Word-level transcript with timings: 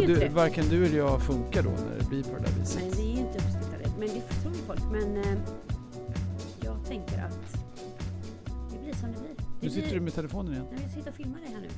ju 0.00 0.06
Du, 0.06 0.14
inte 0.14 0.28
varken 0.28 0.68
du 0.68 0.86
eller 0.86 0.98
jag 0.98 1.22
funkar 1.22 1.62
då 1.62 1.70
när 1.70 1.98
det 1.98 2.08
blir 2.08 2.22
på 2.22 2.30
det 2.36 2.42
där 2.42 2.52
viset. 2.60 2.82
Nej, 2.82 2.90
vi 2.96 3.10
är 3.10 3.14
ju 3.14 3.20
inte 3.20 3.38
uppstickade. 3.38 3.84
Men 3.98 4.08
det 4.08 4.20
tror 4.20 4.54
ju 4.54 4.60
folk. 4.60 4.80
Men 4.92 5.16
eh, 5.16 5.38
jag 6.62 6.84
tänker 6.86 7.24
att 7.24 7.58
det 8.72 8.78
blir 8.84 8.94
som 8.94 9.12
det 9.12 9.18
blir. 9.20 9.34
Det 9.36 9.44
Nu 9.60 9.70
sitter 9.70 9.88
blir... 9.88 9.94
du 9.94 10.00
med 10.00 10.14
telefonen 10.14 10.52
igen. 10.52 10.66
Nej, 10.72 10.80
jag 10.82 10.90
sitter 10.90 11.10
och 11.10 11.16
filmar 11.16 11.38
dig 11.40 11.48
här 11.48 11.60
nu. 11.60 11.68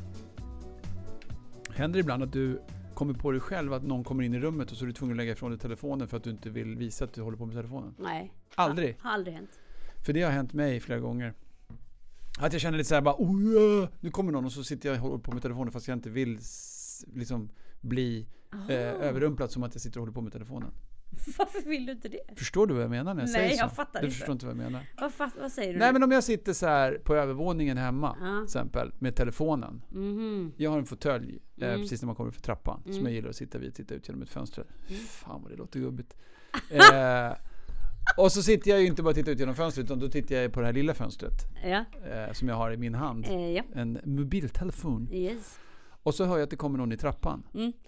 Händer 1.74 1.96
det 1.96 2.00
ibland 2.00 2.22
att 2.22 2.32
du 2.32 2.60
kommer 2.94 3.14
på 3.14 3.30
dig 3.30 3.40
själv 3.40 3.72
att 3.72 3.82
någon 3.82 4.04
kommer 4.04 4.22
in 4.24 4.34
i 4.34 4.38
rummet 4.38 4.70
och 4.70 4.76
så 4.76 4.84
är 4.84 4.86
du 4.86 4.92
tvungen 4.92 5.14
att 5.14 5.16
lägga 5.16 5.32
ifrån 5.32 5.50
dig 5.50 5.60
telefonen 5.60 6.08
för 6.08 6.16
att 6.16 6.24
du 6.24 6.30
inte 6.30 6.50
vill 6.50 6.76
visa 6.76 7.04
att 7.04 7.12
du 7.12 7.22
håller 7.22 7.36
på 7.38 7.46
med 7.46 7.54
telefonen? 7.56 7.94
Nej. 7.98 8.32
Aldrig. 8.54 8.96
Har 9.00 9.10
aldrig 9.10 9.34
hänt. 9.34 9.50
För 10.06 10.12
det 10.12 10.22
har 10.22 10.30
hänt 10.30 10.52
mig 10.52 10.80
flera 10.80 10.98
gånger. 10.98 11.34
Att 12.38 12.52
jag 12.52 12.62
känner 12.62 12.78
lite 12.78 12.88
såhär 12.88 13.02
bara 13.02 13.14
oh, 13.18 13.52
ja, 13.54 13.88
nu 14.00 14.10
kommer 14.10 14.32
någon 14.32 14.44
och 14.44 14.52
så 14.52 14.64
sitter 14.64 14.88
jag 14.88 14.96
och 14.96 15.02
håller 15.02 15.22
på 15.22 15.32
med 15.32 15.42
telefonen 15.42 15.72
fast 15.72 15.88
jag 15.88 15.96
inte 15.96 16.10
vill 16.10 16.38
liksom 17.14 17.48
bli 17.80 18.26
eh, 18.68 18.76
överrumplad 18.78 19.50
som 19.50 19.62
att 19.62 19.74
jag 19.74 19.82
sitter 19.82 19.98
och 19.98 20.02
håller 20.02 20.12
på 20.12 20.20
med 20.20 20.32
telefonen. 20.32 20.70
Varför 21.38 21.68
vill 21.68 21.86
du 21.86 21.92
inte 21.92 22.08
det? 22.08 22.20
Förstår 22.36 22.66
du 22.66 22.74
vad 22.74 22.82
jag 22.82 22.90
menar 22.90 23.14
när 23.14 23.22
jag 23.22 23.30
Nej, 23.30 23.34
säger 23.34 23.56
så? 23.56 23.64
jag 23.64 23.72
fattar 23.72 24.00
du 24.00 24.06
inte. 24.06 24.16
förstår 24.16 24.32
inte 24.32 24.46
vad 24.46 24.54
jag 24.56 24.62
menar. 24.62 24.86
Vad, 25.00 25.12
fast, 25.12 25.36
vad 25.40 25.52
säger 25.52 25.72
du 25.72 25.78
Nej 25.78 25.88
nu? 25.88 25.92
men 25.92 26.02
om 26.02 26.10
jag 26.12 26.24
sitter 26.24 26.52
så 26.52 26.66
här 26.66 27.00
på 27.04 27.14
övervåningen 27.14 27.76
hemma 27.76 28.16
Ja. 28.20 28.36
till 28.36 28.44
exempel 28.44 28.92
med 28.98 29.16
telefonen. 29.16 29.82
Mhm. 29.88 30.52
Jag 30.56 30.70
har 30.70 30.78
en 30.78 30.86
fåtölj 30.86 31.38
eh, 31.60 31.68
Mm. 31.68 31.80
precis 31.80 32.02
när 32.02 32.06
man 32.06 32.16
kommer 32.16 32.30
för 32.30 32.40
trappan 32.40 32.82
som 32.84 32.92
Mm. 32.92 33.04
jag 33.04 33.12
gillar 33.12 33.28
att 33.30 33.36
sitta 33.36 33.58
vid 33.58 33.68
och 33.68 33.74
titta 33.74 33.94
ut 33.94 34.08
genom 34.08 34.22
ett 34.22 34.28
fönster. 34.28 34.64
Mm. 34.88 35.00
Fan 35.00 35.42
vad 35.42 35.50
det 35.52 35.56
låter 35.56 35.80
gubbigt. 35.80 36.16
eh, 36.70 37.32
och 38.16 38.32
så 38.32 38.42
sitter 38.42 38.70
jag 38.70 38.80
ju 38.80 38.86
inte 38.86 39.02
bara 39.02 39.08
och 39.10 39.14
tittar 39.16 39.32
ut 39.32 39.38
genom 39.40 39.54
fönstret 39.54 39.84
utan 39.86 39.98
då 39.98 40.08
tittar 40.08 40.34
jag 40.34 40.52
på 40.52 40.60
det 40.60 40.66
här 40.66 40.72
lilla 40.72 40.94
fönstret 40.94 41.32
Ja. 41.64 41.84
eh, 42.10 42.32
som 42.32 42.48
jag 42.48 42.56
har 42.56 42.72
i 42.72 42.76
min 42.76 42.94
hand. 42.94 43.26
Eh, 43.26 43.50
ja. 43.50 43.62
En 43.74 43.98
mobiltelefon. 44.04 45.08
Yes. 45.12 45.58
Och 46.02 46.14
så 46.14 46.24
hör 46.24 46.34
jag 46.36 46.42
att 46.44 46.50
det 46.50 46.56
kommer 46.56 46.78
någon 46.78 46.92
i 46.92 46.96
trappan. 46.96 47.42
Mm. 47.54 47.72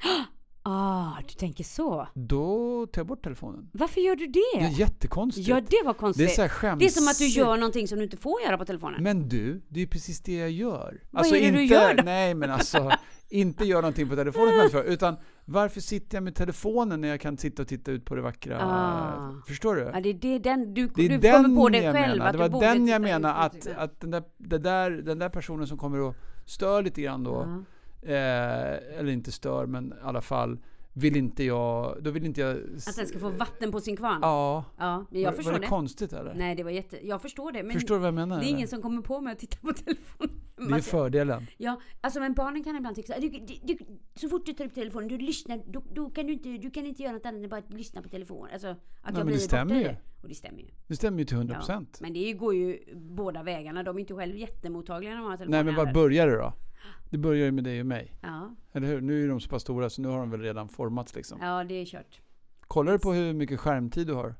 Ah, 0.64 1.12
du 1.28 1.34
tänker 1.34 1.64
så. 1.64 2.08
Då 2.14 2.86
tar 2.86 3.00
jag 3.00 3.06
bort 3.06 3.24
telefonen. 3.24 3.70
Varför 3.72 4.00
gör 4.00 4.16
du 4.16 4.26
Det 4.26 4.38
är 4.38 4.60
det? 4.60 4.68
jättekonstigt. 4.68 5.48
Ja, 5.48 5.54
det 5.54 5.60
var 5.60 5.92
det 5.92 5.96
är 5.96 6.00
konstigt. 6.00 6.34
så 6.34 6.42
här. 6.42 6.76
Det 6.76 6.84
är 6.84 6.88
som 6.88 7.08
att 7.08 7.18
du 7.18 7.26
gör 7.26 7.56
någonting 7.56 7.88
som 7.88 7.98
du 7.98 8.04
inte 8.04 8.16
får 8.16 8.42
göra 8.42 8.58
på 8.58 8.64
telefonen. 8.64 9.02
Men 9.02 9.28
du, 9.28 9.62
det 9.68 9.82
är 9.82 9.86
precis 9.86 10.20
det 10.20 10.34
jag 10.36 10.50
gör. 10.50 11.00
Vad 11.10 11.26
är 11.26 11.30
det 11.30 11.38
inte, 11.40 11.58
du 11.58 11.64
gör 11.64 11.94
då? 11.94 12.02
Nej 12.02 12.34
men 12.34 12.50
alltså, 12.50 12.90
inte 13.28 13.64
gör 13.64 13.82
någonting 13.82 14.08
på 14.08 14.16
telefonen 14.16 14.70
får, 14.70 14.82
utan 14.84 15.16
varför 15.44 15.80
sitter 15.80 16.16
jag 16.16 16.24
med 16.24 16.34
telefonen 16.34 17.00
när 17.00 17.08
jag 17.08 17.20
kan 17.20 17.36
sitta 17.36 17.62
och 17.62 17.68
titta 17.68 17.90
ut 17.90 18.04
på 18.04 18.14
det 18.14 18.22
vackra? 18.22 18.58
Ah. 18.62 19.42
Förstår 19.46 19.76
du? 19.76 19.82
Ja, 19.94 20.00
det 20.00 20.08
är 20.08 20.14
det, 20.14 20.38
den, 20.38 20.74
du, 20.74 20.86
Det 20.86 21.04
är 21.04 21.08
du 21.08 21.18
den 21.18 21.42
kommer 21.44 21.56
på 21.56 21.68
dig 21.68 21.80
själv 21.92 22.18
menar. 22.18 22.26
att 22.26 22.32
Det 22.32 22.38
var 22.48 22.60
den 22.60 22.88
jag 22.88 23.02
menar 23.02 23.34
att, 23.34 23.66
att 23.76 24.00
den, 24.00 24.10
där, 24.10 24.22
det 24.38 24.58
där, 24.58 24.90
den 24.90 25.18
där 25.18 25.28
personen 25.28 25.66
som 25.66 25.78
kommer 25.78 26.00
och 26.00 26.14
stör 26.46 26.82
lite 26.82 27.02
grann 27.02 27.24
då, 27.24 27.30
Ja. 27.48 27.64
Eh, 28.02 28.98
eller 28.98 29.08
inte 29.12 29.32
stör 29.32 29.66
men 29.66 29.92
i 29.92 29.94
alla 30.02 30.20
fall, 30.20 30.58
vill 30.94 31.16
inte 31.16 31.44
jag, 31.44 31.96
då 32.02 32.10
vill 32.10 32.24
inte 32.24 32.40
jag... 32.40 32.50
Att 32.88 32.96
den 32.96 33.06
ska 33.06 33.18
få 33.18 33.28
vatten 33.30 33.72
på 33.72 33.80
sin 33.80 33.96
kvarn. 33.96 34.18
Ja. 34.22 34.64
Ja, 34.78 35.04
men 35.10 35.20
jag 35.20 35.30
var, 35.30 35.36
förstår 35.36 35.52
var 35.52 35.58
det 35.58 35.64
det. 35.64 35.68
konstigt 35.68 36.12
eller? 36.12 36.34
Nej, 36.34 36.54
det 36.54 36.62
var 36.62 36.70
jätte... 36.70 37.06
Jag 37.06 37.22
förstår 37.22 37.52
det. 37.52 37.62
Men 37.62 37.72
Förstår 37.72 37.94
du 37.94 37.98
vad 38.00 38.06
jag 38.06 38.14
menar? 38.14 38.36
det 38.36 38.42
är 38.42 38.46
eller? 38.46 38.56
ingen 38.56 38.68
som 38.68 38.82
kommer 38.82 39.02
på 39.02 39.20
mig 39.20 39.32
att 39.32 39.38
titta 39.38 39.56
på 39.60 39.72
telefonen. 39.84 40.40
det 40.56 40.62
är 40.62 40.68
Man- 40.70 40.80
fördelen. 40.82 41.46
Ja, 41.56 41.80
alltså 42.00 42.20
men 42.20 42.34
barnen 42.34 42.64
kan 42.64 42.76
ibland 42.76 42.96
tycka 42.96 43.14
så 43.14 43.20
du, 43.20 43.28
du, 43.28 43.54
du, 43.62 43.78
så 44.14 44.28
fort 44.28 44.46
du 44.46 44.52
tar 44.52 44.64
upp 44.64 44.74
telefonen, 44.74 45.08
du 45.08 45.18
lyssnar, 45.18 45.60
då, 45.66 45.82
då 45.94 46.10
kan 46.10 46.26
du 46.26 46.32
inte, 46.32 46.48
du 46.48 46.70
kan 46.70 46.86
inte 46.86 47.02
göra 47.02 47.12
något 47.12 47.26
annat 47.26 47.42
än 47.42 47.48
bara 47.48 47.60
att 47.60 47.72
lyssna 47.72 48.02
på 48.02 48.08
telefonen. 48.08 48.52
Alltså 48.52 48.68
att 48.68 48.76
men 49.04 49.14
jag 49.14 49.22
det 49.22 49.24
blir 49.26 49.36
stämmer 49.38 49.64
borta 49.64 49.76
i 49.76 49.82
ju. 49.82 49.88
det. 49.88 49.96
Och 50.22 50.28
det 50.28 50.34
stämmer 50.34 50.58
ju. 50.58 50.68
Det 50.86 50.96
stämmer 50.96 51.18
ju 51.18 51.24
till 51.24 51.36
100%. 51.36 51.48
Ja. 51.48 51.54
procent. 51.54 51.98
Men 52.00 52.12
det 52.12 52.32
går 52.32 52.54
ju 52.54 52.78
båda 52.94 53.42
vägarna. 53.42 53.82
De 53.82 53.96
är 53.96 54.00
inte 54.00 54.14
själv 54.14 54.36
jättemottagliga 54.36 55.10
när 55.10 55.18
de 55.18 55.26
har 55.26 55.36
telefonen 55.36 55.66
Nej 55.66 55.74
men 55.74 55.86
var 55.86 55.92
börjar 55.94 56.26
det 56.26 56.36
då? 56.36 56.52
Det 57.10 57.18
börjar 57.18 57.44
ju 57.44 57.52
med 57.52 57.64
dig 57.64 57.80
och 57.80 57.86
mig. 57.86 58.16
Ja, 58.20 58.54
Eller 58.72 58.86
hur? 58.88 59.00
Nu 59.00 59.24
är 59.24 59.28
de 59.28 59.40
så 59.40 59.48
pass 59.48 59.62
stora 59.62 59.90
så 59.90 60.02
nu 60.02 60.08
har 60.08 60.18
de 60.18 60.30
väl 60.30 60.40
redan 60.40 60.68
formats 60.68 61.14
liksom. 61.14 61.38
ja, 61.42 61.64
det 61.64 61.74
är 61.74 61.84
kört. 61.86 62.20
Kollar 62.60 62.92
du 62.92 62.98
på 62.98 63.12
hur 63.12 63.32
mycket 63.32 63.60
skärmtid 63.60 64.06
du 64.06 64.12
har? 64.14 64.34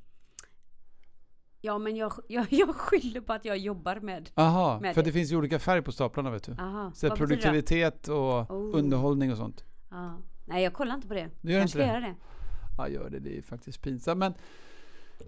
Ja, 1.60 1.78
men 1.78 1.96
jag, 1.96 2.12
jag, 2.28 2.46
jag 2.50 2.74
skyller 2.76 3.20
på 3.20 3.32
att 3.32 3.44
jag 3.44 3.58
jobbar 3.58 3.96
med... 4.00 4.30
Aha, 4.34 4.80
Med 4.80 4.94
för 4.94 5.02
det. 5.02 5.08
det 5.08 5.12
finns 5.12 5.32
ju 5.32 5.36
olika 5.36 5.58
färg 5.58 5.82
på 5.82 5.92
staplarna 5.92 6.30
vet 6.30 6.42
du. 6.44 6.52
Aha, 6.52 6.92
Så 6.94 7.10
produktivitet 7.16 8.08
och 8.08 8.50
Oh. 8.50 8.78
underhållning 8.78 9.30
och 9.32 9.36
sånt. 9.36 9.64
Ja. 9.90 10.18
Nej, 10.46 10.64
jag 10.64 10.72
kollar 10.72 10.94
inte 10.94 11.08
på 11.08 11.14
det. 11.14 11.28
Du 11.40 11.52
gör 11.52 11.58
jag 11.58 11.66
inte 11.68 11.78
det? 11.78 11.86
göra 11.86 12.00
det. 12.00 12.14
Ja, 12.78 12.88
gör 12.88 13.10
det. 13.10 13.18
Det 13.18 13.38
är 13.38 13.42
faktiskt 13.42 13.82
pinsamt. 13.82 14.18
Men 14.18 14.34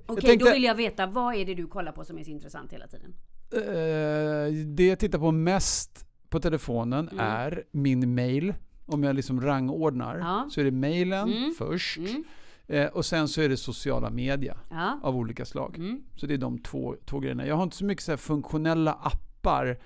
Okej, 0.07 0.23
tänkte- 0.29 0.49
då 0.49 0.53
vill 0.55 0.65
jag 0.65 0.75
veta, 0.75 1.07
vad 1.07 1.35
är 1.35 1.45
det 1.47 1.55
du 1.55 1.67
kollar 1.67 1.93
på 1.93 2.05
som 2.05 2.19
är 2.19 2.25
så 2.25 2.31
intressant 2.31 2.73
hela 2.73 2.87
tiden? 2.87 3.15
eh, 3.53 4.53
det 4.67 4.87
jag 4.89 4.99
tittar 4.99 5.19
på 5.19 5.31
mest 5.33 6.04
på 6.34 6.41
telefonen 6.41 7.09
Mm. 7.09 7.25
är 7.27 7.65
min 7.71 8.15
mail. 8.15 8.55
Om 8.87 9.05
jag 9.05 9.17
liksom 9.17 9.41
rangordnar 9.41 10.19
Ja. 10.19 10.49
så 10.50 10.61
är 10.61 10.65
det 10.65 10.71
mailen 10.71 11.33
Mm. 11.33 11.55
först. 11.59 11.97
Mm. 11.99 12.25
Eh, 12.67 12.87
och 12.87 13.05
sen 13.05 13.28
så 13.28 13.41
är 13.41 13.49
det 13.49 13.56
sociala 13.56 14.11
media 14.11 14.56
Ja. 14.71 15.00
av 15.03 15.17
olika 15.17 15.44
slag. 15.44 15.77
Mm. 15.78 16.03
Så 16.17 16.27
det 16.27 16.34
är 16.34 16.39
de 16.39 16.59
två, 16.59 16.97
två 17.05 17.19
grejerna. 17.19 17.47
Jag 17.47 17.56
har 17.56 17.62
inte 17.62 17.77
så 17.77 17.84
mycket 17.84 18.05
så 18.05 18.12
här 18.12 18.17
funktionella 18.17 18.93
appar. 18.93 19.78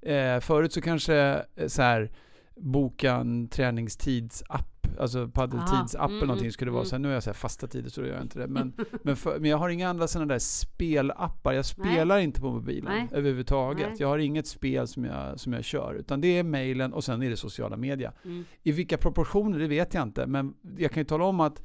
Eh, 0.00 0.40
förut 0.40 0.72
så 0.72 0.80
kanske 0.80 1.16
eh, 1.56 1.66
så 1.66 1.82
här 1.82 2.10
boka 2.56 3.14
en 3.14 3.48
träningstidsapp, 3.48 4.71
alltså 4.98 5.28
paddeltidsapp 5.28 6.00
Ah, 6.00 6.08
mm, 6.08 6.18
någonting 6.26 6.52
skulle 6.52 6.68
det 6.70 6.72
vara. 6.72 6.80
mm. 6.80 6.88
Så 6.88 6.94
här, 6.96 7.00
nu 7.00 7.08
har 7.08 7.12
jag 7.14 7.22
så 7.22 7.30
här 7.30 7.34
fasta 7.34 7.66
tider 7.66 7.90
så 7.90 8.00
då 8.00 8.06
gör 8.06 8.14
jag 8.14 8.22
inte 8.22 8.38
det. 8.38 8.46
Men, 8.48 8.72
men, 9.02 9.16
för, 9.16 9.38
men 9.40 9.50
jag 9.50 9.56
har 9.58 9.68
inga 9.68 9.88
andra 9.88 10.08
sådana 10.08 10.32
där 10.32 10.38
spelappar. 10.38 11.52
Jag 11.52 11.64
spelar 11.66 12.18
inte 12.18 12.40
på 12.40 12.50
mobilen 12.52 12.92
Nej. 12.92 13.08
överhuvudtaget. 13.12 13.88
Nej. 13.88 13.96
Jag 14.00 14.08
har 14.08 14.18
inget 14.18 14.46
spel 14.46 14.86
som 14.88 15.04
jag, 15.04 15.40
som 15.40 15.52
jag 15.52 15.64
kör. 15.64 15.94
Utan 15.94 16.20
det 16.20 16.38
är 16.38 16.42
mailen 16.42 16.92
och 16.92 17.04
sen 17.04 17.22
är 17.22 17.30
det 17.30 17.36
sociala 17.36 17.76
media. 17.76 18.12
Mm. 18.24 18.44
I 18.62 18.72
vilka 18.72 18.96
proportioner 18.98 19.58
det 19.58 19.66
vet 19.68 19.94
jag 19.94 20.02
inte. 20.02 20.26
Men 20.26 20.54
jag 20.78 20.90
kan 20.92 21.00
ju 21.00 21.04
tala 21.04 21.24
om 21.24 21.40
att 21.40 21.62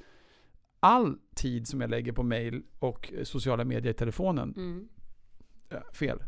all 0.80 1.18
tid 1.36 1.68
som 1.68 1.82
jag 1.82 1.90
lägger 1.90 2.12
på 2.12 2.24
mail 2.24 2.62
och 2.80 3.14
sociala 3.24 3.66
medier 3.66 3.92
i 3.92 3.96
telefonen, 3.96 4.54
Mm. 4.58 4.88
fel. 5.94 6.20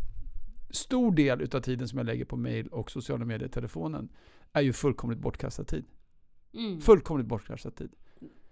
Stor 0.69 1.11
del 1.11 1.41
utav 1.41 1.61
tiden 1.61 1.87
som 1.87 1.97
jag 1.97 2.05
lägger 2.05 2.25
på 2.25 2.37
mail 2.37 2.67
och 2.67 2.91
sociala 2.91 3.25
medier 3.25 3.47
i 3.47 3.51
telefonen 3.51 4.09
är 4.53 4.61
ju 4.61 4.73
fullkomligt 4.73 5.19
bortkastad 5.19 5.63
tid. 5.63 5.85
Mm. 6.53 6.81
Fullkomligt 6.81 7.27
bortkastad 7.27 7.71
tid. 7.71 7.91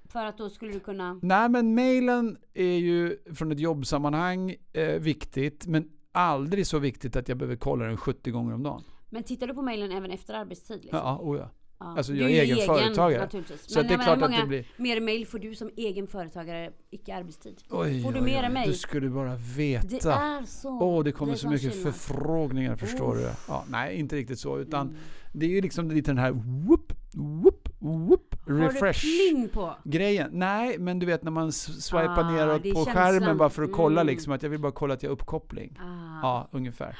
För 0.09 0.25
att 0.25 0.37
då 0.37 0.49
skulle 0.49 0.71
du 0.71 0.79
kunna... 0.79 1.19
Nej 1.21 1.49
men 1.49 1.75
mailen 1.75 2.37
är 2.53 2.77
ju 2.77 3.17
från 3.35 3.51
ett 3.51 3.59
jobbsammanhang 3.59 4.55
eh, 4.73 4.85
viktigt, 4.87 5.67
men 5.67 5.89
aldrig 6.11 6.67
så 6.67 6.79
viktigt 6.79 7.15
att 7.15 7.27
jag 7.29 7.37
behöver 7.37 7.55
kolla 7.55 7.85
den 7.85 7.97
70 7.97 8.31
gånger 8.31 8.53
om 8.53 8.63
dagen. 8.63 8.83
Men 9.09 9.23
tittar 9.23 9.47
du 9.47 9.53
på 9.53 9.61
mailen 9.61 9.91
även 9.91 10.11
efter 10.11 10.33
arbetstid? 10.33 10.79
Liksom? 10.81 10.99
Ja, 11.03 11.19
oh 11.21 11.37
ja. 11.37 11.49
Ja. 11.79 11.97
Alltså, 11.97 12.13
jag 12.13 12.31
är 12.31 12.43
ju 12.43 12.53
egen 12.53 12.65
företagare. 12.65 13.21
Naturligtvis. 13.21 13.61
Så 13.73 13.79
att 13.79 13.87
det 13.87 13.93
är 13.93 13.97
jag 13.97 14.03
klart 14.05 14.17
menar, 14.19 14.27
att 14.27 14.31
det 14.33 14.37
många 14.37 14.47
blir... 14.47 14.65
mer 14.77 15.01
mail 15.01 15.27
får 15.27 15.39
du 15.39 15.55
som 15.55 15.71
egen 15.77 16.07
företagare, 16.07 16.71
icke 16.89 17.15
arbetstid. 17.15 17.61
Oj, 17.69 18.03
Får 18.03 18.11
du 18.11 18.19
oj, 18.19 18.25
mer 18.25 18.39
oj, 18.39 18.45
än 18.45 18.53
mig? 18.53 18.67
Du 18.67 18.73
skulle 18.73 19.09
bara 19.09 19.29
Det 19.31 19.37
veta. 19.57 20.13
är 20.13 20.45
så. 20.45 20.69
Åh, 20.69 21.03
det 21.03 21.11
kommer 21.11 21.33
är 21.33 21.37
så 21.37 21.49
mycket 21.49 21.73
skillnad. 21.73 21.95
förfrågningar 21.95 22.75
förstår 22.75 23.15
Uff. 23.15 23.21
du. 23.21 23.29
Ja, 23.47 23.65
nej, 23.69 23.95
inte 23.99 24.15
riktigt 24.15 24.39
så. 24.39 24.59
Utan 24.59 24.87
Mm. 24.87 24.99
det 25.33 25.45
är 25.45 25.49
ju 25.49 25.61
liksom 25.61 25.91
lite 25.91 26.11
den 26.11 26.17
här 26.17 26.31
whoop, 26.31 26.93
whoop, 27.13 27.69
whoop, 27.79 28.35
refresh. 28.45 28.83
Har 28.83 28.93
du 28.93 29.33
pling 29.33 29.49
på? 29.49 29.75
Grejen? 29.83 30.29
Nej, 30.33 30.77
men 30.79 30.99
du 30.99 31.05
vet 31.05 31.23
när 31.23 31.31
man 31.31 31.51
swipar 31.51 32.19
Ah, 32.19 32.31
neråt 32.31 32.61
på 32.63 32.67
känslan. 32.85 32.95
skärmen 32.95 33.37
bara 33.37 33.49
för 33.49 33.63
att 33.63 33.71
kolla 33.71 34.01
Mm. 34.01 34.11
liksom 34.13 34.33
att 34.33 34.43
jag 34.43 34.49
vill 34.49 34.59
bara 34.59 34.71
kolla 34.71 34.93
att 34.93 35.03
jag 35.03 35.09
har 35.09 35.13
uppkoppling. 35.13 35.77
Ah. 35.79 36.19
Ja, 36.21 36.49
ungefär. 36.51 36.97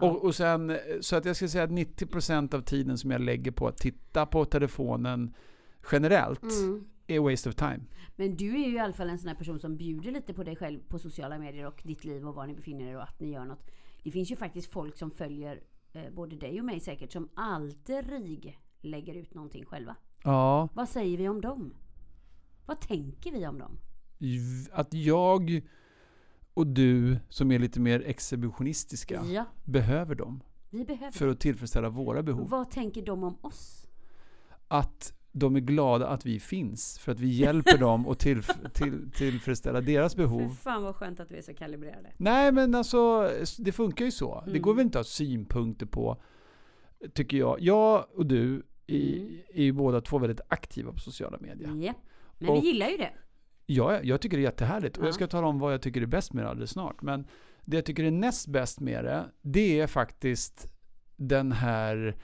Och, 0.00 0.24
och 0.24 0.34
sen, 0.34 0.78
så 1.00 1.16
att 1.16 1.24
jag 1.24 1.36
skulle 1.36 1.48
säga 1.48 1.64
att 1.64 1.70
90% 1.70 2.54
av 2.54 2.60
tiden 2.60 2.98
som 2.98 3.10
jag 3.10 3.20
lägger 3.20 3.50
på 3.50 3.68
att 3.68 3.76
titta 3.76 4.26
på 4.26 4.44
telefonen 4.44 5.34
generellt 5.92 6.42
Mm. 6.42 6.84
är 7.06 7.20
waste 7.20 7.48
of 7.48 7.54
time. 7.54 7.80
Men 8.16 8.36
du 8.36 8.54
är 8.62 8.66
ju 8.68 8.74
i 8.74 8.78
alla 8.78 8.92
fall 8.92 9.08
en 9.10 9.18
sån 9.18 9.28
här 9.28 9.34
person 9.36 9.60
som 9.60 9.76
bjuder 9.76 10.10
lite 10.12 10.34
på 10.34 10.42
dig 10.44 10.56
själv 10.56 10.80
på 10.88 10.98
sociala 10.98 11.38
medier 11.38 11.66
och 11.66 11.80
ditt 11.84 12.04
liv 12.04 12.28
och 12.28 12.34
var 12.34 12.46
ni 12.46 12.54
befinner 12.54 12.86
er 12.90 12.96
och 12.96 13.02
att 13.02 13.20
ni 13.20 13.32
gör 13.32 13.44
något. 13.44 13.66
Det 14.02 14.10
finns 14.10 14.30
ju 14.32 14.36
faktiskt 14.36 14.72
folk 14.72 14.96
som 14.96 15.10
följer 15.10 15.60
eh, 15.92 16.02
både 16.12 16.36
dig 16.36 16.58
och 16.58 16.64
mig 16.64 16.80
säkert 16.80 17.12
som 17.12 17.28
aldrig 17.34 18.60
lägger 18.80 19.14
ut 19.14 19.34
någonting 19.34 19.64
själva. 19.64 19.96
Ja, 20.24 20.68
Vad 20.74 20.88
säger 20.88 21.18
vi 21.18 21.28
om 21.28 21.40
dem? 21.40 21.74
Vad 22.66 22.80
tänker 22.80 23.32
vi 23.32 23.46
om 23.46 23.58
dem? 23.58 23.78
att 24.72 24.94
jag 24.94 25.60
och 26.54 26.66
du 26.66 27.18
som 27.28 27.52
är 27.52 27.58
lite 27.58 27.80
mer 27.80 28.02
exhibitionistiska 28.06 29.22
Ja, 29.24 29.44
behöver 29.64 30.14
dem 30.14 30.40
vi 30.70 30.84
behöver 30.84 31.12
för 31.12 31.28
att 31.28 31.40
tillfredsställa 31.40 31.88
våra 31.88 32.22
behov. 32.22 32.48
Vad 32.48 32.70
tänker 32.70 33.02
de 33.06 33.24
om 33.24 33.38
oss? 33.40 33.86
Att 34.68 35.14
de 35.32 35.56
är 35.56 35.60
glada 35.60 36.08
att 36.08 36.26
vi 36.26 36.40
finns 36.40 36.98
för 36.98 37.12
att 37.12 37.20
vi 37.20 37.28
hjälper 37.28 37.78
dem 37.86 38.06
att 38.08 38.18
till, 38.18 38.42
till, 38.74 39.10
tillfredsställa 39.14 39.80
deras 39.80 40.16
behov. 40.16 40.50
fan 40.54 40.82
vad 40.82 40.96
skönt 40.96 41.20
att 41.20 41.30
vi 41.30 41.38
är 41.38 41.42
så 41.42 41.54
kalibrerade. 41.54 42.12
Nej 42.16 42.52
men 42.52 42.74
alltså, 42.74 43.30
det 43.58 43.72
funkar 43.72 44.04
ju 44.04 44.10
så. 44.10 44.40
Det 44.44 44.50
Mm. 44.50 44.62
går 44.62 44.74
väl 44.74 44.84
inte 44.86 45.00
att 45.00 45.06
ha 45.06 45.10
synpunkter 45.10 45.86
på, 45.86 46.22
tycker 47.14 47.36
jag. 47.36 47.60
Jag 47.60 48.06
och 48.14 48.26
du 48.26 48.62
är, 48.90 49.16
Mm. 49.16 49.38
är 49.54 49.62
ju 49.62 49.72
båda 49.72 50.00
två 50.00 50.18
väldigt 50.18 50.40
aktiva 50.48 50.92
på 50.92 50.98
sociala 50.98 51.38
medier. 51.40 51.68
Ja. 51.86 51.94
Men 52.38 52.48
Och- 52.50 52.56
vi 52.56 52.66
gillar 52.66 52.88
ju 52.88 52.96
det. 52.96 53.10
Jag, 53.66 54.04
jag 54.04 54.20
tycker 54.20 54.36
det 54.36 54.40
är 54.40 54.44
jättehärligt 54.44 54.96
och 54.96 55.02
Ja. 55.04 55.08
jag 55.08 55.14
ska 55.14 55.26
tala 55.26 55.46
om 55.46 55.58
vad 55.58 55.72
jag 55.72 55.82
tycker 55.82 56.02
är 56.02 56.06
bäst 56.06 56.32
med 56.32 56.44
det 56.44 56.48
alldeles 56.50 56.70
snart. 56.70 57.02
Men 57.02 57.24
det 57.64 57.76
jag 57.76 57.84
tycker 57.84 58.04
är 58.04 58.10
näst 58.10 58.46
bäst 58.48 58.80
med 58.80 59.04
det, 59.04 59.24
det 59.42 59.80
är 59.80 59.86
faktiskt 59.86 60.68
den 61.16 61.52
här 61.52 62.16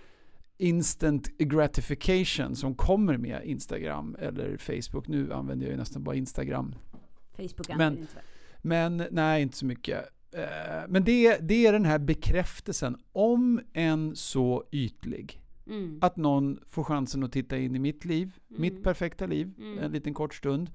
instant 0.59 1.39
gratification 1.39 2.57
som 2.57 2.75
kommer 2.75 3.17
med 3.17 3.45
Instagram 3.45 4.17
eller 4.21 4.57
Facebook. 4.57 5.09
Nu 5.09 5.33
använder 5.33 5.67
jag 5.67 5.73
ju 5.73 5.79
nästan 5.79 6.05
bara 6.05 6.17
Instagram. 6.17 6.75
Facebook 7.37 7.69
Men- 7.69 7.75
använder 7.81 8.01
inte 8.01 8.15
det. 8.15 8.23
Men 8.63 9.03
nej, 9.11 9.43
inte 9.43 9.57
så 9.57 9.67
mycket. 9.67 10.05
Eh, 10.33 10.43
Men 10.89 11.05
det, 11.05 11.39
det 11.49 11.67
är 11.67 11.73
den 11.73 11.85
här 11.85 11.99
bekräftelsen, 11.99 12.97
om 13.13 13.61
en 13.73 14.17
så 14.17 14.65
ytlig, 14.73 15.41
Mm. 15.67 15.99
att 16.03 16.17
någon 16.17 16.59
får 16.69 16.85
chansen 16.85 17.23
att 17.25 17.33
titta 17.33 17.59
in 17.59 17.77
i 17.77 17.79
mitt 17.79 18.05
liv, 18.05 18.39
Mm. 18.51 18.61
mitt 18.63 18.83
perfekta 18.83 19.27
liv, 19.27 19.55
Mm. 19.59 19.79
en 19.79 19.93
liten 19.93 20.15
kort 20.15 20.35
stund. 20.35 20.71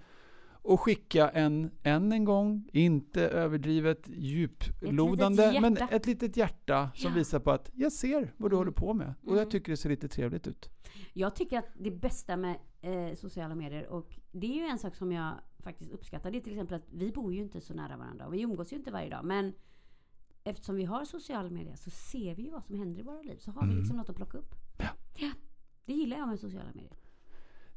Och 0.63 0.79
skicka 0.81 1.29
en, 1.29 1.71
än 1.83 2.11
en 2.11 2.25
gång, 2.25 2.69
inte 2.73 3.21
överdrivet 3.29 4.09
djuplodande, 4.15 5.47
litet 5.51 5.61
men 5.61 5.77
ett 5.91 6.05
litet 6.07 6.37
hjärta 6.37 6.89
som 6.95 7.11
Ja. 7.11 7.15
visar 7.17 7.39
på 7.39 7.51
att 7.51 7.71
jag 7.75 7.91
ser 7.91 8.33
vad 8.37 8.51
du 8.51 8.55
Mm. 8.55 8.57
håller 8.57 8.71
på 8.71 8.93
med. 8.93 9.13
Och 9.21 9.27
Mm. 9.27 9.37
jag 9.39 9.51
tycker 9.51 9.71
det 9.71 9.77
ser 9.77 9.89
lite 9.89 10.07
trevligt 10.07 10.47
ut. 10.47 10.69
Jag 11.13 11.35
tycker 11.35 11.57
att 11.59 11.69
det 11.79 11.91
bästa 11.91 12.37
med 12.37 12.55
eh, 12.81 13.15
sociala 13.15 13.55
medier 13.55 13.87
och 13.87 14.19
det 14.31 14.47
är 14.47 14.55
ju 14.55 14.65
en 14.65 14.79
sak 14.79 14.95
som 14.95 15.11
jag 15.11 15.33
faktiskt 15.59 15.91
uppskattar. 15.91 16.31
Det 16.31 16.37
är 16.37 16.41
till 16.41 16.53
exempel 16.53 16.75
att 16.77 16.87
vi 16.91 17.11
bor 17.11 17.33
ju 17.33 17.41
inte 17.41 17.61
så 17.61 17.73
nära 17.73 17.97
varandra 17.97 18.27
och 18.27 18.33
vi 18.33 18.41
umgås 18.41 18.73
ju 18.73 18.77
inte 18.77 18.91
varje 18.91 19.09
dag. 19.09 19.25
Men 19.25 19.53
eftersom 20.43 20.75
vi 20.75 20.83
har 20.85 21.05
sociala 21.05 21.49
medier 21.49 21.75
så 21.75 21.89
ser 21.89 22.35
vi 22.35 22.43
ju 22.43 22.49
vad 22.51 22.63
som 22.63 22.75
händer 22.75 22.99
i 22.99 23.03
våra 23.03 23.21
liv. 23.21 23.37
Så 23.39 23.51
har 23.51 23.61
vi 23.61 23.67
Mm. 23.67 23.77
liksom 23.79 23.97
något 23.97 24.09
att 24.09 24.15
plocka 24.15 24.37
upp. 24.37 24.55
Ja. 25.15 25.31
Det 25.85 25.93
gillar 25.93 26.17
jag 26.17 26.27
med 26.27 26.39
sociala 26.39 26.69
medier. 26.73 26.97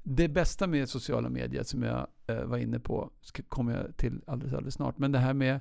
Det 0.02 0.28
bästa 0.28 0.66
med 0.66 0.88
sociala 0.88 1.28
medier 1.28 1.62
som 1.62 1.82
jag 1.82 2.06
eh, 2.26 2.44
var 2.44 2.58
inne 2.58 2.78
på 2.80 3.10
kommer 3.48 3.76
jag 3.76 3.96
till 3.96 4.22
alldeles, 4.26 4.54
alldeles 4.54 4.74
snart. 4.74 4.98
Men 4.98 5.12
det 5.12 5.18
här 5.18 5.34
med 5.34 5.60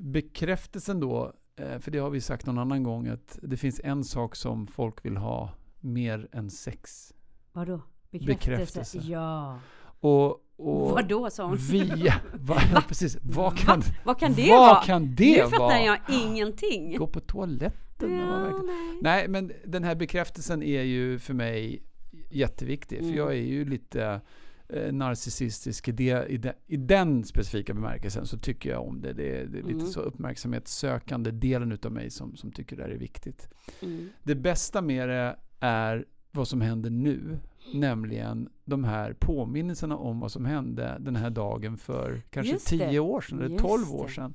bekräftelsen 0.00 1.00
då, 1.00 1.32
eh, 1.56 1.78
för 1.78 1.90
det 1.90 1.98
har 1.98 2.10
vi 2.10 2.20
sagt 2.20 2.46
någon 2.46 2.58
annan 2.58 2.82
gång, 2.82 3.08
att 3.08 3.38
det 3.42 3.56
finns 3.56 3.80
en 3.84 4.04
sak 4.04 4.36
som 4.36 4.66
folk 4.66 5.04
vill 5.04 5.16
ha 5.16 5.50
mer 5.80 6.28
än 6.32 6.50
sex. 6.50 7.12
Vadå? 7.52 7.80
Bekräftelse. 8.10 8.98
Ja. 8.98 9.58
Och, 10.00 10.30
och 10.56 10.90
Vadå 10.90 11.30
sa 11.30 11.46
hon? 11.46 11.56
via, 11.56 12.14
va, 12.34 12.56
ja, 12.74 12.82
precis, 12.88 13.18
vad 13.22 13.58
kan, 13.58 13.82
Vad 14.04 14.18
kan 14.18 14.32
det 14.34 14.48
vad 14.50 14.60
vara? 14.74 14.82
kan 14.84 15.14
det 15.14 15.44
nu 15.44 15.50
fattar 15.50 15.78
jag 15.78 15.98
ingenting. 16.10 16.96
Gå 16.98 17.06
på 17.06 17.20
toaletten? 17.20 17.80
Var 18.02 18.08
Ja, 18.08 18.38
verkligen- 18.38 18.66
nej. 18.66 18.98
Nej, 19.02 19.28
men 19.28 19.52
den 19.66 19.84
här 19.84 19.94
bekräftelsen 19.94 20.62
är 20.62 20.82
ju 20.82 21.18
för 21.18 21.34
mig 21.34 21.82
jätteviktig. 22.30 22.98
Mm. 22.98 23.10
För 23.10 23.18
jag 23.18 23.30
är 23.32 23.42
ju 23.42 23.64
lite 23.64 24.20
eh, 24.68 24.92
narcissistisk 24.92 25.88
i, 25.88 25.92
det, 25.92 26.26
i, 26.28 26.36
de, 26.36 26.52
i 26.66 26.76
den 26.76 27.24
specifika 27.24 27.74
bemärkelsen 27.74 28.26
så 28.26 28.38
tycker 28.38 28.70
jag 28.70 28.86
om 28.88 29.00
det. 29.00 29.12
Det 29.12 29.40
är, 29.40 29.46
det 29.46 29.58
är 29.58 29.62
lite 29.62 29.74
Mm. 29.74 29.86
så 29.86 30.00
uppmärksamhetssökande 30.00 31.30
delen 31.30 31.72
utav 31.72 31.92
mig 31.92 32.10
som, 32.10 32.36
som 32.36 32.52
tycker 32.52 32.76
det 32.76 32.82
här 32.82 32.90
är 32.90 32.96
viktigt. 32.98 33.48
Mm. 33.82 34.08
Det 34.22 34.34
bästa 34.34 34.82
med 34.82 35.08
det 35.08 35.36
är 35.60 36.04
vad 36.30 36.48
som 36.48 36.60
händer 36.60 36.90
nu. 36.90 37.38
Nämligen 37.74 38.48
de 38.64 38.84
här 38.84 39.12
påminnelserna 39.12 39.96
om 39.96 40.20
vad 40.20 40.32
som 40.32 40.44
hände 40.44 40.96
den 41.00 41.16
här 41.16 41.30
dagen 41.30 41.76
för 41.78 42.22
kanske 42.30 42.52
Just 42.52 42.70
det. 42.70 42.78
10 42.90 42.98
år 43.00 43.20
sedan 43.20 43.38
eller 43.38 43.48
Just 43.50 43.64
12 43.64 43.92
år 43.94 44.06
det. 44.06 44.32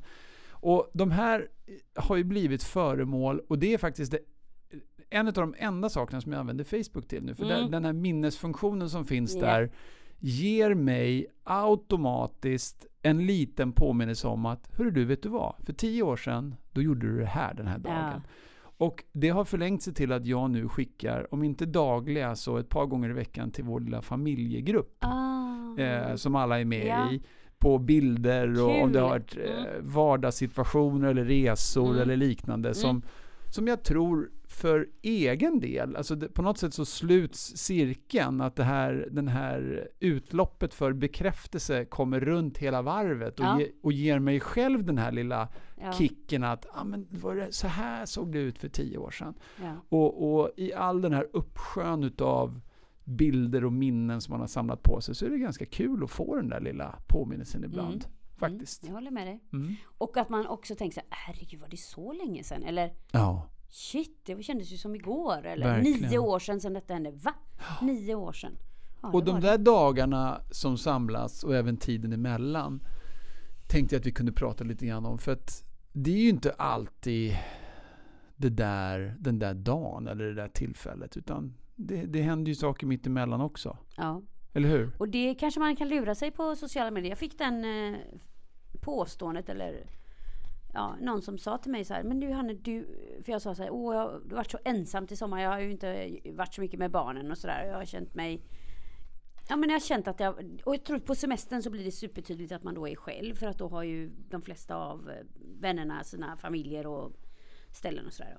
Och 0.62 0.90
de 0.94 1.12
här 1.12 1.48
har 1.96 2.16
ju 2.16 2.24
blivit 2.24 2.64
föremål, 2.64 3.42
och 3.48 3.60
det 3.60 3.74
är 3.74 3.78
faktiskt 3.78 4.12
det, 4.12 4.20
en 5.10 5.28
av 5.28 5.34
de 5.34 5.56
enda 5.58 5.90
sakerna 5.90 6.22
som 6.22 6.32
jag 6.32 6.40
använder 6.40 6.64
Facebook 6.64 7.08
till 7.08 7.24
nu. 7.24 7.36
För 7.36 7.44
Mm. 7.46 7.58
den, 7.62 7.72
den 7.72 7.86
här 7.86 7.94
minnesfunktionen 7.94 8.90
som 8.90 9.06
finns 9.06 9.36
Ja. 9.36 9.42
där 9.42 9.72
ger 10.20 10.74
mig 10.74 11.26
automatiskt 11.44 12.86
en 13.02 13.26
liten 13.26 13.72
påminnelse 13.72 14.28
om 14.28 14.46
att, 14.46 14.70
hörru 14.78 14.92
du, 14.92 15.06
vet 15.06 15.24
du 15.24 15.30
vad? 15.30 15.56
För 15.66 15.74
10 15.74 16.04
år 16.04 16.16
sedan, 16.18 16.56
då 16.72 16.82
gjorde 16.82 17.08
du 17.12 17.20
det 17.20 17.26
här 17.26 17.54
den 17.54 17.68
här 17.68 17.78
dagen. 17.80 18.22
Och 18.78 19.04
det 19.12 19.30
har 19.30 19.46
förlängt 19.46 19.84
sig 19.84 19.94
till 19.94 20.12
att 20.12 20.26
jag 20.26 20.50
nu 20.52 20.70
skickar, 20.70 21.34
om 21.34 21.44
inte 21.44 21.66
dagliga, 21.66 22.36
så 22.36 22.58
ett 22.58 22.70
par 22.70 22.86
gånger 22.86 23.10
i 23.10 23.14
veckan 23.14 23.52
till 23.52 23.64
vår 23.64 23.80
lilla 23.80 24.02
familjegrupp. 24.02 24.98
Ah. 25.00 25.78
Eh, 25.82 26.16
som 26.16 26.36
alla 26.36 26.60
är 26.60 26.66
med 26.66 26.86
Ja. 26.88 27.12
i. 27.12 27.22
På 27.60 27.78
bilder 27.78 28.64
och 28.64 28.82
om 28.82 28.92
det 28.92 29.00
har 29.00 29.20
Kul. 29.20 29.42
varit 29.44 29.50
eh, 29.58 29.64
Mm. 29.76 29.88
vardagssituationer 29.94 31.08
eller 31.10 31.26
resor 31.26 31.88
Mm. 31.90 32.02
eller 32.02 32.16
liknande. 32.18 32.74
Som, 32.74 33.02
som 33.50 33.68
jag 33.68 33.84
tror 33.84 34.32
för 34.48 34.88
egen 35.02 35.60
del, 35.60 35.96
alltså 35.96 36.16
det, 36.16 36.28
på 36.28 36.42
något 36.42 36.58
sätt 36.58 36.74
så 36.74 36.86
sluts 36.86 37.58
cirkeln. 37.58 38.42
Att 38.42 38.56
det 38.56 38.64
här, 38.64 39.08
den 39.12 39.28
här 39.28 39.88
utloppet 40.00 40.74
för 40.74 40.94
bekräftelse 40.94 41.86
kommer 41.86 42.20
runt 42.20 42.58
hela 42.58 42.82
varvet 42.82 43.40
och, 43.40 43.46
Ja. 43.46 43.60
ge, 43.60 43.68
och 43.82 43.92
ger 43.94 44.20
mig 44.20 44.40
själv 44.40 44.84
den 44.86 44.98
här 44.98 45.12
lilla 45.12 45.48
ja. 45.82 45.92
kicken 45.92 46.44
att 46.44 46.66
ah, 46.74 46.84
men 46.84 47.08
var 47.10 47.36
det, 47.36 47.48
så 47.54 47.68
här 47.68 48.06
såg 48.06 48.32
det 48.32 48.40
ut 48.40 48.58
för 48.60 48.70
tio 48.70 48.98
år 48.98 49.12
sedan. 49.12 49.34
Ja. 49.62 49.74
Och, 49.90 50.34
och 50.40 50.50
i 50.58 50.74
all 50.74 51.02
den 51.02 51.14
här 51.14 51.28
uppsjön 51.34 52.04
utav 52.04 52.62
bilder 53.10 53.66
och 53.66 53.74
minnen 53.74 54.22
som 54.22 54.32
man 54.32 54.40
har 54.40 54.48
samlat 54.48 54.84
på 54.84 55.02
sig 55.02 55.16
så 55.16 55.26
är 55.26 55.30
det 55.30 55.38
ganska 55.38 55.66
kul 55.66 56.04
att 56.04 56.12
få 56.12 56.36
den 56.36 56.50
där 56.50 56.60
lilla 56.60 57.00
påminnelsen 57.08 57.64
ibland. 57.64 58.06
Faktiskt. 58.38 58.84
Mm, 58.84 58.90
jag 58.94 59.02
håller 59.02 59.12
med 59.12 59.28
dig. 59.28 59.40
Mm. 59.54 59.76
Och 59.98 60.18
att 60.18 60.30
man 60.30 60.48
också 60.48 60.76
tänker 60.76 60.94
så 60.96 61.02
här, 61.10 61.18
herregud 61.28 61.60
var 61.62 61.68
det 61.68 61.78
så 61.78 62.14
länge 62.14 62.44
sedan? 62.44 62.64
Eller 62.64 62.94
Ja. 63.12 63.50
shit, 63.70 64.20
det 64.26 64.44
kändes 64.44 64.72
ju 64.74 64.78
som 64.78 64.96
igår. 64.96 65.46
Eller 65.46 65.66
Verkligen. 65.66 66.10
nio 66.10 66.18
år 66.18 66.40
sedan 66.40 66.62
sedan 66.62 66.74
detta 66.74 66.94
hände. 66.94 67.12
Va? 67.12 67.34
Nio 67.82 68.16
år 68.16 68.34
sedan? 68.34 68.58
Ja, 69.02 69.12
Och 69.12 69.26
det 69.26 69.32
de 69.32 69.42
där 69.42 69.58
dagarna 69.58 70.42
som 70.52 70.78
samlas 70.78 71.44
och 71.44 71.56
även 71.56 71.78
tiden 71.78 72.14
emellan 72.14 72.80
tänkte 73.68 73.96
jag 73.96 74.00
att 74.00 74.06
vi 74.06 74.12
kunde 74.12 74.32
prata 74.32 74.64
lite 74.64 74.86
grann 74.86 75.06
om. 75.06 75.18
För 75.20 75.32
att 75.32 75.64
det 75.94 76.12
är 76.12 76.18
ju 76.22 76.30
inte 76.30 76.52
alltid 76.52 77.38
det 78.36 78.50
där, 78.50 79.16
den 79.20 79.40
där 79.40 79.54
dagen 79.54 80.08
eller 80.08 80.26
det 80.26 80.34
där 80.34 80.48
tillfället. 80.48 81.18
Utan 81.18 81.54
det, 81.80 82.06
det 82.06 82.22
händer 82.22 82.50
ju 82.50 82.56
saker 82.56 82.88
mitt 82.88 83.08
emellan 83.08 83.42
också. 83.42 83.78
Ja. 83.98 84.22
Eller 84.54 84.70
hur? 84.70 84.92
Och 84.98 85.10
det 85.10 85.36
kanske 85.36 85.60
man 85.60 85.76
kan 85.76 85.88
lura 85.90 86.16
sig 86.16 86.32
på 86.32 86.56
sociala 86.56 86.92
medier. 86.92 87.10
Jag 87.10 87.18
fick 87.18 87.38
den 87.38 87.66
eh, 87.66 88.00
påståendet 88.82 89.50
eller 89.50 89.84
ja, 90.74 90.96
någon 91.02 91.22
som 91.22 91.38
sa 91.38 91.58
till 91.58 91.72
mig 91.72 91.86
så 91.86 91.94
här, 91.94 92.04
men 92.04 92.20
du 92.20 92.32
Hanne, 92.32 92.54
du, 92.54 92.88
för 93.24 93.32
jag 93.32 93.42
sa 93.42 93.56
så 93.56 93.64
här, 93.64 93.70
åh 93.72 93.96
jag 93.96 94.02
har 94.02 94.22
varit 94.36 94.52
så 94.52 94.60
ensam 94.66 95.08
till 95.08 95.18
sommar, 95.18 95.42
jag 95.42 95.50
har 95.50 95.60
ju 95.60 95.72
inte 95.72 96.18
varit 96.34 96.54
så 96.54 96.62
mycket 96.62 96.80
med 96.80 96.92
barnen 96.92 97.32
och 97.32 97.38
sådär. 97.38 97.66
Jag 97.66 97.78
har 97.78 97.86
känt 97.86 98.16
mig 98.16 98.44
Ja 99.50 99.56
men 99.56 99.70
jag 99.70 99.76
har 99.76 99.88
känt 99.88 100.08
att 100.08 100.20
jag, 100.20 100.62
och 100.66 100.74
jag 100.74 100.84
tror 100.84 101.00
på 101.00 101.16
semestern 101.16 101.64
så 101.64 101.70
blir 101.70 101.84
det 101.84 101.92
supertydligt 101.92 102.52
att 102.52 102.64
man 102.64 102.74
då 102.74 102.88
är 102.88 102.96
själv 102.96 103.36
för 103.36 103.48
att 103.48 103.58
då 103.58 103.68
har 103.68 103.84
ju 103.84 104.12
de 104.30 104.42
flesta 104.42 104.76
av 104.76 105.10
eh, 105.10 105.26
vännerna 105.60 106.04
sina 106.04 106.38
familjer 106.38 106.88
och 106.88 107.12
ställen 107.72 108.06
och 108.06 108.14
sådär. 108.14 108.38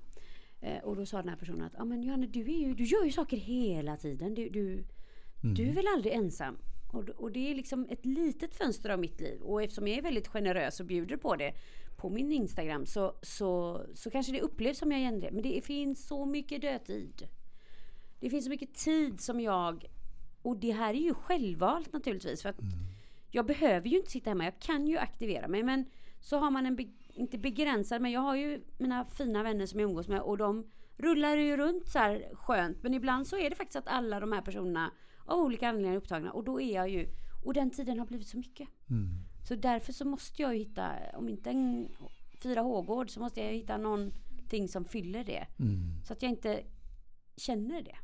Eh, 0.61 0.79
Och 0.79 0.97
då 0.97 1.07
sa 1.07 1.17
den 1.17 1.29
här 1.29 1.37
personen 1.37 1.63
att, 1.63 1.75
ja 1.79 1.85
men 1.85 2.03
Johanna 2.03 2.27
du, 2.27 2.41
är 2.41 2.67
ju, 2.67 2.75
du 2.75 2.85
gör 2.85 3.05
ju 3.05 3.13
saker 3.13 3.37
hela 3.37 3.97
tiden. 3.97 4.35
Du, 4.35 4.49
du, 4.49 4.85
du 5.55 5.69
är 5.69 5.73
väl 5.73 5.87
aldrig 5.97 6.15
ensam? 6.15 6.59
Och, 6.93 7.09
och 7.09 7.33
det 7.33 7.51
är 7.51 7.55
liksom 7.55 7.87
ett 7.91 8.07
litet 8.07 8.55
fönster 8.55 8.91
av 8.91 8.99
mitt 8.99 9.21
liv. 9.21 9.41
Och 9.41 9.63
eftersom 9.63 9.89
jag 9.89 9.99
är 9.99 10.03
väldigt 10.03 10.29
generös 10.29 10.81
och 10.81 10.87
bjuder 10.87 11.17
på 11.17 11.37
det 11.37 11.55
på 11.97 12.11
min 12.11 12.33
Instagram 12.33 12.87
så, 12.87 13.15
så, 13.23 13.83
så 13.95 14.11
kanske 14.11 14.33
det 14.33 14.41
upplevs 14.41 14.79
som 14.79 14.93
jag 14.93 15.01
igen 15.01 15.21
det. 15.21 15.31
Men 15.33 15.43
det 15.43 15.65
finns 15.65 16.07
så 16.07 16.27
mycket 16.27 16.63
dödtid. 16.63 17.29
Det 18.21 18.31
finns 18.31 18.45
så 18.45 18.51
mycket 18.51 18.75
tid 18.75 19.21
som 19.21 19.41
jag... 19.41 19.85
Och 20.43 20.57
det 20.57 20.71
här 20.73 20.95
är 20.95 20.99
ju 21.01 21.15
självvalt 21.15 21.93
naturligtvis. 21.93 22.43
För 22.43 22.49
att 22.49 22.61
Jag 23.31 23.47
behöver 23.47 23.89
ju 23.89 23.97
inte 23.97 24.11
sitta 24.11 24.31
hemma. 24.31 24.45
Jag 24.45 24.59
kan 24.59 24.87
ju 24.87 24.99
aktivera 24.99 25.49
mig. 25.49 25.63
Men 25.63 25.85
så 26.21 26.39
har 26.39 26.51
man 26.51 26.67
en, 26.67 26.95
inte 27.15 27.39
begränsad, 27.39 28.03
men 28.03 28.11
jag 28.11 28.21
har 28.21 28.37
ju 28.37 28.65
mina 28.79 29.05
fina 29.05 29.43
vänner 29.43 29.67
som 29.67 29.81
jag 29.81 29.89
umgås 29.89 30.09
med. 30.09 30.21
Och 30.21 30.39
de 30.39 30.71
rullar 30.97 31.37
ju 31.37 31.57
runt 31.57 31.89
så 31.89 31.99
här 31.99 32.31
skönt. 32.35 32.83
Men 32.83 32.95
ibland 32.95 33.27
så 33.27 33.39
är 33.39 33.51
det 33.51 33.57
faktiskt 33.57 33.77
att 33.77 33.89
alla 33.89 34.21
de 34.21 34.33
här 34.33 34.43
personerna 34.43 34.91
av 35.27 35.39
olika 35.39 35.69
anledningar 35.69 35.95
är 35.95 35.99
upptagna. 35.99 36.33
Och 36.33 36.45
då 36.45 36.61
är 36.61 36.75
jag 36.75 36.89
ju... 36.89 37.09
Och 37.45 37.55
den 37.55 37.71
tiden 37.71 37.99
har 37.99 38.07
blivit 38.07 38.29
så 38.29 38.37
mycket. 38.37 38.69
Mm. 38.91 39.09
Så 39.49 39.55
därför 39.55 39.93
så 39.93 40.05
måste 40.05 40.43
jag 40.43 40.57
ju 40.57 40.59
hitta, 40.59 40.93
om 41.15 41.29
inte 41.29 41.51
en 41.51 41.89
fyra 42.43 42.61
H-gård 42.61 43.11
så 43.11 43.21
måste 43.21 43.41
jag 43.41 43.53
hitta 43.53 43.77
någonting 43.77 44.69
som 44.69 44.85
fyller 44.85 45.25
det. 45.25 45.47
Mm. 45.59 46.03
Så 46.05 46.13
att 46.13 46.23
jag 46.23 46.31
inte 46.31 46.63
känner 47.37 47.83
det. 47.83 47.97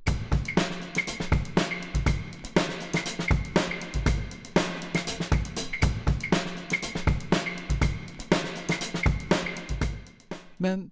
Men... 10.56 10.90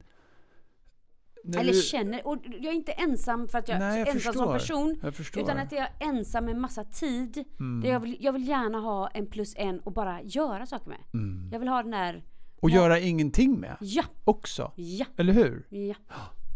Eller 1.56 1.72
du- 1.72 1.80
känner, 1.82 2.26
och 2.26 2.38
jag 2.44 2.64
är 2.64 2.72
inte 2.76 2.92
ensam 2.92 3.48
för 3.48 3.58
att 3.58 3.68
jag 3.68 3.78
Nej, 3.78 3.94
är 4.00 4.06
jag 4.06 4.08
ensam 4.08 4.32
förstår. 4.32 4.58
som 4.58 5.00
person. 5.00 5.42
Utan 5.42 5.58
att 5.58 5.72
jag 5.72 5.80
är 5.80 5.92
ensam 6.00 6.44
med 6.44 6.56
massa 6.56 6.84
tid. 6.84 7.44
Mm. 7.60 7.90
Jag, 7.90 8.00
vill, 8.00 8.16
jag 8.20 8.32
vill 8.32 8.48
gärna 8.48 8.78
ha 8.78 9.08
en 9.08 9.26
plus 9.26 9.54
en 9.56 9.80
och 9.80 9.92
bara 9.92 10.22
göra 10.22 10.66
saker 10.66 10.88
med. 10.88 10.98
Mm. 11.14 11.48
Jag 11.52 11.58
vill 11.58 11.68
ha 11.68 11.82
den 11.82 11.90
där, 11.90 12.24
Och 12.60 12.70
göra 12.70 12.98
ingenting 12.98 13.60
med 13.60 13.76
ja, 13.80 14.04
också. 14.24 14.72
ja, 14.76 15.06
Eller 15.16 15.32
hur? 15.32 15.66
ja. 15.70 15.94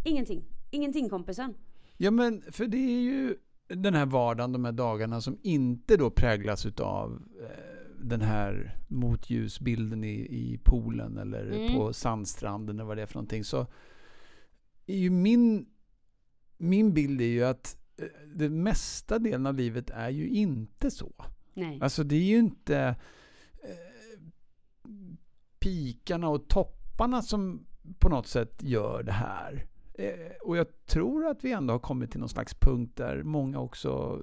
Ingenting. 0.04 0.44
Ingenting 0.70 1.08
kompisen. 1.08 1.54
Ja 1.96 2.10
men 2.10 2.42
för 2.52 2.66
det 2.66 2.76
är 2.78 3.00
ju 3.00 3.36
den 3.68 3.94
här 3.94 4.06
vardagen, 4.06 4.52
de 4.52 4.64
här 4.64 4.72
dagarna 4.72 5.20
som 5.20 5.38
inte 5.42 5.96
då 5.96 6.10
präglas 6.10 6.66
utav 6.66 7.22
eh, 7.42 7.48
den 8.02 8.20
här 8.20 8.76
motljusbilden 8.88 10.04
i, 10.04 10.14
i 10.20 10.60
poolen 10.64 11.18
eller 11.18 11.50
Mm. 11.50 11.74
på 11.76 11.92
sandstranden 11.92 12.76
eller 12.76 12.84
vad 12.84 12.96
det 12.96 13.02
är 13.02 13.06
för 13.06 13.14
någonting. 13.14 13.44
Så 13.44 13.66
är 14.86 15.10
min, 15.10 15.66
min 16.56 16.94
bild 16.94 17.20
är 17.20 17.24
ju 17.24 17.44
att 17.44 17.78
eh, 17.96 18.06
den 18.34 18.62
mesta 18.62 19.18
delen 19.18 19.46
av 19.46 19.54
livet 19.54 19.90
är 19.90 20.10
ju 20.10 20.28
inte 20.28 20.90
så. 20.90 21.12
Nej. 21.54 21.78
Alltså 21.82 22.04
det 22.04 22.16
är 22.16 22.24
ju 22.24 22.38
inte 22.38 22.78
eh, 23.62 24.20
pikarna 25.58 26.28
och 26.28 26.48
topparna 26.48 27.22
som 27.22 27.66
på 27.98 28.08
något 28.08 28.26
sätt 28.26 28.62
gör 28.62 29.02
det 29.02 29.12
här. 29.12 29.66
Eh, 29.94 30.32
och 30.42 30.56
jag 30.56 30.66
tror 30.86 31.26
att 31.26 31.44
vi 31.44 31.52
ändå 31.52 31.74
har 31.74 31.78
kommit 31.78 32.10
till 32.10 32.20
någon 32.20 32.28
slags 32.28 32.54
punkt 32.54 32.96
där 32.96 33.22
många 33.22 33.60
också 33.60 34.22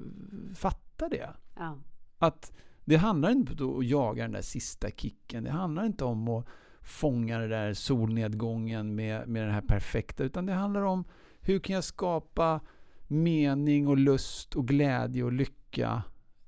fattar 0.56 1.10
det. 1.10 1.30
Ja. 1.56 1.78
Att 2.18 2.52
det 2.86 2.96
handlar 2.96 3.32
inte 3.32 3.64
om 3.64 3.80
att 3.80 3.86
jaga 3.86 4.24
den 4.24 4.32
där 4.32 4.42
sista 4.42 4.92
kicken. 4.92 5.44
Det 5.44 5.52
handlar 5.52 5.86
inte 5.86 6.06
om 6.06 6.30
att 6.30 6.46
fånga 6.82 7.40
den 7.40 7.50
där 7.50 7.74
solnedgången 7.74 8.96
med, 8.96 9.28
med 9.28 9.44
den 9.44 9.52
här 9.52 9.62
perfekta. 9.62 10.24
Utan 10.24 10.46
det 10.46 10.54
handlar 10.54 10.82
om 10.82 11.04
hur 11.42 11.60
kan 11.60 11.76
jag 11.76 11.84
skapa 11.84 12.62
mening 13.08 13.88
och 13.88 13.98
lust 13.98 14.56
och 14.56 14.68
glädje 14.68 15.24
och 15.24 15.34
lycka 15.34 16.04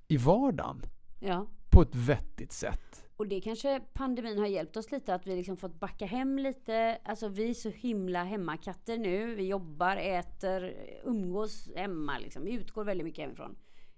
i 0.08 0.18
vardagen 0.18 0.82
ja. 1.20 1.48
på 1.70 1.82
ett 1.82 1.96
vettigt 1.96 2.52
sätt. 2.52 3.04
Och 3.18 3.28
det 3.28 3.42
kanske 3.42 3.82
pandemin 3.94 4.38
har 4.38 4.48
hjälpt 4.48 4.78
oss 4.78 4.92
lite 4.92 5.14
att 5.14 5.28
vi 5.28 5.36
liksom 5.36 5.58
fått 5.58 5.80
backa 5.80 6.06
hem 6.06 6.40
lite. 6.40 6.98
Alltså 7.04 7.28
vi 7.28 7.50
är 7.50 7.54
så 7.54 7.70
himla 7.70 8.24
hemmakatter 8.24 8.98
nu. 8.98 9.36
Vi 9.36 9.48
jobbar, 9.48 9.98
äter, 9.98 10.74
umgås 11.04 11.70
hemma 11.76 12.20
liksom. 12.20 12.44
Vi 12.44 12.52
utgår 12.52 12.84
väldigt 12.84 13.06
mycket 13.06 13.24
hemifrån. 13.24 13.56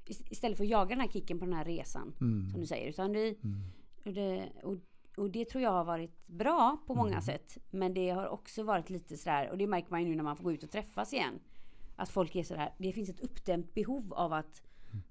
Ist- 0.09 0.27
Istället 0.29 0.57
för 0.57 0.63
att 0.63 0.69
jaga 0.69 0.89
den 0.89 0.99
här 0.99 1.07
kicken 1.07 1.39
på 1.39 1.45
den 1.45 1.53
här 1.53 1.65
resan. 1.65 2.13
Mm. 2.21 2.49
Som 2.51 2.59
du 2.61 2.67
säger. 2.67 2.89
Utan 2.89 3.11
vi, 3.13 3.37
och, 4.05 4.13
det, 4.13 4.49
och, 4.63 4.75
och 5.17 5.29
det 5.31 5.45
tror 5.45 5.63
jag 5.63 5.71
har 5.71 5.83
varit 5.83 6.27
bra 6.27 6.77
på 6.87 6.95
många 6.95 7.09
Mm. 7.11 7.21
sätt. 7.21 7.57
Men 7.69 7.93
det 7.93 8.09
har 8.09 8.27
också 8.27 8.63
varit 8.63 8.89
lite 8.89 9.17
sådär. 9.17 9.49
Och 9.49 9.57
det 9.57 9.67
märker 9.67 9.91
man 9.91 10.01
ju 10.03 10.09
nu 10.09 10.15
när 10.15 10.23
man 10.23 10.35
får 10.35 10.43
gå 10.43 10.51
ut 10.51 10.63
och 10.63 10.71
träffas 10.71 11.13
igen. 11.13 11.39
Att 11.95 12.09
folk 12.09 12.35
är 12.35 12.43
sådär. 12.43 12.73
Det 12.77 12.91
finns 12.93 13.09
ett 13.09 13.19
uppdämt 13.19 13.73
behov 13.73 14.13
av 14.13 14.33
att 14.33 14.61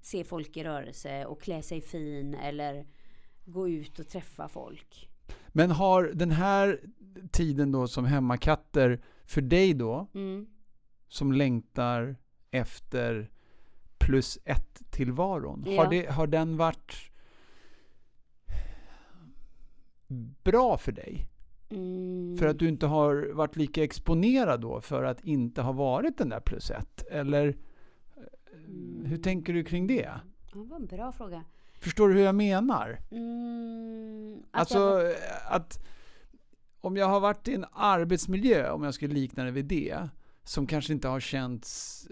se 0.01 0.23
folk 0.23 0.57
i 0.57 0.63
rörelse 0.63 1.25
och 1.25 1.41
klä 1.41 1.61
sig 1.61 1.81
fin. 1.81 2.33
Eller 2.35 2.85
gå 3.45 3.69
ut 3.69 3.99
och 3.99 4.07
träffa 4.07 4.47
folk. 4.47 5.09
Men 5.47 5.71
har 5.71 6.03
den 6.03 6.31
här 6.31 6.81
tiden 7.31 7.71
då 7.71 7.87
som 7.87 8.05
hemmakatter 8.05 9.01
för 9.25 9.41
dig 9.41 9.73
då, 9.73 10.07
Mm. 10.13 10.47
som 11.07 11.31
längtar 11.31 12.15
efter 12.51 13.31
plus 13.99 14.39
ett 14.45 14.81
tillvaron, 14.89 15.63
Ja. 15.67 15.83
har, 15.83 15.91
det, 15.91 16.05
har 16.09 16.27
den 16.27 16.57
varit 16.57 16.93
bra 20.43 20.77
för 20.77 20.91
dig? 20.91 21.25
Mm. 21.69 22.37
För 22.37 22.47
att 22.47 22.59
du 22.59 22.67
inte 22.67 22.85
har 22.87 23.31
varit 23.33 23.55
lika 23.55 23.83
exponerad 23.83 24.61
då 24.61 24.81
för 24.81 25.03
att 25.03 25.23
inte 25.25 25.61
ha 25.61 25.71
varit 25.71 26.17
den 26.17 26.29
där 26.29 26.39
plus 26.39 26.71
ett? 26.71 27.07
Eller 27.11 27.47
eh, 27.47 28.23
hur 29.05 29.17
tänker 29.17 29.53
du 29.53 29.63
kring 29.63 29.87
det? 29.87 30.09
Det 30.53 30.59
var 30.59 30.75
en 30.75 30.85
bra 30.85 31.11
fråga. 31.11 31.43
Förstår 31.79 32.09
du 32.09 32.15
hur 32.15 32.23
jag 32.23 32.35
menar? 32.35 32.99
Mm, 33.11 34.43
att 34.51 34.59
Alltså 34.59 34.79
jag, 34.79 35.15
att 35.49 35.79
om 36.81 36.97
jag 36.97 37.05
har 37.07 37.19
varit 37.19 37.47
i 37.47 37.53
en 37.55 37.65
arbetsmiljö, 37.73 38.71
om 38.71 38.83
jag 38.83 38.93
skulle 38.93 39.13
likna 39.13 39.43
det 39.43 39.51
vid 39.51 39.65
det, 39.65 40.09
som 40.49 40.67
kanske 40.67 40.93
inte 40.93 41.07
har 41.07 41.19
känts 41.19 42.07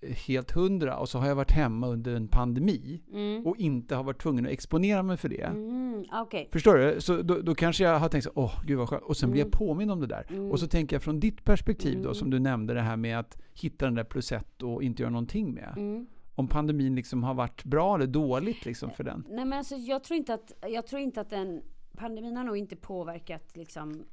eh, 0.00 0.10
helt 0.12 0.50
hundra 0.50 0.96
och 0.98 1.08
så 1.08 1.18
har 1.18 1.28
jag 1.28 1.34
varit 1.34 1.50
hemma 1.50 1.86
under 1.88 2.14
en 2.14 2.28
pandemi 2.28 3.02
mm, 3.12 3.46
och 3.46 3.56
inte 3.56 3.94
har 3.94 4.04
varit 4.04 4.22
tvungen 4.22 4.46
att 4.46 4.52
exponera 4.52 5.02
mig 5.02 5.16
för 5.16 5.28
det. 5.28 5.42
mm, 5.42 6.04
Okej. 6.12 6.48
Förstår 6.52 6.76
du? 6.76 7.00
Så 7.00 7.22
då, 7.22 7.38
då 7.38 7.54
kanske 7.54 7.84
jag 7.84 7.98
har 7.98 8.08
tänkt 8.08 8.24
så 8.24 8.30
åh 8.34 8.60
gud 8.66 8.78
vad 8.78 8.88
skönt. 8.88 9.02
Och 9.02 9.16
sen 9.16 9.30
blir 9.30 9.40
jag 9.40 9.46
Mm. 9.46 9.58
påmind 9.58 9.90
om 9.90 10.00
det 10.00 10.06
där. 10.06 10.26
Mm. 10.30 10.50
Och 10.50 10.60
så 10.60 10.66
tänker 10.66 10.96
jag 10.96 11.02
från 11.02 11.20
ditt 11.20 11.44
perspektiv 11.44 11.94
då, 11.96 12.02
Mm. 12.08 12.14
som 12.14 12.30
du 12.30 12.38
nämnde 12.38 12.74
det 12.74 12.80
här 12.80 12.96
med 12.96 13.18
att 13.18 13.38
hitta 13.54 13.84
den 13.84 13.94
där 13.94 14.04
plus 14.04 14.32
ett 14.32 14.62
och 14.62 14.82
inte 14.82 15.02
göra 15.02 15.10
någonting 15.10 15.54
med. 15.54 15.74
Mm. 15.76 16.06
Om 16.34 16.48
pandemin 16.48 16.94
liksom 16.94 17.22
har 17.22 17.34
varit 17.34 17.64
bra 17.64 17.94
eller 17.94 18.06
dåligt 18.06 18.64
liksom 18.64 18.90
för 18.90 19.04
den. 19.04 19.24
Nej 19.28 19.44
men 19.44 19.58
alltså 19.58 19.74
jag 19.76 20.04
tror 20.04 20.16
inte 20.16 20.34
att, 20.34 20.52
jag 20.68 20.86
tror 20.86 21.00
inte 21.02 21.20
att 21.20 21.30
den, 21.30 21.62
pandemin 21.96 22.36
har 22.36 22.44
nog 22.44 22.56
inte 22.56 22.76
påverkat 22.76 23.56
liksom 23.56 24.04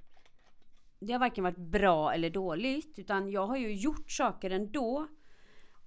det 1.00 1.14
har 1.14 1.20
varken 1.20 1.44
varit 1.44 1.58
bra 1.58 2.14
eller 2.14 2.30
dåligt 2.30 3.00
utan 3.00 3.30
jag 3.30 3.48
har 3.48 3.58
ju 3.58 3.74
gjort 3.74 4.12
saker 4.12 4.50
ändå. 4.50 5.08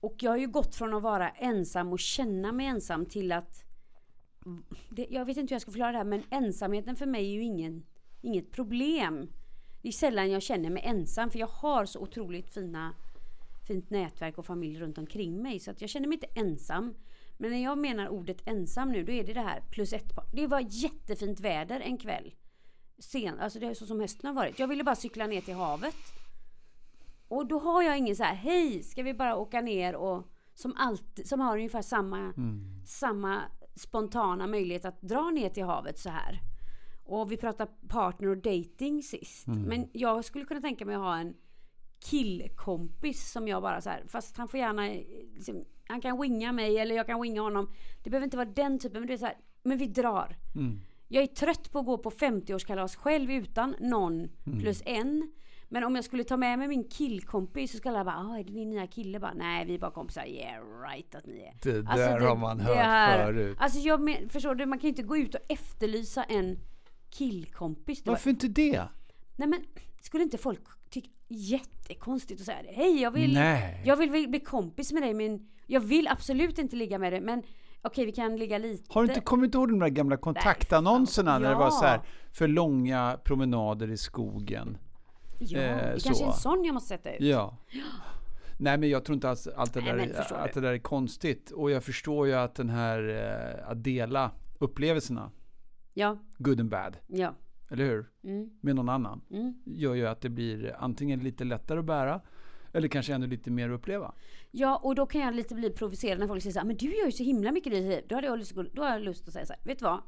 Och 0.00 0.16
jag 0.21 0.31
har 0.31 0.38
ju 0.38 0.47
gått 0.47 0.75
från 0.75 0.95
att 0.95 1.02
vara 1.02 1.31
ensam 1.31 1.92
och 1.92 1.99
känna 1.99 2.52
mig 2.52 2.66
ensam 2.66 3.07
till 3.07 3.33
att 3.33 3.64
det, 4.90 5.07
Jag 5.11 5.25
vet 5.25 5.37
inte 5.37 5.52
hur 5.52 5.54
jag 5.54 5.62
ska 5.62 5.71
förklara 5.71 5.92
det 5.92 5.99
här 5.99 6.04
men 6.04 6.23
ensamheten 6.31 6.97
för 6.97 7.07
mig 7.07 7.25
är 7.25 7.35
ju 7.35 7.42
ingen, 7.42 7.87
inget 8.21 8.50
problem. 8.50 9.33
Det 9.83 9.88
är 9.88 9.92
sällan 9.92 10.31
jag 10.31 10.42
känner 10.42 10.71
mig 10.71 10.83
ensam 10.83 11.31
för 11.31 11.38
jag 11.38 11.47
har 11.47 11.85
så 11.85 12.00
otroligt 12.00 12.54
fina 12.54 12.95
fint 13.66 13.90
nätverk 13.90 14.38
och 14.38 14.47
familj 14.47 14.81
runt 14.81 14.99
omkring 14.99 15.42
mig 15.42 15.61
så 15.61 15.71
att 15.71 15.81
jag 15.81 15.90
känner 15.90 16.09
mig 16.09 16.16
inte 16.16 16.40
ensam. 16.40 16.95
Men 17.37 17.50
när 17.50 17.62
jag 17.62 17.78
menar 17.78 18.09
ordet 18.09 18.49
ensam 18.49 18.92
nu 18.92 19.04
då 19.04 19.12
är 19.12 19.25
det 19.25 19.33
det 19.33 19.40
här 19.40 19.61
plus 19.71 19.92
ett 19.92 20.14
par. 20.14 20.25
Det 20.33 20.47
var 20.47 20.61
jättefint 20.71 21.40
väder 21.40 21.81
en 21.81 21.99
kväll. 21.99 22.35
Sen, 22.99 23.41
alltså 23.41 23.59
det 23.59 23.67
är 23.67 23.75
så 23.75 23.87
som 23.87 24.01
hösten 24.01 24.27
har 24.27 24.35
varit. 24.35 24.59
Jag 24.59 24.69
ville 24.69 24.85
bara 24.85 24.97
cykla 24.97 25.27
ner 25.27 25.41
till 25.41 25.55
havet. 25.55 25.97
Och 27.29 27.47
då 27.47 27.59
har 27.59 27.83
jag 27.83 27.99
ingen 27.99 28.17
så 28.17 28.23
här, 28.23 28.35
hej, 28.35 28.83
ska 28.83 29.03
vi 29.03 29.15
bara 29.15 29.37
åka 29.37 29.61
ner 29.61 29.97
och 29.97 30.29
som 30.55 30.75
alltid, 30.77 31.29
som 31.29 31.41
har 31.41 31.57
ungefär 31.57 31.83
samma, 31.83 32.33
samma 32.87 33.43
spontana 33.75 34.47
möjlighet 34.47 34.85
att 34.85 35.03
dra 35.03 35.31
ner 35.31 35.49
till 35.49 35.65
havet 35.65 35.99
så 35.99 36.11
här. 36.11 36.41
Och 37.05 37.33
vi 37.33 37.37
pratade 37.37 37.71
partner 37.89 38.29
och 38.29 38.37
dating 38.37 39.03
sist. 39.03 39.47
Men 39.69 39.89
jag 39.93 40.25
skulle 40.25 40.45
kunna 40.45 40.61
tänka 40.61 40.85
mig 40.87 40.95
att 40.95 41.01
ha 41.01 41.17
en 41.19 41.35
killkompis 42.01 43.31
som 43.33 43.49
jag 43.49 43.63
bara 43.63 43.81
så 43.81 43.91
här, 43.91 44.05
fast 44.09 44.37
han 44.37 44.49
får 44.49 44.61
gärna, 44.61 44.83
liksom, 45.35 45.65
han 45.89 46.01
kan 46.01 46.21
winga 46.21 46.53
mig 46.53 46.79
eller 46.79 46.95
jag 46.95 47.07
kan 47.07 47.21
winga 47.23 47.41
honom. 47.41 47.71
Det 48.03 48.11
behöver 48.11 48.25
inte 48.25 48.37
vara 48.37 48.49
den 48.49 48.79
typen, 48.79 49.01
men 49.01 49.07
det 49.09 49.15
är 49.15 49.19
så 49.19 49.27
här, 49.27 49.37
men 49.63 49.79
vi 49.79 49.87
drar. 49.87 50.37
Jag 51.12 51.23
är 51.23 51.26
trött 51.26 51.73
på 51.73 51.78
att 51.78 51.87
gå 51.87 51.99
på 51.99 52.11
50-årskalas 52.11 52.97
själv 52.97 53.31
utan 53.31 53.75
någon 53.81 54.28
plus 54.61 54.83
en. 54.87 55.33
Men 55.69 55.85
om 55.85 55.95
jag 55.95 56.04
skulle 56.04 56.25
ta 56.25 56.37
med 56.37 56.59
mig 56.59 56.69
min 56.69 56.85
killkompis 56.88 57.73
så 57.73 57.78
skulle 57.78 57.95
alla 57.99 58.04
bara 58.04 58.16
ah, 58.31 58.38
är 58.38 58.45
det 58.45 58.52
din 58.52 58.71
nya 58.71 58.87
kille? 58.87 59.21
Bara, 59.21 59.35
Nej 59.35 59.66
vi 59.66 59.75
är 59.75 59.78
bara 59.78 59.90
kompisar. 59.90 60.25
Yeah 60.26 60.64
right 60.88 61.14
att 61.14 61.26
ni 61.26 61.40
är. 61.40 61.54
Det 61.62 61.78
Alltså, 61.78 61.97
där 61.97 62.21
det- 62.21 62.26
har 62.26 62.37
man 62.37 62.61
hört 62.61 62.76
här- 62.76 63.25
förut. 63.26 63.57
Alltså 63.61 63.78
jag 63.78 64.00
men, 64.00 64.28
förstår 64.28 64.54
du, 64.54 64.66
man 64.66 64.78
kan 64.78 64.83
ju 64.83 64.88
inte 64.88 65.02
gå 65.02 65.16
ut 65.16 65.35
och 65.35 65.40
efterlysa 65.49 66.25
en 66.25 66.59
killkompis. 67.11 68.02
Varför 68.07 68.31
inte 68.31 68.49
det? 68.49 68.83
Nej 69.37 69.49
men 69.49 69.64
skulle 70.00 70.23
inte 70.25 70.38
folk 70.38 70.61
tycka 70.90 71.09
jättekonstigt 71.28 72.40
att 72.40 72.47
säga 72.47 72.62
det? 72.62 72.73
Hej 72.73 73.00
jag 73.02 73.11
vill, 73.11 73.35
Nej. 73.35 73.83
jag 73.85 73.97
vill 73.97 74.11
bli 74.11 74.26
bli 74.28 74.40
kompis 74.40 74.92
med 74.92 75.02
dig 75.02 75.14
men 75.14 75.49
jag 75.66 75.81
vill 75.81 76.09
absolut 76.09 76.59
inte 76.59 76.76
ligga 76.76 76.99
med 76.99 77.12
dig 77.12 77.21
men 77.21 77.42
okej 77.83 78.07
vi 78.07 78.12
kan 78.12 78.37
ligga 78.37 78.59
lite. 78.59 78.85
Har 78.89 79.03
du 79.03 79.09
inte 79.09 79.21
kommit 79.21 79.55
ihåg 79.55 79.69
de 79.69 79.79
där 79.79 79.89
gamla 79.89 80.17
kontaktannonserna 80.17 81.39
när 81.39 81.49
det 81.51 81.55
var 81.55 81.65
Ja. 81.65 81.71
så 81.71 81.85
här 81.85 82.01
för 82.33 82.49
långa 82.49 83.19
promenader 83.25 83.91
i 83.91 83.97
skogen? 83.97 84.79
Ja, 85.39 85.59
eh, 85.61 85.77
det 85.95 86.05
kanske 86.05 86.25
är 86.25 86.27
en 86.27 86.33
så. 86.33 86.41
sån 86.41 86.65
jag 86.65 86.75
måste 86.75 86.89
sätta 86.89 87.12
ut. 87.15 87.21
Ja. 87.21 87.57
Nej 88.59 88.79
men 88.79 88.89
jag 88.89 89.05
tror 89.05 89.15
inte 89.15 89.31
alls 89.31 89.47
allt 89.57 89.75
det, 89.75 89.81
Nej, 89.81 89.93
där, 90.07 90.15
förstår 90.15 90.37
att 90.37 90.53
det 90.53 90.61
där 90.61 90.73
är 90.73 90.79
konstigt. 90.79 91.51
Och 91.51 91.71
jag 91.71 91.85
förstår 91.85 92.27
ju 92.27 92.35
att 92.35 92.55
den 92.55 92.69
här, 92.69 93.09
eh, 93.09 93.71
att 93.71 93.85
dela 93.85 94.31
upplevelserna, 94.59 95.31
Ja, 95.95 96.19
good 96.39 96.61
and 96.61 96.71
bad, 96.71 96.97
ja. 97.07 97.35
eller 97.71 97.85
hur? 97.85 98.07
Mm, 98.25 98.51
Med 98.61 98.77
någon 98.77 98.89
annan. 98.89 99.21
mm. 99.31 99.55
Gör 99.67 99.95
ju 99.95 100.07
att 100.07 100.21
det 100.21 100.29
blir 100.29 100.77
antingen 100.79 101.21
lite 101.21 101.45
lättare 101.45 101.79
att 101.79 101.85
bära, 101.85 102.21
eller 102.73 102.88
kanske 102.88 103.14
ännu 103.14 103.26
lite 103.26 103.50
mer 103.50 103.71
att 103.71 103.75
uppleva. 103.81 104.14
Ja, 104.50 104.76
och 104.76 104.95
då 104.95 105.07
kan 105.07 105.21
jag 105.21 105.35
lite 105.35 105.55
bli 105.55 105.71
provocerad 105.71 106.19
när 106.19 106.26
folk 106.26 106.43
säger 106.43 106.52
så 106.52 106.59
här, 106.59 106.67
men 106.67 106.76
du 106.76 106.97
gör 106.97 107.07
ju 107.07 107.12
så 107.12 107.25
himla 107.25 107.52
mycket 107.52 107.73
i 107.73 107.76
ditt 107.76 107.88
liv. 107.88 108.05
Då, 108.09 108.14
hade 108.14 108.26
jag 108.26 108.38
lust, 108.38 108.55
då 108.73 108.83
har 108.83 108.91
jag 108.91 109.02
lust 109.02 109.29
att 109.29 109.35
säga 109.35 109.47
så 109.47 109.52
här, 109.52 109.62
vet 109.64 109.79
du 109.79 109.85
vad? 109.85 110.02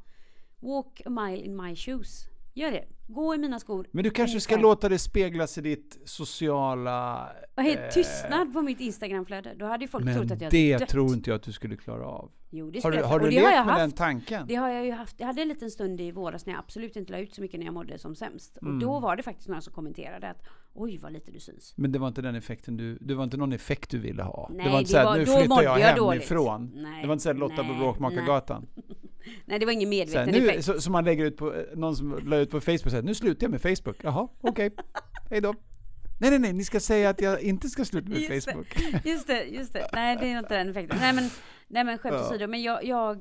Walk 0.61 1.03
a 1.07 1.11
mile 1.11 1.45
in 1.45 1.57
my 1.57 1.77
shoes. 1.77 2.29
Gör 2.55 2.71
det. 2.71 2.85
Gå 3.07 3.35
i 3.35 3.39
mina 3.39 3.61
skor. 3.61 3.87
Men 3.91 4.05
du 4.05 4.11
kanske 4.11 4.41
ska 4.41 4.57
låta 4.57 4.89
det 4.89 4.99
speglas 4.99 5.59
i 5.59 5.61
ditt 5.61 5.99
sociala... 6.05 7.29
Och 7.55 7.63
helt 7.63 7.81
eh, 7.81 7.89
tystnad 7.89 8.53
på 8.53 8.63
mitt 8.63 8.81
Instagramflöde. 8.81 9.55
Då 9.59 9.67
hade 9.67 9.85
ju 9.85 9.89
folk 9.89 10.15
trott 10.15 10.31
att 10.31 10.41
jag 10.41 10.51
det 10.51 10.79
dött. 10.79 10.89
tror 10.89 11.15
inte 11.15 11.31
jag 11.31 11.37
att 11.37 11.43
du 11.43 11.53
skulle 11.53 11.77
klara 11.77 12.07
av. 12.07 12.31
Jo, 12.51 12.71
det 12.71 12.83
Har 12.83 12.91
du, 12.91 13.03
har 13.03 13.21
du 13.21 13.31
jag 13.31 13.67
med 13.67 13.75
den 13.75 13.81
haft. 13.81 13.97
tanken? 13.97 14.47
Det 14.49 14.55
har 14.55 14.69
jag 14.69 14.85
ju 14.87 14.93
haft. 14.93 15.21
Jag 15.21 15.27
hade 15.27 15.43
en 15.43 15.49
liten 15.49 15.71
stund 15.71 16.01
i 16.01 16.11
våras 16.11 16.47
när 16.47 16.53
jag 16.53 16.61
absolut 16.61 16.97
inte 16.97 17.13
la 17.13 17.19
ut 17.19 17.35
så 17.35 17.41
mycket 17.41 17.61
när 17.61 17.67
jag 17.67 17.75
mådde 17.75 17.99
som 17.99 18.15
sämst. 18.15 18.59
Mm. 18.63 18.75
Och 18.75 18.81
då 18.81 19.01
var 19.01 19.17
det 19.17 19.23
faktiskt 19.23 19.49
några 19.49 19.61
som 19.61 19.73
kommenterade 19.73 20.31
att 20.31 20.43
oj 20.75 20.99
vad 20.99 21.13
lite 21.13 21.31
du 21.31 21.41
syns. 21.41 21.75
Men 21.77 21.93
det 21.93 21.99
var 21.99 22.09
inte 22.09 22.23
den 22.23 22.35
effekten 22.35 22.77
du, 22.77 22.99
det 23.01 23.15
var 23.15 23.25
inte 23.25 23.37
någon 23.37 23.53
effekt 23.53 23.91
du 23.91 23.99
ville 23.99 24.23
ha? 24.23 24.51
Nej, 24.53 24.67
det 24.67 24.73
var 24.73 24.79
inte 24.79 24.99
det 24.99 25.03
så 25.03 25.09
här, 25.09 25.19
nu 25.19 25.27
flyttar 25.27 25.63
jag, 25.63 25.81
jag 25.81 26.11
hemifrån. 26.11 26.71
Nej, 26.75 27.03
det 27.03 27.07
var 27.09 27.13
inte 27.13 27.23
så 27.23 27.29
här 27.29 27.37
Lotta 27.37 27.63
nej, 27.63 27.73
på 27.73 27.79
Bråkmakargatan. 27.79 28.67
Nej 29.45 29.59
det 29.59 29.67
var 29.67 29.73
ingen 29.73 29.89
Så 29.91 30.19
här, 30.19 30.27
medveten 30.27 30.43
nu, 30.43 30.51
effekt. 30.51 30.65
så, 30.65 30.81
som 30.81 30.93
man 30.93 31.05
lägger 31.05 31.25
ut 31.25 31.37
på, 31.37 31.55
någon 31.75 31.97
som 31.97 32.21
la 32.27 32.37
ut 32.37 32.51
på 32.51 32.61
Facebook, 32.61 32.91
här, 32.97 33.03
nu 33.03 33.15
slutar 33.15 33.45
jag 33.45 33.51
med 33.51 33.63
Facebook. 33.63 33.97
Jaha, 34.03 34.29
okej. 34.41 34.71
Hej 35.31 35.41
då. 35.41 35.55
Nej, 36.21 36.31
nej, 36.31 36.39
nej, 36.39 36.53
ni 36.53 36.65
ska 36.65 36.81
säga 36.81 37.11
att 37.11 37.21
jag 37.21 37.43
inte 37.43 37.69
ska 37.69 37.85
sluta 37.85 38.09
med 38.09 38.19
Just 38.19 38.47
det. 38.47 38.53
Facebook. 38.53 38.67
Just 39.05 39.27
det, 39.27 39.45
just 39.45 39.73
det. 39.73 39.89
Nej 39.93 40.17
det 40.21 40.33
är 40.33 40.39
inte 40.39 40.57
den 40.59 40.69
effekten. 40.71 40.99
Nej 41.01 41.13
men, 41.13 41.31
nej, 41.69 41.85
men 41.85 41.99
skämt 41.99 42.15
Ja. 42.19 42.27
åsido. 42.29 42.47
Men 42.47 42.63
jag, 42.63 42.85
jag, 42.85 43.17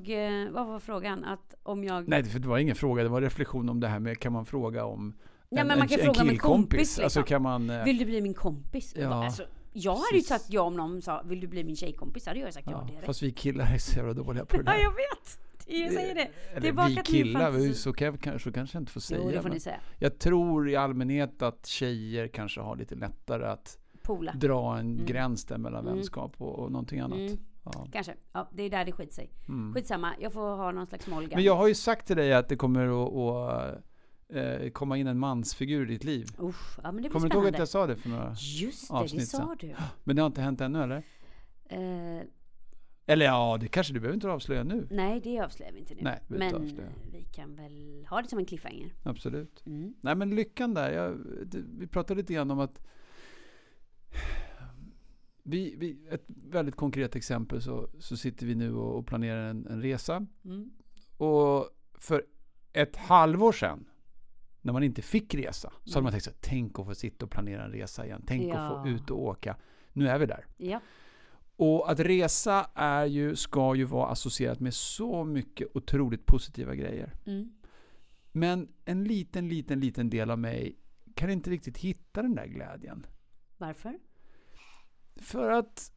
eh, 0.46 0.52
vad 0.52 0.68
var 0.68 0.80
frågan? 0.80 1.24
Att 1.26 1.56
om 1.64 1.84
jag... 1.84 2.08
Nej, 2.08 2.24
det 2.24 2.46
var 2.48 2.58
ingen 2.58 2.76
fråga, 2.76 3.04
det 3.04 3.10
var 3.10 3.18
en 3.18 3.24
reflektion 3.24 3.70
om 3.70 3.80
det 3.80 3.88
här 3.88 4.00
med, 4.00 4.20
kan 4.20 4.34
man 4.34 4.46
fråga 4.46 4.86
om 4.86 5.14
Ja, 5.50 5.64
men 5.64 5.80
man 5.80 5.88
kan 5.88 6.00
fråga 6.00 6.22
om 6.22 6.30
en 6.30 6.38
kompis, 6.38 6.80
liksom. 6.80 7.04
Alltså 7.04 7.24
kan 7.24 7.42
man... 7.42 7.70
eh, 7.70 7.84
Vill 7.84 7.98
du 7.98 8.06
bli 8.06 8.22
min 8.22 8.34
kompis? 8.34 8.94
Ja, 8.98 9.26
alltså, 9.26 9.44
jag 9.74 9.96
hade 9.96 10.16
ju 10.18 10.22
sagt 10.22 10.46
ja 10.50 10.62
om 10.62 10.76
någon 10.76 11.02
sa 11.02 11.22
Vill 11.26 11.40
du 11.40 11.48
bli 11.48 11.64
min 11.64 11.76
tjejkompis? 11.76 12.26
hade 12.26 12.40
jag 12.40 12.54
sagt 12.54 12.68
ja, 12.70 12.78
ja, 12.82 12.88
direkt. 12.88 13.06
fast 13.06 13.24
vi 13.24 13.32
killar 13.32 13.74
är 13.74 13.78
så 13.78 13.98
jävla 13.98 14.14
dåliga 14.14 14.46
på 14.46 14.58
det 14.58 14.64
Ja, 14.66 14.72
där. 14.78 14.84
jag 14.84 14.92
vet! 14.92 15.40
Jag 15.68 15.92
säger 15.94 16.16
det. 16.16 16.30
Eller 16.52 16.62
Tillbaka 16.62 16.88
vi 16.90 16.96
till 16.96 17.04
killar, 17.04 17.52
vi- 17.52 17.58
fantasi. 17.60 17.74
så, 17.82 17.94
kan 17.94 18.40
så 18.40 18.52
kanske 18.52 18.76
jag 18.78 18.82
inte 18.82 18.92
får 18.92 19.00
säga. 19.02 19.22
Jo, 19.24 19.32
det 19.32 19.42
får 19.42 19.50
ni 19.50 19.60
säga. 19.60 19.80
jag 20.00 20.20
tror 20.20 20.70
i 20.70 20.76
allmänhet 20.76 21.42
att 21.42 21.66
tjejer 21.66 22.28
kanske 22.28 22.62
har 22.62 22.76
lite 22.76 22.96
lättare 22.96 23.46
att 23.46 23.78
Pola. 24.04 24.34
dra 24.34 24.78
en 24.78 24.94
Mm. 24.94 25.06
gräns 25.06 25.46
där 25.46 25.58
mellan 25.58 25.82
Mm. 25.86 25.96
vänskap 25.96 26.34
och, 26.38 26.60
och 26.60 26.72
någonting 26.72 27.00
annat. 27.00 27.18
Mm, 27.18 27.38
Ja. 27.66 27.88
kanske. 27.92 28.14
Ja, 28.34 28.50
det 28.54 28.64
är 28.64 28.70
där 28.70 28.86
det 28.86 28.92
skiter 28.92 29.14
sig. 29.14 29.32
Mm. 29.48 29.74
Skitsamma, 29.74 30.14
jag 30.20 30.34
får 30.34 30.56
ha 30.58 30.72
någon 30.72 30.88
slags 30.88 31.08
målgång. 31.08 31.32
Men 31.36 31.44
jag 31.44 31.56
har 31.56 31.68
ju 31.68 31.76
sagt 31.76 32.08
till 32.08 32.16
dig 32.18 32.34
att 32.34 32.50
det 32.50 32.56
kommer 32.56 33.04
att, 33.06 33.14
att 33.14 33.84
eh, 34.36 34.70
komma 34.70 34.98
in 34.98 35.08
en 35.08 35.20
mansfigur 35.20 35.84
i 35.90 35.94
ditt 35.94 36.04
liv. 36.04 36.28
Usch, 36.42 36.80
ja, 36.84 36.92
men 36.92 36.96
det 36.96 37.02
blir 37.02 37.10
Kommer 37.10 37.30
du 37.30 37.36
ihåg 37.38 37.48
att 37.48 37.60
jag 37.60 37.68
sa 37.68 37.88
det 37.88 37.96
för 37.96 38.10
några... 38.10 38.36
Just 38.62 38.88
det, 38.90 38.94
det 38.94 39.00
avsnitt 39.00 39.28
sa 39.30 39.38
sen? 39.38 39.58
du. 39.60 39.76
Men 40.04 40.16
det 40.16 40.22
har 40.22 40.28
inte 40.28 40.42
hänt 40.42 40.62
ännu 40.62 40.84
eller? 40.84 41.04
Eh, 41.70 42.22
Eller 43.06 43.26
ja, 43.26 43.58
det 43.62 43.68
kanske 43.68 43.94
du 43.94 44.00
behöver 44.00 44.14
inte 44.16 44.30
avslöja 44.30 44.64
nu. 44.64 44.88
nej, 44.92 45.22
det 45.24 45.40
avslöjar 45.40 45.72
vi 45.72 45.80
inte 45.80 45.94
nu. 45.96 46.02
Nej, 46.04 46.20
vi 46.28 46.38
men 46.38 46.56
avslöja. 46.56 46.90
vi 47.12 47.24
kan 47.24 47.56
väl 47.56 48.06
ha 48.10 48.22
det 48.22 48.30
som 48.30 48.40
en 48.40 48.46
cliffhanger. 48.46 48.94
Absolut. 49.04 49.64
Mm. 49.66 49.94
Nej 50.02 50.16
men 50.16 50.36
lyckan 50.36 50.74
där, 50.74 50.92
jag, 50.92 51.18
det, 51.46 51.64
vi 51.78 51.88
pratade 51.88 52.22
lite 52.22 52.34
grann 52.34 52.52
om 52.52 52.60
att 52.60 52.82
vi, 55.44 55.76
vi, 55.78 56.08
ett 56.12 56.24
väldigt 56.28 56.76
konkret 56.76 57.16
exempel 57.16 57.62
så, 57.62 57.90
så 58.00 58.18
sitter 58.18 58.46
vi 58.46 58.56
nu 58.56 58.76
och, 58.76 58.98
och 58.98 59.08
planerar 59.08 59.50
en, 59.50 59.68
en 59.68 59.82
resa. 59.82 60.26
Mm. 60.46 60.72
Och 61.18 61.70
för 61.94 62.26
ett 62.74 62.96
halvår 62.96 63.52
sedan, 63.52 63.86
när 64.62 64.74
man 64.74 64.84
inte 64.84 65.02
fick 65.02 65.36
resa, 65.36 65.74
så 65.84 65.92
hade 65.92 65.96
Nej. 65.96 66.04
man 66.04 66.12
tänkt 66.12 66.24
så 66.24 66.30
här, 66.30 66.38
tänk 66.42 66.80
att 66.80 66.86
få 66.86 66.96
sitta 66.96 67.26
och 67.26 67.32
planera 67.32 67.66
en 67.66 67.72
resa 67.72 68.06
igen. 68.06 68.24
Tänk 68.28 68.44
att 68.44 68.72
Ja. 68.72 68.84
få 68.84 68.90
ut 68.90 69.10
och 69.10 69.22
åka. 69.24 69.58
Nu 69.94 70.08
är 70.08 70.20
vi 70.20 70.26
där. 70.26 70.46
Ja. 70.58 70.80
Och 71.56 71.92
att 71.92 72.00
resa 72.00 72.70
är 72.76 73.06
ju, 73.06 73.36
ska 73.36 73.76
ju 73.76 73.84
vara 73.84 74.08
associerat 74.08 74.60
med 74.60 74.74
så 74.74 75.24
mycket 75.24 75.68
otroligt 75.76 76.26
positiva 76.26 76.76
grejer. 76.76 77.14
Mm. 77.26 77.54
Men 78.32 78.68
en 78.86 79.04
liten, 79.04 79.50
liten, 79.50 79.80
liten 79.80 80.10
del 80.10 80.32
av 80.32 80.40
mig 80.40 80.78
kan 81.16 81.30
inte 81.30 81.50
riktigt 81.50 81.78
hitta 81.78 82.22
den 82.22 82.36
där 82.36 82.48
glädjen. 82.48 83.06
Varför? 83.58 84.00
För 85.16 85.52
att 85.52 85.92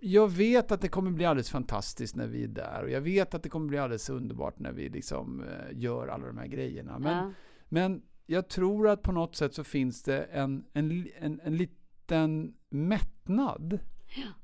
jag 0.00 0.28
vet 0.28 0.72
att 0.72 0.80
det 0.80 0.88
kommer 0.88 1.10
bli 1.10 1.24
alldeles 1.24 1.50
fantastiskt 1.50 2.16
när 2.16 2.26
vi 2.26 2.44
är 2.44 2.48
där. 2.48 2.82
Och 2.82 2.90
jag 2.90 3.00
vet 3.00 3.34
att 3.34 3.42
det 3.42 3.48
kommer 3.48 3.68
bli 3.68 3.78
alldeles 3.78 4.10
underbart 4.10 4.58
när 4.58 4.72
vi 4.72 4.88
liksom 4.88 5.42
eh, 5.42 5.78
gör 5.78 6.08
alla 6.08 6.26
de 6.26 6.38
här 6.38 6.46
grejerna. 6.46 6.98
Men, 6.98 7.16
ja. 7.16 7.32
men 7.68 8.02
jag 8.26 8.48
tror 8.48 8.88
att 8.88 9.02
på 9.02 9.12
något 9.12 9.36
sätt 9.36 9.54
så 9.54 9.64
finns 9.64 10.02
det 10.02 10.22
en, 10.22 10.64
en, 10.72 11.08
en, 11.18 11.40
en 11.44 11.56
liten 11.56 12.54
mättnad. 12.68 13.78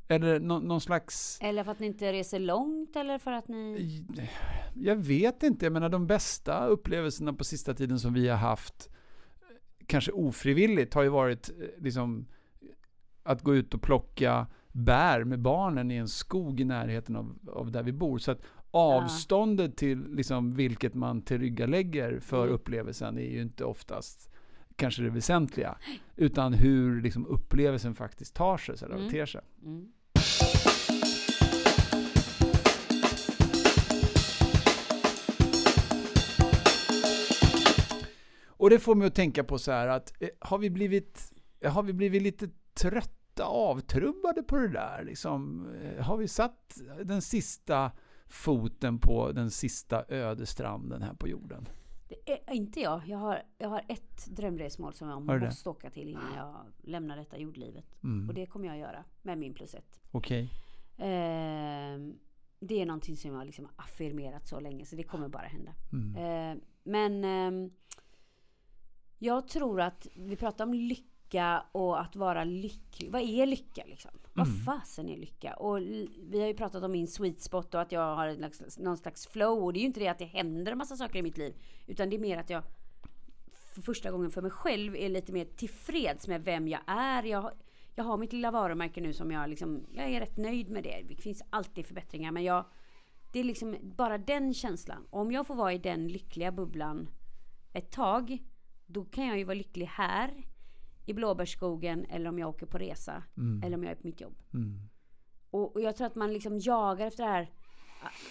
Eller 0.09 0.40
nå, 0.40 0.59
någon 0.59 0.81
slags... 0.81 1.38
Eller 1.42 1.64
för 1.64 1.72
att 1.72 1.79
ni 1.79 1.87
inte 1.87 2.12
reser 2.12 2.38
långt 2.38 2.96
eller 2.96 3.18
för 3.18 3.33
att 3.33 3.48
ni... 3.48 4.05
Jag 4.74 4.96
vet 4.96 5.42
inte. 5.42 5.66
Jag 5.66 5.72
menar 5.72 5.88
de 5.88 6.07
bästa 6.07 6.66
upplevelserna 6.66 7.33
på 7.33 7.44
sista 7.44 7.74
tiden 7.74 7.98
som 7.98 8.14
vi 8.14 8.29
har 8.29 8.37
haft, 8.37 8.88
kanske 9.87 10.12
ofrivilligt, 10.12 10.94
har 10.94 11.02
ju 11.02 11.09
varit 11.09 11.48
eh, 11.48 11.83
liksom 11.83 12.26
att 13.22 13.42
gå 13.42 13.55
ut 13.55 13.74
och 13.74 13.83
plocka 13.83 14.46
bär 14.72 15.24
med 15.24 15.40
barnen 15.40 15.90
i 15.90 15.96
en 15.96 16.09
skog 16.09 16.61
i 16.61 16.64
närheten 16.64 17.16
av, 17.16 17.38
av 17.52 17.70
där 17.70 17.83
vi 17.83 17.92
bor. 17.92 18.18
Så 18.18 18.31
att 18.31 18.40
avståndet 18.70 19.76
till 19.76 20.05
liksom 20.09 20.50
vilket 20.50 20.94
man 20.94 21.22
tillryggalägger 21.22 22.20
för 22.20 22.42
Mm. 22.42 22.55
upplevelsen 22.55 23.18
är 23.18 23.31
ju 23.31 23.42
inte 23.42 23.64
oftast 23.64 24.31
kanske 24.76 25.02
det 25.02 25.10
väsentliga. 25.10 25.78
Utan 26.16 26.52
hur 26.54 27.00
liksom 27.02 27.26
upplevelsen 27.26 27.94
faktiskt 27.94 28.34
tar 28.34 28.56
sig, 28.56 28.76
eller 28.82 28.96
Mm. 28.96 29.10
ter 29.10 29.26
sig. 29.26 29.40
Mm. 29.62 29.88
Och 38.48 38.70
det 38.70 38.78
får 38.78 38.94
mig 38.94 39.06
att 39.06 39.14
tänka 39.14 39.44
på 39.44 39.58
så 39.58 39.72
här 39.72 39.88
att 39.88 40.22
eh, 40.22 40.28
har 40.40 40.58
vi 40.58 40.70
blivit, 40.70 41.32
har 41.64 41.82
vi 41.82 41.92
blivit 41.92 42.22
lite 42.22 42.48
trötta, 42.74 43.44
avtrubbade 43.44 44.42
på 44.42 44.56
det 44.56 44.68
där? 44.68 45.02
Liksom, 45.04 45.66
eh, 45.82 46.04
har 46.04 46.16
vi 46.16 46.28
satt 46.28 46.78
den 47.04 47.22
sista 47.22 47.90
foten 48.28 48.98
på 48.98 49.32
den 49.32 49.50
sista 49.50 50.04
öde 50.08 50.46
stranden 50.46 51.02
här 51.02 51.14
på 51.14 51.28
jorden? 51.28 51.68
Det 52.08 52.32
är 52.50 52.54
inte 52.54 52.80
jag. 52.80 53.02
Jag 53.06 53.18
har, 53.18 53.42
jag 53.58 53.68
har 53.68 53.84
ett 53.88 54.26
drömresmål 54.26 54.94
som 54.94 55.08
jag 55.08 55.20
Har 55.20 55.34
du 55.34 55.40
det? 55.40 55.46
måste 55.46 55.68
åka 55.68 55.90
till 55.90 56.08
innan 56.08 56.34
jag 56.36 56.56
lämnar 56.82 57.16
detta 57.16 57.38
jordlivet. 57.38 58.02
Mm. 58.02 58.28
Och 58.28 58.34
det 58.34 58.46
kommer 58.46 58.66
jag 58.66 58.78
göra 58.78 59.04
med 59.22 59.38
min 59.38 59.54
plus 59.54 59.74
ett. 59.74 60.00
Okej. 60.10 60.50
Ehm, 60.98 62.18
det 62.60 62.80
är 62.82 62.86
någonting 62.86 63.16
som 63.16 63.30
jag 63.30 63.38
har 63.38 63.44
liksom 63.44 63.68
affirmerat 63.76 64.48
så 64.48 64.60
länge 64.60 64.84
så 64.86 64.96
det 64.96 65.02
kommer 65.02 65.28
bara 65.28 65.46
hända. 65.46 65.74
Mm. 65.92 66.16
Ehm, 66.16 66.60
men 66.82 67.24
ehm, 67.24 67.70
jag 69.18 69.48
tror 69.48 69.80
att 69.80 70.06
vi 70.16 70.36
pratar 70.36 70.64
om 70.66 70.74
lycka 70.74 71.10
och 71.72 72.00
att 72.00 72.16
vara 72.16 72.44
lycklig. 72.44 73.10
Vad 73.12 73.22
är 73.22 73.46
lycka 73.46 73.82
liksom? 73.86 74.10
Vad 74.32 74.46
Mm. 74.48 74.58
fasen 74.60 75.08
är 75.08 75.16
lycka? 75.16 75.54
Och 75.54 75.78
vi 76.18 76.40
har 76.40 76.46
ju 76.46 76.54
pratat 76.54 76.82
om 76.82 76.92
min 76.92 77.06
sweet 77.08 77.40
spot 77.40 77.74
och 77.74 77.80
att 77.80 77.92
jag 77.92 78.16
har 78.16 78.82
någon 78.84 78.96
slags 78.96 79.26
flow. 79.26 79.64
Och 79.64 79.72
det 79.72 79.78
är 79.78 79.80
ju 79.80 79.86
inte 79.86 80.00
det 80.00 80.08
att 80.08 80.18
det 80.18 80.24
händer 80.24 80.72
en 80.72 80.78
massa 80.78 80.96
saker 80.96 81.18
i 81.18 81.22
mitt 81.22 81.38
liv. 81.38 81.54
Utan 81.86 82.10
det 82.10 82.16
är 82.16 82.20
mer 82.20 82.38
att 82.38 82.50
jag 82.50 82.62
för 83.74 83.82
första 83.82 84.10
gången 84.10 84.30
för 84.30 84.42
mig 84.42 84.50
själv 84.50 84.96
är 84.96 85.08
lite 85.08 85.32
mer 85.32 85.44
tillfreds 85.44 86.28
med 86.28 86.44
vem 86.44 86.68
jag 86.68 86.80
är. 86.86 87.22
Jag, 87.22 87.40
har- 87.42 87.54
jag 87.94 88.04
har 88.04 88.16
mitt 88.16 88.32
lilla 88.32 88.50
varumärke 88.50 89.00
nu 89.00 89.12
som 89.12 89.30
jag 89.30 89.50
liksom, 89.50 89.86
jag 89.92 90.10
är 90.10 90.20
rätt 90.20 90.36
nöjd 90.36 90.70
med 90.70 90.82
det. 90.84 91.02
Det 91.08 91.16
finns 91.16 91.42
alltid 91.50 91.86
förbättringar 91.86 92.32
men 92.32 92.44
jag, 92.44 92.64
det 93.32 93.40
är 93.40 93.44
liksom 93.44 93.76
bara 93.82 94.18
den 94.18 94.54
känslan. 94.54 95.06
Om 95.10 95.32
jag 95.32 95.46
får 95.46 95.54
vara 95.54 95.72
i 95.72 95.78
den 95.78 96.08
lyckliga 96.08 96.52
bubblan 96.52 97.08
ett 97.72 97.90
tag, 97.90 98.38
då 98.86 99.04
kan 99.04 99.26
jag 99.26 99.38
ju 99.38 99.44
vara 99.44 99.54
lycklig 99.54 99.86
här 99.86 100.30
i 101.06 101.12
blåbärsskogen 101.14 102.04
eller 102.04 102.28
om 102.28 102.38
jag 102.38 102.48
åker 102.48 102.66
på 102.66 102.78
resa 102.78 103.22
Mm. 103.36 103.62
eller 103.62 103.76
om 103.76 103.82
jag 103.84 103.90
är 103.90 103.96
på 103.96 104.06
mitt 104.06 104.20
jobb. 104.20 104.38
Mm. 104.54 104.78
Och, 105.50 105.74
och 105.76 105.80
jag 105.80 105.96
tror 105.96 106.06
att 106.06 106.14
man 106.14 106.32
liksom 106.32 106.58
jagar 106.58 107.06
efter 107.06 107.24
det 107.24 107.30
här 107.30 107.50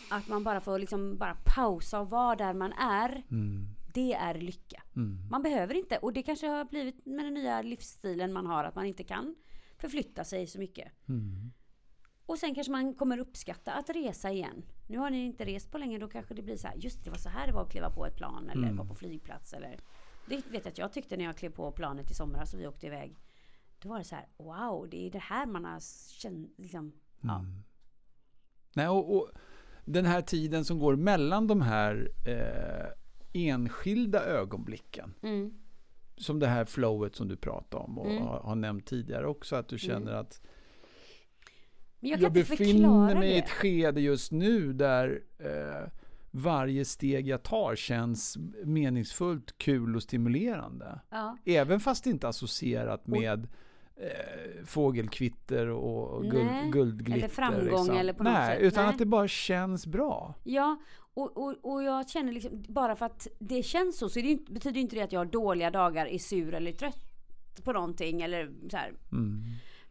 att 0.09 0.27
man 0.27 0.43
bara 0.43 0.61
får 0.61 0.79
liksom 0.79 1.17
bara 1.17 1.37
pausa 1.55 1.99
och 1.99 2.09
vara 2.09 2.35
där 2.35 2.53
man 2.53 2.73
är. 2.73 3.23
Mm. 3.31 3.67
Det 3.93 4.13
är 4.13 4.33
lycka. 4.35 4.83
Mm. 4.95 5.27
Man 5.29 5.41
behöver 5.43 5.73
inte, 5.73 5.97
och 5.97 6.13
det 6.13 6.23
kanske 6.23 6.47
har 6.47 6.65
blivit 6.65 7.05
med 7.05 7.25
den 7.25 7.33
nya 7.33 7.61
livsstilen 7.61 8.33
man 8.33 8.45
har, 8.45 8.63
att 8.63 8.75
man 8.75 8.85
inte 8.85 9.03
kan 9.03 9.35
förflytta 9.77 10.23
sig 10.23 10.47
så 10.47 10.59
mycket. 10.59 10.91
Mm. 11.09 11.51
Och 12.25 12.37
sen 12.37 12.55
kanske 12.55 12.71
man 12.71 12.93
kommer 12.93 13.17
uppskatta 13.17 13.73
att 13.73 13.89
resa 13.89 14.31
igen. 14.31 14.65
Nu 14.87 14.97
har 14.97 15.09
ni 15.09 15.25
inte 15.25 15.45
rest 15.45 15.71
på 15.71 15.77
länge, 15.77 15.99
då 15.99 16.07
kanske 16.07 16.33
det 16.33 16.41
blir 16.41 16.57
så 16.57 16.67
här, 16.67 16.75
just 16.75 17.03
det 17.03 17.09
var 17.09 17.17
så 17.17 17.29
här 17.29 17.47
det 17.47 17.53
var 17.53 17.61
att 17.63 17.71
kliva 17.71 17.89
på 17.89 18.05
ett 18.05 18.15
plan 18.15 18.49
eller 18.49 18.63
Mm. 18.63 18.77
vara 18.77 18.87
på 18.87 18.95
flygplats 18.95 19.53
eller 19.53 19.79
Det 20.27 20.35
vet 20.35 20.53
jag 20.53 20.67
att 20.67 20.77
jag 20.77 20.91
tyckte 20.93 21.17
när 21.17 21.25
jag 21.25 21.37
klev 21.37 21.49
på 21.49 21.71
planet 21.71 22.11
i 22.11 22.13
somras 22.13 22.53
och 22.53 22.59
vi 22.59 22.67
åkte 22.67 22.87
iväg. 22.87 23.17
Då 23.79 23.89
var 23.89 23.97
det 23.97 24.03
så 24.03 24.15
här, 24.15 24.27
wow, 24.37 24.87
det 24.89 25.07
är 25.07 25.11
det 25.11 25.19
här 25.19 25.45
man 25.45 25.65
har 25.65 25.79
känt, 26.21 26.53
liksom, 26.57 26.91
ja. 27.21 27.39
Mm. 27.39 27.63
Nej, 28.73 28.87
och, 28.87 29.15
och 29.15 29.29
den 29.85 30.05
här 30.05 30.21
tiden 30.21 30.65
som 30.65 30.79
går 30.79 30.95
mellan 30.95 31.47
de 31.47 31.61
här 31.61 32.11
eh, 32.27 32.87
enskilda 33.33 34.23
ögonblicken. 34.25 35.13
Mm. 35.21 35.53
Som 36.17 36.39
det 36.39 36.47
här 36.47 36.65
flowet 36.65 37.15
som 37.15 37.27
du 37.27 37.35
pratade 37.37 37.83
om 37.83 37.99
och 37.99 38.05
Mm. 38.11 38.23
har, 38.23 38.39
har 38.39 38.55
nämnt 38.55 38.85
tidigare 38.85 39.27
också. 39.27 39.55
Att 39.55 39.67
du 39.67 39.77
känner 39.77 40.11
att 40.11 40.41
Men 41.99 42.09
jag 42.09 42.19
jag, 42.21 42.33
befinner 42.33 43.15
mig 43.15 43.29
i 43.29 43.33
det. 43.33 43.39
ett 43.39 43.49
skede 43.49 44.01
just 44.01 44.31
nu 44.31 44.73
där 44.73 45.23
eh, 45.37 45.89
varje 46.35 46.85
steg 46.85 47.27
jag 47.27 47.43
tar 47.43 47.75
känns 47.75 48.37
meningsfullt, 48.63 49.57
kul 49.57 49.95
och 49.95 50.03
stimulerande. 50.03 50.99
Ja. 51.09 51.37
Även 51.45 51.79
fast 51.79 52.03
det 52.03 52.09
inte 52.09 52.27
är 52.27 52.29
associerat 52.29 53.07
med 53.07 53.47
eh, 53.95 54.65
fågelkvitter 54.65 55.67
och 55.67 56.25
Nej, 56.25 56.31
guld, 56.31 56.73
guldglitter. 56.73 57.17
eller 57.17 57.27
framgång 57.27 57.63
liksom. 57.65 57.97
eller 57.97 58.13
på 58.13 58.23
något 58.23 58.33
Nej, 58.33 58.55
sätt. 58.55 58.63
utan 58.63 58.83
Nej. 58.83 58.93
att 58.93 58.97
det 58.97 59.05
bara 59.05 59.27
känns 59.27 59.87
bra. 59.87 60.33
Ja, 60.43 60.77
och, 61.13 61.37
och, 61.37 61.55
och 61.61 61.83
jag 61.83 62.09
känner 62.09 62.31
liksom, 62.31 62.63
bara 62.67 62.95
för 62.95 63.05
att 63.05 63.27
det 63.39 63.63
känns 63.63 63.97
så, 63.97 64.09
så 64.09 64.19
det 64.19 64.39
betyder 64.49 64.81
inte 64.81 64.95
det 64.95 65.01
att 65.01 65.11
jag 65.11 65.19
har 65.19 65.25
dåliga 65.25 65.71
dagar, 65.71 66.05
är 66.05 66.17
sur 66.17 66.53
eller 66.53 66.71
trött 66.71 67.05
på 67.63 67.73
någonting 67.73 68.21
eller 68.21 68.51
så 68.71 68.77
här. 68.77 68.93
Mm. 69.11 69.43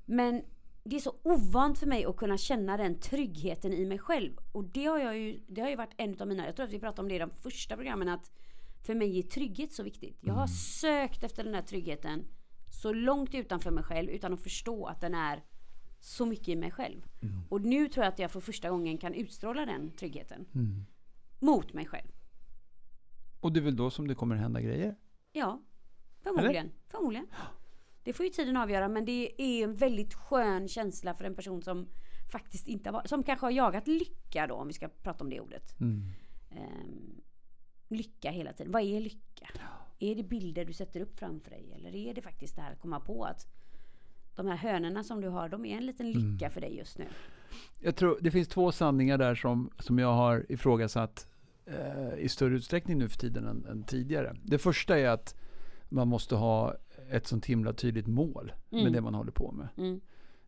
Men 0.04 0.42
det 0.84 0.96
är 0.96 1.00
så 1.00 1.14
ovant 1.22 1.78
för 1.78 1.86
mig 1.86 2.04
att 2.04 2.16
kunna 2.16 2.38
känna 2.38 2.76
den 2.76 3.00
tryggheten 3.00 3.72
i 3.72 3.86
mig 3.86 3.98
själv. 3.98 4.32
Och 4.52 4.64
det 4.64 4.84
har 4.84 4.98
jag 4.98 5.18
ju, 5.18 5.40
det 5.46 5.60
har 5.60 5.68
ju 5.68 5.76
varit 5.76 5.94
en 5.96 6.20
av 6.20 6.28
mina, 6.28 6.46
jag 6.46 6.56
tror 6.56 6.66
att 6.66 6.72
vi 6.72 6.80
pratade 6.80 7.02
om 7.02 7.08
det 7.08 7.14
i 7.14 7.18
de 7.18 7.30
första 7.30 7.76
programmen, 7.76 8.08
att 8.08 8.30
för 8.82 8.94
mig 8.94 9.18
är 9.18 9.22
trygghet 9.22 9.72
så 9.72 9.82
viktigt. 9.82 10.18
Jag 10.20 10.34
har 10.34 10.46
sökt 10.46 11.22
efter 11.24 11.44
den 11.44 11.54
här 11.54 11.62
tryggheten 11.62 12.24
så 12.82 12.92
långt 12.92 13.34
utanför 13.34 13.70
mig 13.70 13.84
själv 13.84 14.10
utan 14.10 14.32
att 14.32 14.42
förstå 14.42 14.86
att 14.86 15.00
den 15.00 15.14
är 15.14 15.42
så 16.00 16.26
mycket 16.26 16.48
i 16.48 16.56
mig 16.56 16.70
själv. 16.70 17.02
Och 17.48 17.60
nu 17.60 17.88
tror 17.88 18.04
jag 18.04 18.12
att 18.12 18.18
jag 18.18 18.30
för 18.30 18.40
första 18.40 18.70
gången 18.70 18.98
kan 18.98 19.14
utstråla 19.14 19.66
den 19.66 19.90
tryggheten. 19.90 20.46
Mm. 20.54 20.86
Mot 21.38 21.72
mig 21.72 21.86
själv. 21.86 22.08
Och 23.40 23.52
det 23.52 23.60
är 23.60 23.64
väl 23.64 23.76
då 23.76 23.90
som 23.90 24.08
det 24.08 24.14
kommer 24.14 24.36
hända 24.36 24.60
grejer? 24.60 24.96
Ja, 25.32 25.62
förmodligen. 26.22 26.70
förmodligen. 26.88 27.26
Det 28.04 28.12
får 28.12 28.26
ju 28.26 28.30
tiden 28.30 28.56
avgöra 28.56 28.88
men 28.88 29.04
det 29.04 29.42
är 29.42 29.64
en 29.64 29.74
väldigt 29.74 30.14
skön 30.14 30.68
känsla 30.68 31.14
för 31.14 31.24
en 31.24 31.34
person 31.34 31.62
som 31.62 31.88
faktiskt 32.32 32.68
inte 32.68 32.90
har 32.90 33.02
som 33.04 33.22
kanske 33.22 33.46
har 33.46 33.50
jagat 33.50 33.86
lycka 33.86 34.46
då 34.46 34.54
om 34.54 34.68
vi 34.68 34.74
ska 34.74 34.88
prata 34.88 35.24
om 35.24 35.30
det 35.30 35.40
ordet. 35.40 35.80
Mm. 35.80 36.02
Ehm, 36.50 37.20
lycka 37.88 38.30
hela 38.30 38.52
tiden. 38.52 38.72
Vad 38.72 38.82
är 38.82 39.00
lycka? 39.00 39.48
Är 39.98 40.14
det 40.14 40.22
bilder 40.22 40.64
du 40.64 40.72
sätter 40.72 41.00
upp 41.00 41.18
framför 41.18 41.50
dig 41.50 41.72
eller 41.76 41.94
är 41.94 42.14
det 42.14 42.22
faktiskt 42.22 42.56
det 42.56 42.62
här 42.62 42.72
att 42.72 42.80
komma 42.80 43.00
på 43.00 43.24
att 43.24 43.46
de 44.34 44.46
här 44.46 44.56
hönorna 44.56 45.04
som 45.04 45.20
du 45.20 45.28
har, 45.28 45.48
de 45.48 45.64
är 45.64 45.76
en 45.76 45.86
liten 45.86 46.12
lycka 46.12 46.50
för 46.50 46.60
dig 46.60 46.76
just 46.76 46.98
nu. 46.98 47.04
Jag 47.80 47.96
tror 47.96 48.18
det 48.20 48.30
finns 48.30 48.48
två 48.48 48.72
sanningar 48.72 49.18
där 49.18 49.34
som, 49.34 49.70
som 49.78 49.98
jag 49.98 50.12
har 50.12 50.46
ifrågasatt 50.48 51.28
eh, 51.66 52.18
i 52.18 52.28
större 52.28 52.54
utsträckning 52.54 52.98
nu 52.98 53.08
för 53.08 53.18
tiden 53.18 53.46
än, 53.46 53.66
än 53.66 53.84
tidigare. 53.84 54.36
Det 54.42 54.58
första 54.58 54.98
är 54.98 55.08
att 55.08 55.34
man 55.94 56.08
måste 56.08 56.34
ha 56.34 56.74
ett 57.10 57.26
sånt 57.26 57.46
himla 57.46 57.72
tydligt 57.72 58.06
mål 58.06 58.52
Mm. 58.70 58.84
med 58.84 58.92
det 58.92 59.00
man 59.00 59.14
håller 59.14 59.32
på 59.32 59.52
med. 59.52 59.68
Mm. 59.76 60.00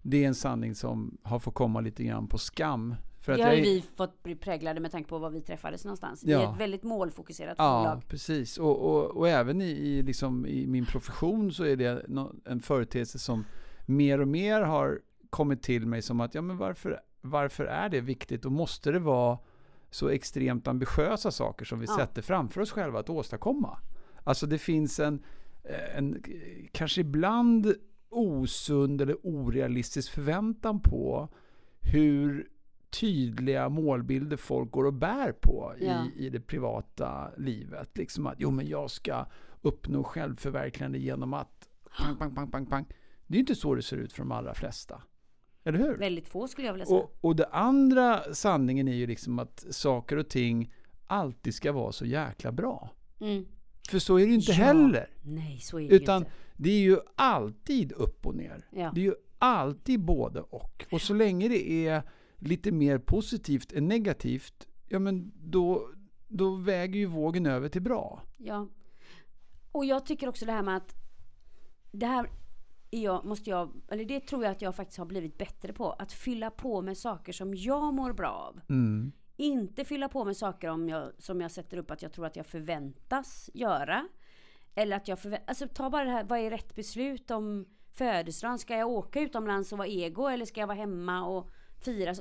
Det 0.03 0.25
är 0.25 0.29
en 0.29 0.35
sanning 0.35 0.75
som 0.75 1.19
har 1.23 1.39
fått 1.39 1.55
komma 1.55 1.81
lite 1.81 2.05
grann 2.05 2.29
på 2.29 2.39
skam. 2.39 2.95
För 3.21 3.33
att 3.33 3.39
Det 3.39 3.45
har 3.45 3.53
ju 3.53 3.59
är- 3.61 3.65
vi 3.65 3.83
fått 3.97 4.23
bli 4.23 4.35
präglade 4.35 4.81
med 4.81 4.93
tanke 4.93 5.09
på 5.09 5.19
var 5.19 5.31
vi 5.31 5.41
träffades 5.41 5.85
någonstans. 5.85 6.25
Ja. 6.25 6.41
är 6.41 6.53
ett 6.55 6.61
väldigt 6.61 6.83
målfokuserat 6.83 7.55
Ja, 7.59 7.79
bolag. 7.85 8.09
precis. 8.09 8.59
Och, 8.59 8.79
och, 8.91 9.17
och 9.17 9.29
även 9.29 9.63
i, 9.63 9.65
i, 9.71 10.03
liksom, 10.03 10.47
i 10.47 10.67
min 10.67 10.87
profession 10.87 11.53
så 11.53 11.65
är 11.65 11.77
det 11.77 12.07
en 12.45 12.61
företeelse 12.61 13.19
som 13.19 13.45
mer 13.87 14.21
och 14.21 14.29
mer 14.29 14.61
har 14.63 15.01
kommit 15.31 15.63
till 15.63 15.87
mig 15.87 16.03
som 16.03 16.21
att, 16.21 16.35
ja 16.35 16.43
men 16.43 16.59
varför, 16.59 17.01
varför 17.21 17.65
är 17.65 17.89
det 17.89 18.01
viktigt 18.01 18.45
och 18.45 18.53
måste 18.53 18.93
det 18.93 18.99
vara 18.99 19.39
så 19.91 20.09
extremt 20.09 20.69
ambitiösa 20.69 21.31
saker 21.31 21.65
som 21.65 21.79
vi 21.81 21.87
Ja. 21.89 21.97
sätter 21.97 22.23
framför 22.23 22.61
oss 22.61 22.71
själva 22.71 22.99
att 23.01 23.11
åstadkomma? 23.11 23.79
Alltså 24.27 24.47
det 24.47 24.59
finns 24.59 25.01
en, 25.01 25.23
en 25.97 26.23
kanske 26.73 27.01
ibland 27.01 27.75
osund 28.09 29.01
eller 29.01 29.17
orealistisk 29.23 30.12
förväntan 30.12 30.81
på 30.81 31.29
hur 31.81 32.49
tydliga 32.91 33.69
målbilder 33.69 34.37
folk 34.37 34.71
går 34.71 34.85
och 34.85 34.93
bär 34.95 35.33
på 35.33 35.75
Ja. 35.81 36.05
i, 36.17 36.27
i 36.27 36.31
det 36.31 36.41
privata 36.41 37.31
livet. 37.37 37.99
Liksom 37.99 38.27
att, 38.27 38.35
jo 38.39 38.51
men 38.51 38.67
jag 38.67 38.91
ska 38.91 39.27
uppnå 39.62 40.05
självförverkligande 40.05 40.99
genom 40.99 41.35
att 41.35 41.69
pang, 41.99 42.17
pang, 42.17 42.35
pang, 42.35 42.51
pang, 42.51 42.67
pang. 42.67 42.85
Det 43.27 43.35
är 43.35 43.37
ju 43.37 43.41
inte 43.41 43.55
så 43.55 43.75
det 43.75 43.83
ser 43.83 43.97
ut 43.97 44.12
för 44.12 44.19
de 44.23 44.33
allra 44.33 44.55
flesta. 44.55 45.03
Eller 45.65 45.79
hur? 45.79 45.99
Väldigt 45.99 46.29
få 46.29 46.49
skulle 46.49 46.67
jag 46.67 46.75
vilja 46.75 46.87
säga. 46.87 46.99
Och, 46.99 47.17
och 47.21 47.37
det 47.37 47.47
andra 47.47 48.35
sanningen 48.35 48.89
är 48.89 48.95
ju 48.95 49.07
liksom 49.07 49.39
att 49.39 49.67
saker 49.71 50.17
och 50.17 50.29
ting 50.29 50.75
alltid 51.07 51.55
ska 51.55 51.73
vara 51.73 51.93
så 51.93 52.07
jäkla 52.07 52.53
bra. 52.53 52.91
Mm. 53.21 53.45
För 53.90 53.99
så 53.99 54.18
är 54.18 54.27
det 54.27 54.35
inte 54.35 54.53
Ja. 54.53 54.57
heller. 54.57 55.11
Nej, 55.22 55.59
så 55.59 55.81
är 55.81 55.88
det 55.88 55.94
Utan 55.96 56.18
inte. 56.22 56.31
det 56.57 56.70
är 56.70 56.81
ju 56.81 56.99
alltid 57.14 57.92
upp 57.92 58.27
och 58.27 58.35
ner. 58.35 58.68
Ja. 58.70 58.90
Det 58.94 59.01
är 59.01 59.05
ju 59.05 59.14
alltid 59.38 60.01
både 60.05 60.40
och. 60.40 60.87
Och 60.92 61.01
så 61.01 61.14
länge 61.14 61.49
det 61.49 61.70
är 61.87 62.03
lite 62.38 62.72
mer 62.72 62.99
positivt 62.99 63.72
än 63.72 63.88
negativt, 63.88 64.68
ja 64.88 64.99
men 64.99 65.33
då, 65.40 65.88
då 66.29 66.55
väger 66.55 66.99
ju 66.99 67.07
vågen 67.07 67.46
över 67.46 67.68
till 67.68 67.83
bra. 67.83 68.22
Ja. 68.37 68.68
Och 69.72 69.85
jag 69.85 70.07
tycker 70.07 70.29
också 70.29 70.46
det 70.46 70.53
här 70.53 70.62
med 70.62 70.77
att 70.77 70.94
det 71.92 72.07
här 72.07 72.31
är 72.90 73.01
jag, 73.03 73.25
måste 73.25 73.51
jag, 73.51 73.72
eller 73.88 74.05
det 74.05 74.20
tror 74.20 74.44
jag 74.44 74.51
att 74.53 74.62
jag 74.62 74.75
faktiskt 74.77 74.99
har 74.99 75.07
blivit 75.07 75.38
bättre 75.38 75.72
på. 75.72 75.92
Att 75.92 76.12
fylla 76.12 76.51
på 76.51 76.83
med 76.83 76.99
saker 76.99 77.33
som 77.33 77.55
jag 77.55 77.94
mår 77.94 78.12
bra 78.12 78.29
av. 78.31 78.61
Mm. 78.68 79.12
Inte 79.37 79.85
fylla 79.85 80.09
på 80.09 80.25
med 80.25 80.37
saker 80.37 80.68
om 80.68 80.88
jag, 80.88 81.12
som 81.18 81.40
jag 81.40 81.51
sätter 81.51 81.77
upp 81.77 81.90
att 81.90 82.03
jag 82.03 82.12
tror 82.12 82.27
att 82.27 82.37
jag 82.37 82.46
förväntas 82.46 83.51
göra. 83.55 84.09
Eller 84.75 84.96
att 84.96 85.09
jag 85.09 85.18
förväntas... 85.18 85.49
Alltså 85.49 85.68
ta 85.68 85.90
bara 85.90 86.05
det 86.05 86.11
här, 86.11 86.25
vad 86.25 86.38
är 86.38 86.51
rätt 86.51 86.75
beslut 86.75 87.31
om 87.31 87.66
födelsedagen? 87.92 88.59
Ska 88.59 88.77
jag 88.77 88.88
åka 88.88 89.20
utomlands 89.20 89.72
och 89.72 89.79
vara 89.79 89.88
ego 89.88 90.27
eller 90.27 90.44
ska 90.44 90.61
jag 90.61 90.66
vara 90.66 90.79
hemma 90.79 91.27
och 91.27 91.51
fira? 91.85 92.14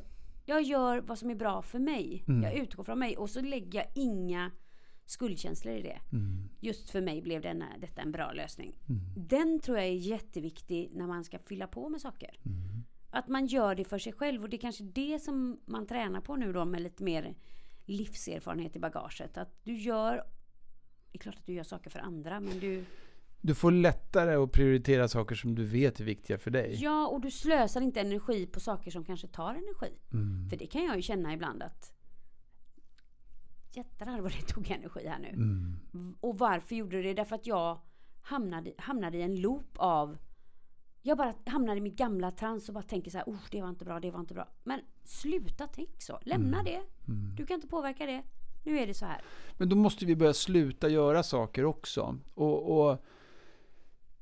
Jag 0.46 0.62
gör 0.62 1.02
vad 1.02 1.20
som 1.20 1.30
är 1.30 1.36
bra 1.36 1.62
för 1.62 1.80
mig. 1.80 2.24
Mm. 2.28 2.44
Jag 2.44 2.54
utgår 2.54 2.84
från 2.84 3.00
mig 3.00 3.18
och 3.18 3.30
så 3.30 3.42
lägger 3.42 3.80
jag 3.80 3.88
inga 3.96 4.52
skuldkänslor 5.06 5.74
i 5.74 5.82
det. 5.82 6.00
Mm. 6.12 6.50
Just 6.60 6.90
för 6.90 7.02
mig 7.02 7.22
blev 7.22 7.42
denna, 7.42 7.66
detta 7.80 8.02
en 8.02 8.12
bra 8.12 8.32
lösning. 8.32 8.80
Mm. 8.90 9.28
Den 9.28 9.60
tror 9.60 9.78
jag 9.78 9.88
är 9.88 9.92
jätteviktig 9.92 10.92
när 10.94 11.08
man 11.08 11.24
ska 11.24 11.40
fylla 11.40 11.68
på 11.68 11.90
med 11.90 12.02
saker. 12.02 12.40
Mm. 12.46 12.84
Att 13.16 13.28
man 13.28 13.46
gör 13.46 13.76
det 13.76 13.86
för 13.86 13.98
sig 13.98 14.14
själv 14.14 14.44
och 14.44 14.50
det 14.50 14.58
är 14.58 14.62
kanske 14.62 14.84
det 14.84 15.20
som 15.20 15.60
man 15.66 15.88
tränar 15.88 16.22
på 16.22 16.36
nu 16.36 16.54
då 16.54 16.66
med 16.66 16.82
lite 16.82 17.04
mer 17.04 17.36
livserfarenhet 17.86 18.76
i 18.76 18.80
bagaget. 18.80 19.38
Att 19.38 19.60
du 19.64 19.74
gör, 19.74 20.16
det 21.12 21.18
är 21.18 21.20
klart 21.20 21.36
att 21.36 21.46
du 21.46 21.54
gör 21.54 21.64
saker 21.64 21.90
för 21.90 22.00
andra 22.00 22.40
men 22.40 22.60
du, 22.60 22.86
Du 23.42 23.56
får 23.56 23.72
lättare 23.72 24.36
att 24.36 24.52
prioritera 24.52 25.08
saker 25.08 25.36
som 25.36 25.56
du 25.56 25.64
vet 25.66 26.00
är 26.00 26.04
viktiga 26.04 26.38
för 26.38 26.52
dig. 26.52 26.78
ja 26.82 27.08
och 27.08 27.22
du 27.22 27.32
slösar 27.32 27.82
inte 27.82 28.02
energi 28.02 28.46
på 28.46 28.60
saker 28.60 28.92
som 28.92 29.04
kanske 29.06 29.28
tar 29.28 29.52
energi. 29.52 30.00
Mm. 30.14 30.50
För 30.50 30.58
det 30.58 30.68
kan 30.68 30.84
jag 30.84 30.96
ju 30.96 31.02
känna 31.02 31.34
ibland 31.34 31.64
att 31.64 31.94
jättrar 33.72 34.22
vad 34.22 34.32
det 34.32 34.42
tog 34.42 34.72
energi 34.72 35.08
här 35.08 35.20
nu. 35.20 35.30
Mm. 35.30 36.16
Och 36.20 36.38
varför 36.40 36.76
gjorde 36.76 37.02
det? 37.02 37.14
Därför 37.14 37.36
att 37.36 37.48
jag 37.48 37.80
hamnade, 38.22 38.74
hamnade 38.78 39.18
i 39.18 39.22
en 39.22 39.42
loop 39.42 39.78
av 39.78 40.18
jag 41.08 41.18
bara 41.18 41.34
hamnade 41.46 41.78
i 41.78 41.82
mitt 41.82 41.98
gamla 41.98 42.32
trans 42.32 42.68
och 42.68 42.74
bara 42.74 42.84
tänker 42.84 43.12
så 43.12 43.18
här, 43.18 43.26
oh, 43.26 43.40
det 43.52 43.62
var 43.62 43.70
inte 43.70 43.86
bra, 43.86 44.00
det 44.00 44.12
var 44.12 44.20
inte 44.20 44.34
bra. 44.34 44.48
Men 44.64 44.80
sluta 45.04 45.68
tänk 45.68 46.02
så. 46.02 46.20
Lämna 46.22 46.64
det. 46.64 46.82
Mm. 47.08 47.36
Du 47.36 47.46
kan 47.46 47.56
inte 47.56 47.68
påverka 47.68 48.06
det. 48.06 48.24
Nu 48.64 48.80
är 48.80 48.88
det 48.88 48.94
så 48.94 49.06
här. 49.06 49.22
Men 49.58 49.70
då 49.70 49.76
måste 49.76 50.06
vi 50.06 50.16
börja 50.16 50.34
sluta 50.34 50.90
göra 50.90 51.24
saker 51.24 51.66
också. 51.66 52.18
Och, 52.34 52.90
och 52.90 53.06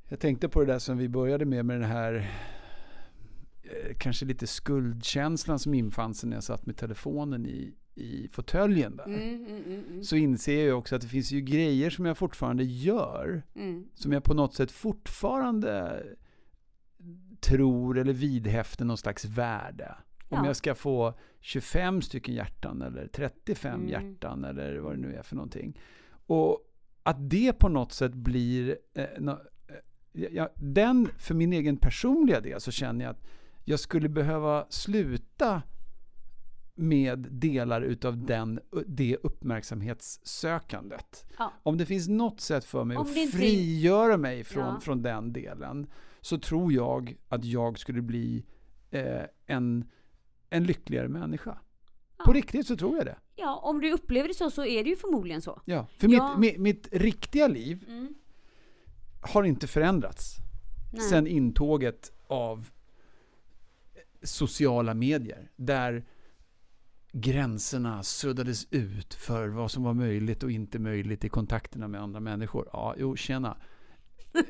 jag 0.10 0.19
tänkte 0.19 0.50
på 0.50 0.60
det 0.60 0.65
där 0.65 0.80
som 0.80 0.98
vi 0.98 1.10
började 1.10 1.46
med, 1.46 1.65
med 1.65 1.82
den 1.82 1.89
här 1.89 2.32
eh, 3.63 3.96
kanske 3.98 4.26
lite 4.26 4.48
skuldkänslan 4.48 5.60
som 5.60 5.74
infann 5.74 6.13
sig 6.13 6.30
när 6.30 6.38
jag 6.38 6.43
satt 6.43 6.65
med 6.65 6.78
telefonen 6.78 7.46
i, 7.46 7.74
i 7.96 8.28
fåtöljen 8.28 8.96
där. 8.96 9.06
Mm, 9.06 9.19
mm, 9.19 9.63
mm, 9.63 9.86
mm. 9.89 10.04
Så 10.04 10.15
inser 10.15 10.54
jag 10.56 10.63
ju 10.63 10.74
också 10.74 10.96
att 10.96 11.02
det 11.02 11.08
finns 11.08 11.32
ju 11.32 11.41
grejer 11.41 11.89
som 11.89 12.06
jag 12.06 12.17
fortfarande 12.17 12.63
gör, 12.63 13.43
Mm. 13.56 13.88
som 13.93 14.12
jag 14.12 14.24
på 14.24 14.34
något 14.34 14.56
sätt 14.56 14.72
fortfarande 14.72 16.04
tror 17.43 17.97
eller 17.97 18.13
vidhäfter 18.13 18.86
någon 18.86 18.97
slags 18.97 19.25
värde. 19.25 19.95
Om 20.29 20.38
Ja. 20.38 20.45
jag 20.45 20.56
ska 20.56 20.75
få 20.75 21.13
25 21.39 22.01
stycken 22.01 22.34
hjärtan 22.36 22.82
eller 22.82 23.08
35 23.08 23.75
Mm. 23.75 23.89
hjärtan 23.89 24.43
eller 24.43 24.77
vad 24.77 24.93
det 24.93 24.97
nu 25.01 25.15
är 25.15 25.23
för 25.23 25.36
någonting. 25.36 25.79
Och 26.27 26.60
att 27.03 27.29
det 27.29 27.53
på 27.53 27.69
något 27.69 27.91
sätt 27.93 28.13
blir... 28.13 28.77
Eh, 28.93 29.06
nå, 29.19 29.32
eh, 29.32 30.23
ja, 30.32 30.49
den, 30.56 31.10
för 31.17 31.36
min 31.36 31.53
egen 31.53 31.77
personliga 31.77 32.39
del 32.41 32.62
så 32.62 32.71
känner 32.71 33.06
jag 33.06 33.12
att 33.12 33.23
jag 33.65 33.79
skulle 33.79 34.10
behöva 34.10 34.65
sluta 34.69 35.62
med 36.76 37.20
delar 37.32 37.82
utav 37.82 38.26
den, 38.26 38.60
det 38.88 39.18
uppmärksamhetssökandet. 39.24 41.26
Ja. 41.38 41.54
Om 41.64 41.78
det 41.78 41.86
finns 41.86 42.08
något 42.08 42.42
sätt 42.42 42.66
för 42.66 42.84
mig 42.84 42.98
Om 42.98 43.04
att 43.04 43.32
frigöra 43.32 44.18
mig 44.18 44.44
från, 44.44 44.64
Ja. 44.64 44.80
från 44.80 45.02
den 45.02 45.34
delen 45.34 45.88
så 46.22 46.38
tror 46.38 46.74
jag 46.74 47.16
att 47.30 47.46
jag 47.46 47.80
skulle 47.80 48.02
bli 48.02 48.46
eh, 48.92 49.22
en, 49.46 49.86
en 50.50 50.64
lyckligare 50.64 51.08
människa. 51.08 51.58
Ja. 52.18 52.24
På 52.26 52.34
riktigt 52.34 52.68
så 52.68 52.78
tror 52.78 52.98
jag 52.98 53.06
det. 53.06 53.18
ja, 53.36 53.56
om 53.64 53.82
du 53.82 53.92
upplever 53.92 54.28
det 54.28 54.34
så 54.34 54.50
så 54.52 54.66
är 54.66 54.84
det 54.84 54.90
ju 54.90 54.96
förmodligen 54.96 55.42
så. 55.42 55.62
Ja, 55.66 55.88
för 55.98 56.08
Ja. 56.10 56.38
Mitt, 56.38 56.52
mitt, 56.54 56.62
mitt 56.62 56.88
riktiga 57.02 57.48
liv 57.48 57.86
Mm. 57.88 58.14
har 59.22 59.44
inte 59.44 59.68
förändrats 59.68 60.36
Nej. 60.94 61.02
sen 61.02 61.28
intåget 61.28 62.12
av 62.28 62.70
sociala 64.24 64.94
medier. 64.94 65.52
Där 65.56 66.06
gränserna 67.13 68.04
suddades 68.04 68.67
ut 68.71 69.13
för 69.13 69.47
vad 69.47 69.71
som 69.71 69.84
var 69.84 69.93
möjligt 69.93 70.43
och 70.43 70.52
inte 70.52 70.80
möjligt 70.80 71.26
i 71.26 71.30
kontakterna 71.30 71.88
med 71.88 72.02
andra 72.02 72.19
människor. 72.19 72.69
Ja, 72.73 72.95
jo, 72.97 73.15
tjena. 73.15 73.58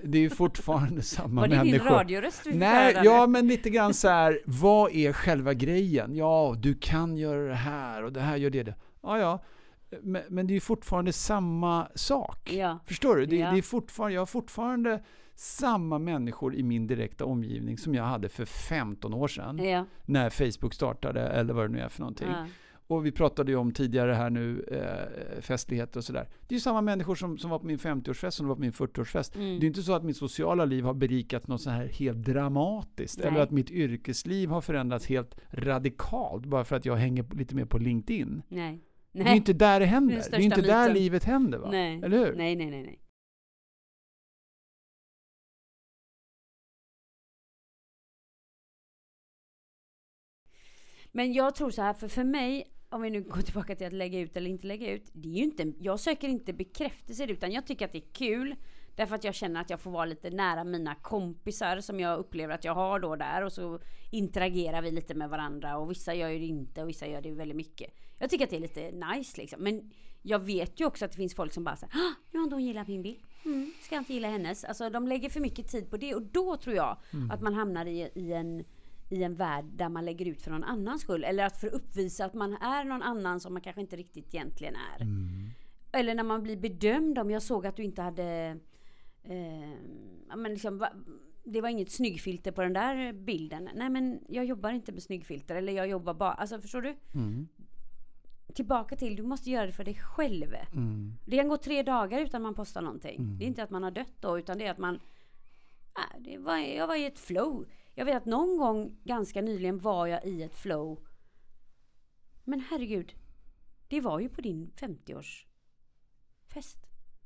Det 0.03 0.17
är 0.17 0.21
ju 0.21 0.29
fortfarande 0.29 1.01
samma 1.01 1.41
Var 1.41 1.47
det 1.47 1.55
din 1.55 1.65
människor. 1.71 1.89
radioröst 1.89 2.43
du 2.43 2.53
Nej, 2.53 2.97
ja 3.03 3.27
men 3.27 3.47
lite 3.47 3.69
grann 3.69 3.93
så 3.93 4.07
här, 4.07 4.39
vad 4.45 4.91
är 4.91 5.13
själva 5.13 5.53
grejen? 5.53 6.15
Ja, 6.15 6.55
du 6.59 6.75
kan 6.75 7.17
göra 7.17 7.47
det 7.47 7.55
här 7.55 8.03
och 8.03 8.13
det 8.13 8.21
här 8.21 8.37
gör 8.37 8.49
det. 8.49 8.63
det. 8.63 8.75
Ja, 9.01 9.19
ja, 9.19 9.43
men, 10.01 10.21
men 10.29 10.47
det 10.47 10.51
är 10.51 10.55
ju 10.55 10.59
fortfarande 10.61 11.13
samma 11.13 11.87
sak. 11.95 12.53
Ja. 12.53 12.79
Förstår 12.85 13.15
du? 13.15 13.25
Det, 13.25 13.35
Ja. 13.35 13.51
det 13.51 13.57
är 13.57 13.61
fortfarande, 13.61 14.13
jag 14.13 14.21
har 14.21 14.25
fortfarande 14.25 15.03
samma 15.35 15.99
människor 15.99 16.55
i 16.55 16.63
min 16.63 16.87
direkta 16.87 17.25
omgivning 17.25 17.77
som 17.77 17.95
jag 17.95 18.03
hade 18.03 18.29
för 18.29 18.45
15 18.45 19.13
år 19.13 19.27
sedan. 19.27 19.57
Ja. 19.57 19.85
När 20.05 20.29
Facebook 20.29 20.73
startade 20.73 21.21
eller 21.21 21.53
vad 21.53 21.63
det 21.65 21.73
nu 21.73 21.79
är 21.79 21.89
för 21.89 21.99
någonting. 21.99 22.27
Ja. 22.31 22.45
Och 22.87 23.05
vi 23.05 23.11
pratade 23.11 23.51
ju 23.51 23.57
om 23.57 23.71
tidigare 23.71 24.13
här 24.13 24.29
nu, 24.29 24.65
eh, 24.71 25.41
festligheter 25.41 25.97
och 25.99 26.03
sådär. 26.03 26.27
Det 26.47 26.53
är 26.53 26.57
ju 26.57 26.59
samma 26.59 26.81
människor 26.81 27.15
som, 27.15 27.37
som 27.37 27.49
var 27.49 27.59
på 27.59 27.65
min 27.65 27.77
50-årsfest 27.77 28.31
som 28.31 28.47
var 28.47 28.55
på 28.55 28.61
min 28.61 28.71
40-årsfest. 28.71 29.35
Mm. 29.35 29.47
Det 29.47 29.57
är 29.57 29.61
ju 29.61 29.67
inte 29.67 29.83
så 29.83 29.93
att 29.93 30.03
mitt 30.03 30.17
sociala 30.17 30.65
liv 30.65 30.83
har 30.83 30.93
berikat 30.93 31.47
något 31.47 31.61
så 31.61 31.69
här 31.69 31.85
helt 31.85 32.17
dramatiskt. 32.17 33.19
Nej. 33.19 33.27
Eller 33.27 33.39
att 33.39 33.51
mitt 33.51 33.71
yrkesliv 33.71 34.49
har 34.49 34.61
förändrats 34.61 35.07
helt 35.07 35.35
radikalt 35.51 36.45
bara 36.45 36.65
för 36.65 36.75
att 36.75 36.85
jag 36.85 36.95
hänger 36.95 37.25
lite 37.35 37.55
mer 37.55 37.65
på 37.65 37.77
LinkedIn. 37.77 38.41
Nej. 38.47 38.79
Det 39.11 39.21
är 39.21 39.29
ju 39.29 39.35
inte 39.35 39.53
där 39.53 39.79
det 39.79 39.85
händer. 39.85 40.15
Det 40.15 40.35
är 40.35 40.39
ju 40.39 40.45
inte 40.45 40.55
största 40.55 40.73
där 40.73 40.87
myten. 40.87 41.03
livet 41.03 41.23
händer 41.23 41.57
va? 41.57 41.69
Nej. 41.71 42.01
Eller 42.03 42.17
hur? 42.17 42.35
Nej, 42.35 42.55
nej, 42.55 42.69
nej, 42.69 42.83
nej. 42.83 42.99
Men 51.15 51.33
jag 51.33 51.55
tror 51.55 51.71
så 51.71 51.81
här, 51.81 51.93
för 51.93 52.07
för 52.07 52.23
mig, 52.23 52.67
om 52.89 53.01
vi 53.01 53.09
nu 53.09 53.21
går 53.21 53.41
tillbaka 53.41 53.75
till 53.75 53.87
att 53.87 53.93
lägga 53.93 54.19
ut 54.19 54.37
eller 54.37 54.49
inte 54.49 54.67
lägga 54.67 54.91
ut. 54.91 55.09
Det 55.13 55.29
är 55.29 55.33
ju 55.33 55.43
inte, 55.43 55.73
jag 55.79 55.99
söker 55.99 56.27
inte 56.27 56.53
bekräftelse 56.53 57.25
utan 57.25 57.51
jag 57.51 57.67
tycker 57.67 57.85
att 57.85 57.91
det 57.91 57.97
är 57.97 58.13
kul. 58.13 58.55
Därför 58.95 59.15
att 59.15 59.23
jag 59.23 59.35
känner 59.35 59.61
att 59.61 59.69
jag 59.69 59.79
får 59.79 59.91
vara 59.91 60.05
lite 60.05 60.29
nära 60.29 60.63
mina 60.63 60.95
kompisar 60.95 61.79
som 61.79 61.99
jag 61.99 62.19
upplever 62.19 62.53
att 62.53 62.63
jag 62.63 62.75
har 62.75 62.99
då 62.99 63.15
där 63.15 63.43
och 63.43 63.53
så 63.53 63.79
interagerar 64.11 64.81
vi 64.81 64.91
lite 64.91 65.13
med 65.13 65.29
varandra 65.29 65.77
och 65.77 65.91
vissa 65.91 66.13
gör 66.13 66.29
ju 66.29 66.39
det 66.39 66.45
inte 66.45 66.81
och 66.81 66.89
vissa 66.89 67.07
gör 67.07 67.21
det 67.21 67.31
väldigt 67.31 67.57
mycket. 67.57 67.93
Jag 68.19 68.29
tycker 68.29 68.43
att 68.43 68.49
det 68.49 68.55
är 68.55 68.59
lite 68.59 68.91
nice 68.91 69.41
liksom. 69.41 69.63
Men 69.63 69.91
jag 70.21 70.39
vet 70.39 70.79
ju 70.79 70.85
också 70.85 71.05
att 71.05 71.11
det 71.11 71.17
finns 71.17 71.35
folk 71.35 71.53
som 71.53 71.63
bara 71.63 71.75
säger 71.75 71.93
nu 72.31 72.39
har 72.39 72.43
inte 72.43 72.55
hon 72.55 72.65
gillat 72.65 72.87
min 72.87 73.01
bild. 73.01 73.19
Mm, 73.45 73.71
ska 73.81 73.95
jag 73.95 74.01
inte 74.01 74.13
gilla 74.13 74.27
hennes? 74.27 74.63
Alltså 74.63 74.89
de 74.89 75.07
lägger 75.07 75.29
för 75.29 75.39
mycket 75.39 75.67
tid 75.67 75.89
på 75.89 75.97
det 75.97 76.15
och 76.15 76.21
då 76.21 76.57
tror 76.57 76.75
jag 76.75 76.97
att 77.31 77.41
man 77.41 77.53
hamnar 77.53 77.85
i, 77.85 78.09
i 78.15 78.33
en 78.33 78.63
i 79.13 79.23
en 79.23 79.35
värld 79.35 79.65
där 79.65 79.89
man 79.89 80.05
lägger 80.05 80.25
ut 80.25 80.41
för 80.41 80.51
någon 80.51 80.63
annans 80.63 81.01
skull. 81.01 81.23
Eller 81.23 81.45
att 81.45 81.57
för 81.57 81.67
att 81.67 81.73
uppvisa 81.73 82.25
att 82.25 82.33
man 82.33 82.53
är 82.53 82.83
någon 82.83 83.01
annan 83.01 83.39
som 83.39 83.53
man 83.53 83.61
kanske 83.61 83.81
inte 83.81 83.95
riktigt 83.95 84.33
egentligen 84.33 84.75
är. 84.75 85.01
Mm. 85.01 85.49
Eller 85.91 86.15
när 86.15 86.23
man 86.23 86.43
blir 86.43 86.57
bedömd 86.57 87.19
om 87.19 87.31
jag 87.31 87.41
såg 87.41 87.67
att 87.67 87.75
du 87.75 87.83
inte 87.83 88.01
hade 88.01 88.57
eh, 89.23 90.35
men 90.35 90.51
liksom, 90.51 90.77
va, 90.77 90.89
det 91.43 91.61
var 91.61 91.69
inget 91.69 91.91
snyggfilter 91.91 92.51
på 92.51 92.61
den 92.61 92.73
där 92.73 93.13
bilden. 93.13 93.69
Nej 93.75 93.89
men 93.89 94.19
jag 94.29 94.45
jobbar 94.45 94.71
inte 94.71 94.91
med 94.91 95.03
snyggfilter. 95.03 95.55
Eller 95.55 95.73
jag 95.73 95.87
jobbar 95.87 96.13
bara, 96.13 96.33
alltså 96.33 96.61
förstår 96.61 96.81
du? 96.81 96.95
Mm. 97.13 97.47
Tillbaka 98.53 98.95
till, 98.95 99.15
du 99.15 99.23
måste 99.23 99.49
göra 99.49 99.65
det 99.65 99.71
för 99.71 99.83
dig 99.83 99.95
själv. 99.95 100.55
Mm. 100.73 101.13
Det 101.25 101.37
kan 101.37 101.47
gå 101.47 101.57
tre 101.57 101.83
dagar 101.83 102.19
utan 102.19 102.41
man 102.41 102.53
postar 102.53 102.81
någonting. 102.81 103.37
Det 103.37 103.45
är 103.45 103.47
inte 103.47 103.63
att 103.63 103.69
man 103.69 103.83
har 103.83 103.91
dött 103.91 104.15
då, 104.19 104.39
utan 104.39 104.57
det 104.57 104.65
är 104.65 104.71
att 104.71 104.77
man... 104.77 104.99
Äh, 105.97 106.21
det 106.21 106.37
var, 106.37 106.57
jag 106.57 106.87
var 106.87 106.95
i 106.95 107.05
ett 107.05 107.19
flow. 107.19 107.65
Jag 107.95 108.05
vet 108.05 108.17
att 108.17 108.25
någon 108.25 108.57
gång 108.57 108.97
ganska 109.03 109.41
nyligen 109.41 109.79
var 109.79 110.07
jag 110.07 110.25
i 110.25 110.43
ett 110.43 110.55
flow. 110.55 110.99
Men 112.43 112.59
herregud, 112.59 113.13
det 113.87 114.01
var 114.01 114.19
ju 114.19 114.29
på 114.29 114.41
din 114.41 114.71
50-årsfest. 114.75 116.77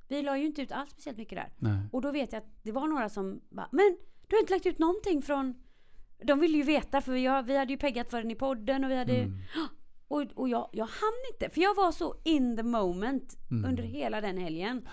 Vi 0.07 0.21
la 0.21 0.37
ju 0.37 0.45
inte 0.45 0.61
ut 0.61 0.71
alls 0.71 0.91
speciellt 0.91 1.17
mycket 1.17 1.37
där. 1.37 1.53
Nej. 1.57 1.79
Och 1.91 2.01
då 2.01 2.11
vet 2.11 2.33
jag 2.33 2.43
att 2.43 2.49
det 2.63 2.71
var 2.71 2.87
några 2.87 3.09
som 3.09 3.41
bara, 3.49 3.69
men 3.71 3.97
du 4.27 4.35
har 4.35 4.41
inte 4.41 4.53
lagt 4.53 4.65
ut 4.65 4.79
någonting 4.79 5.21
från... 5.21 5.53
De 6.23 6.39
ville 6.39 6.57
ju 6.57 6.63
veta 6.63 7.01
för 7.01 7.11
vi, 7.11 7.21
vi 7.47 7.57
hade 7.57 7.73
ju 7.73 7.77
peggat 7.77 8.09
för 8.09 8.21
den 8.21 8.31
i 8.31 8.35
podden 8.35 8.83
och 8.83 8.89
vi 8.91 8.95
hade... 8.95 9.15
Mm. 9.15 9.37
Och, 10.09 10.21
och 10.35 10.49
jag, 10.49 10.69
jag 10.71 10.85
hann 10.85 11.13
inte, 11.33 11.49
för 11.49 11.61
jag 11.61 11.75
var 11.75 11.91
så 11.91 12.15
in 12.23 12.57
the 12.57 12.63
moment 12.63 13.37
Mm. 13.51 13.69
under 13.69 13.83
hela 13.83 14.21
den 14.21 14.37
helgen. 14.37 14.87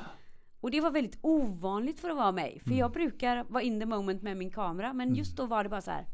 Och 0.64 0.70
det 0.70 0.80
var 0.80 0.90
väldigt 0.90 1.18
ovanligt 1.20 2.00
för 2.00 2.10
att 2.10 2.16
vara 2.16 2.32
mig. 2.32 2.58
För 2.60 2.68
Mm. 2.68 2.78
jag 2.78 2.92
brukar 2.92 3.44
vara 3.48 3.62
in 3.62 3.80
the 3.80 3.86
moment 3.86 4.22
med 4.22 4.36
min 4.36 4.50
kamera. 4.50 4.92
Men 4.92 5.14
just 5.14 5.36
då 5.36 5.46
var 5.46 5.62
det 5.64 5.70
bara 5.70 5.80
så 5.80 5.90
här. 5.90 6.06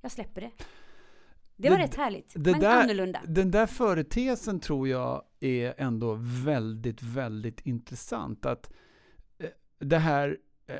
Jag 0.00 0.10
släpper 0.10 0.40
det. 0.40 0.50
Det 1.56 1.70
var 1.70 1.76
Det- 1.78 1.82
rätt 1.84 1.94
härligt. 1.94 2.32
det 2.36 2.50
men 2.50 2.60
där- 2.60 2.82
annorlunda. 2.82 3.20
Den 3.28 3.50
där 3.50 3.66
företeelsen 3.66 4.60
tror 4.60 4.88
jag 4.88 5.22
är 5.40 5.74
ändå 5.78 6.18
väldigt, 6.44 7.02
väldigt 7.02 7.60
intressant. 7.66 8.46
Att 8.46 8.70
eh, 9.38 9.48
det 9.78 9.98
här, 9.98 10.36
eh, 10.66 10.74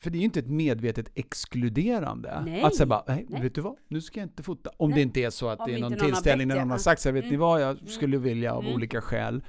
för 0.00 0.10
det 0.10 0.18
är 0.18 0.20
ju 0.20 0.24
inte 0.24 0.40
ett 0.40 0.48
medvetet 0.50 1.10
exkluderande. 1.14 2.42
Nej. 2.46 2.62
Att 2.62 2.74
säga 2.76 2.86
bara, 2.86 3.04
nej, 3.08 3.26
Nej. 3.28 3.42
vet 3.42 3.54
du 3.54 3.60
vad, 3.60 3.76
nu 3.88 4.00
ska 4.00 4.20
jag 4.20 4.24
inte 4.28 4.42
fota. 4.42 4.70
Om 4.76 4.90
Nej. 4.90 4.96
det 4.96 5.02
inte 5.02 5.20
är 5.20 5.30
så 5.30 5.48
att 5.48 5.60
Om 5.60 5.66
det 5.68 5.74
är 5.74 5.80
någon 5.80 5.96
tillställning 5.98 6.48
där 6.48 6.58
någon 6.58 6.70
har 6.70 6.78
sagt 6.78 7.00
så 7.00 7.08
här, 7.08 7.14
vet 7.14 7.24
ni 7.24 7.28
Mm. 7.28 7.40
vad, 7.40 7.62
jag 7.62 7.70
Mm. 7.70 7.86
skulle 7.86 8.18
vilja 8.18 8.54
av 8.54 8.62
Mm. 8.62 8.74
olika 8.74 9.00
skäl. 9.00 9.42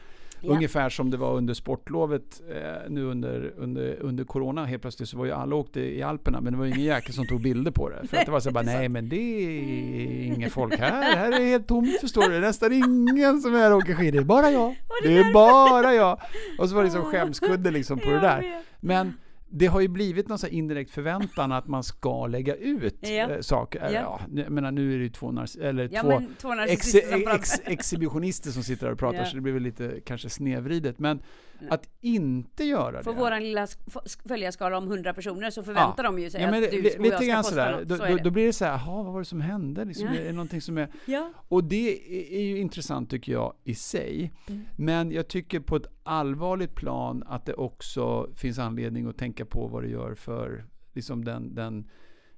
Ja. 0.46 0.52
Ungefär 0.52 0.90
som 0.90 1.10
det 1.10 1.18
var 1.18 1.34
under 1.34 1.54
sportlovet 1.54 2.42
eh, 2.50 2.90
nu 2.90 3.04
under, 3.04 3.54
under, 3.58 3.98
under 4.00 4.24
corona. 4.24 4.66
Helt 4.66 4.82
plötsligt 4.82 5.10
så 5.10 5.18
var 5.18 5.26
ju 5.26 5.32
alla 5.32 5.56
åkte 5.56 5.80
i 5.80 6.02
Alperna 6.02 6.42
men 6.42 6.54
det 6.54 6.60
var 6.60 6.66
ju 6.66 6.72
ingen 6.72 6.86
jäkel 6.86 7.14
som 7.14 7.28
tog 7.28 7.42
bilder 7.42 7.72
på 7.72 7.90
det. 7.90 8.08
För 8.08 8.18
att 8.18 8.26
det 8.26 8.32
var 8.32 8.40
så 8.40 8.52
bara, 8.52 8.64
det 8.64 8.72
är 8.72 8.78
nej 8.78 8.90
men 8.90 9.10
det 9.10 9.16
är 9.16 10.24
inget 10.24 10.54
folk 10.54 10.80
här. 10.80 11.16
Här 11.16 11.32
är 11.32 11.46
helt 11.46 11.68
tomt 11.68 12.00
förstår 12.02 12.30
du. 12.30 12.40
Nästan 12.40 12.74
ingen 12.74 13.42
som 13.42 13.56
är 13.56 13.60
här 13.60 13.72
och 13.72 13.78
åker 13.78 13.94
skidor. 13.94 14.12
Det 14.12 14.24
är 14.24 14.26
bara 14.26 14.52
jag. 14.52 14.76
Det 15.04 15.18
är 15.18 15.34
bara 15.34 15.94
jag. 15.94 16.22
Och 16.60 16.70
så 16.70 16.76
var 16.76 16.84
det 16.84 16.90
liksom 16.90 17.06
skämskudde 17.06 17.72
liksom 17.72 18.00
på 18.00 18.10
det 18.10 18.20
där. 18.20 18.62
Men 18.80 19.14
det 19.56 19.68
har 19.68 19.82
ju 19.82 19.88
blivit 19.88 20.28
någon 20.28 20.38
här 20.42 20.50
indirekt 20.50 20.92
förväntan 20.92 21.52
att 21.52 21.68
man 21.68 21.84
ska 21.84 22.28
lägga 22.28 22.56
ut 22.56 22.98
Ja. 23.02 23.10
eh, 23.10 23.40
saker. 23.40 23.90
Ja. 23.94 24.20
Ja. 24.34 24.50
menar, 24.50 24.72
nu 24.72 24.94
är 24.94 24.98
det 24.98 25.04
ju 25.04 25.10
två, 25.10 25.46
eller 25.62 25.90
Ja 25.92 26.02
två 26.02 26.22
två 26.42 26.54
ex, 26.68 26.96
ex, 26.96 27.52
exhibitionister 27.64 28.52
som 28.52 28.64
sitter 28.64 28.86
där 28.86 28.94
och 28.94 29.00
pratar 29.00 29.26
så 29.26 29.36
det 29.36 29.42
blir 29.42 29.54
väl 29.54 29.64
lite 29.64 30.00
kanske 30.06 30.30
snedvridet. 30.30 31.00
Men. 31.00 31.20
Att 31.70 31.90
inte 32.02 32.64
göra 32.64 33.04
På 33.04 33.12
det. 33.12 33.18
våran 33.20 33.44
lilla 33.44 33.66
sk- 33.66 33.80
f- 34.06 34.18
följarskala 34.28 34.78
om 34.78 34.84
100 34.92 35.14
personer 35.14 35.50
så 35.50 35.64
förväntar 35.64 36.04
de 36.04 36.20
ju 36.20 36.30
sig 36.30 36.42
Ja, 36.42 36.52
men 36.52 36.64
att 36.64 36.72
du 36.72 36.80
och 36.80 36.86
jag 37.16 37.24
ska 37.24 37.36
posta 37.50 37.72
något. 37.72 37.88
Då, 37.88 37.96
Så 37.98 38.06
då, 38.08 38.18
då 38.24 38.30
blir 38.32 38.46
det 38.46 38.54
så 38.54 38.66
här, 38.66 38.72
jaha 38.72 39.04
vad 39.04 39.14
var 39.14 39.20
det 39.20 39.26
som 39.26 39.42
hände? 39.42 39.86
Liksom, 39.86 40.08
Ja. 40.08 40.14
Är 40.20 40.24
det 40.26 40.32
någonting 40.32 40.62
som 40.62 40.78
är... 40.78 40.88
Ja. 41.06 41.34
Och 41.48 41.64
det 41.64 41.90
är 41.90 42.34
är 42.40 42.42
ju 42.44 42.58
intressant 42.58 43.10
tycker 43.10 43.32
jag 43.32 43.54
i 43.64 43.76
sig. 43.76 44.32
Mm. 44.50 44.62
Men 44.78 45.12
jag 45.12 45.28
tycker 45.28 45.60
på 45.60 45.76
ett 45.76 45.88
allvarligt 46.04 46.76
plan 46.76 47.24
att 47.28 47.46
det 47.46 47.54
också 47.54 48.30
finns 48.36 48.60
anledning 48.60 49.08
att 49.08 49.18
tänka 49.18 49.46
på 49.46 49.68
vad 49.68 49.84
det 49.84 49.90
gör 49.90 50.16
för 50.16 50.66
liksom 50.94 51.26
den, 51.26 51.56
den 51.56 51.90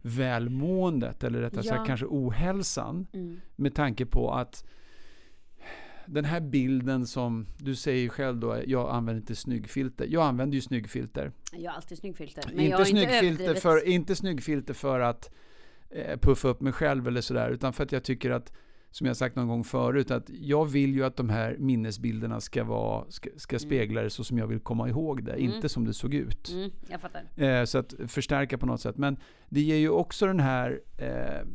välmåendet 0.01 1.23
eller 1.23 1.39
rättare 1.39 1.61
Ja. 1.65 1.73
sagt 1.73 1.87
kanske 1.87 2.05
ohälsan. 2.09 3.07
Mm. 3.13 3.41
Med 3.55 3.75
tanke 3.75 4.05
på 4.05 4.31
att 4.31 4.65
den 6.07 6.25
här 6.25 6.39
bilden 6.39 7.07
som 7.07 7.45
du 7.57 7.75
säger 7.75 8.09
själv 8.09 8.37
då, 8.37 8.57
jag 8.67 8.89
använder 8.89 9.21
inte 9.21 9.35
snyggfilter. 9.35 10.05
Jag 10.09 10.23
använder 10.23 10.55
ju 10.55 10.61
snyggfilter. 10.61 11.31
Jag 11.53 11.71
har 11.71 11.75
alltid 11.75 11.97
snyggfilter. 11.97 12.43
Men 12.53 12.65
jag 12.65 12.65
Inte 12.65 12.77
inte 12.77 12.85
snyggfilter, 12.85 13.25
överdrivet. 13.43 13.61
för, 13.61 13.87
inte 13.87 14.15
snyggfilter 14.15 14.73
för 14.73 14.99
att 14.99 15.31
eh, 15.89 16.19
puffa 16.19 16.47
upp 16.47 16.61
mig 16.61 16.73
själv 16.73 17.07
eller 17.07 17.21
sådär, 17.21 17.49
utan 17.51 17.73
för 17.73 17.83
att 17.83 17.91
jag 17.91 18.03
tycker 18.03 18.31
att, 18.31 18.53
som 18.91 19.07
jag 19.07 19.17
sagt 19.17 19.35
någon 19.35 19.47
gång 19.47 19.63
förut, 19.63 20.11
att 20.11 20.29
jag 20.29 20.65
vill 20.65 20.93
ju 20.95 21.03
att 21.05 21.15
de 21.17 21.29
här 21.29 21.55
minnesbilderna 21.59 22.41
ska, 22.41 22.63
vara, 22.63 23.05
ska, 23.11 23.29
ska 23.37 23.59
spegla 23.59 24.01
det 24.01 24.09
så 24.09 24.23
som 24.23 24.37
jag 24.37 24.47
vill 24.47 24.59
komma 24.59 24.89
ihåg 24.89 25.23
det, 25.23 25.31
Mm. 25.33 25.53
inte 25.55 25.69
som 25.69 25.85
det 25.85 25.93
såg 25.93 26.13
ut. 26.13 26.49
Mm, 26.53 26.71
jag 26.89 27.01
fattar. 27.01 27.43
Eh, 27.43 27.65
så 27.65 27.77
att 27.77 27.93
förstärka 28.07 28.57
på 28.57 28.65
något 28.65 28.81
sätt. 28.81 28.97
Men 28.97 29.17
det 29.49 29.61
ger 29.61 29.75
ju 29.77 29.89
också 29.89 30.25
den 30.25 30.39
här 30.39 30.81
eh, 30.97 31.47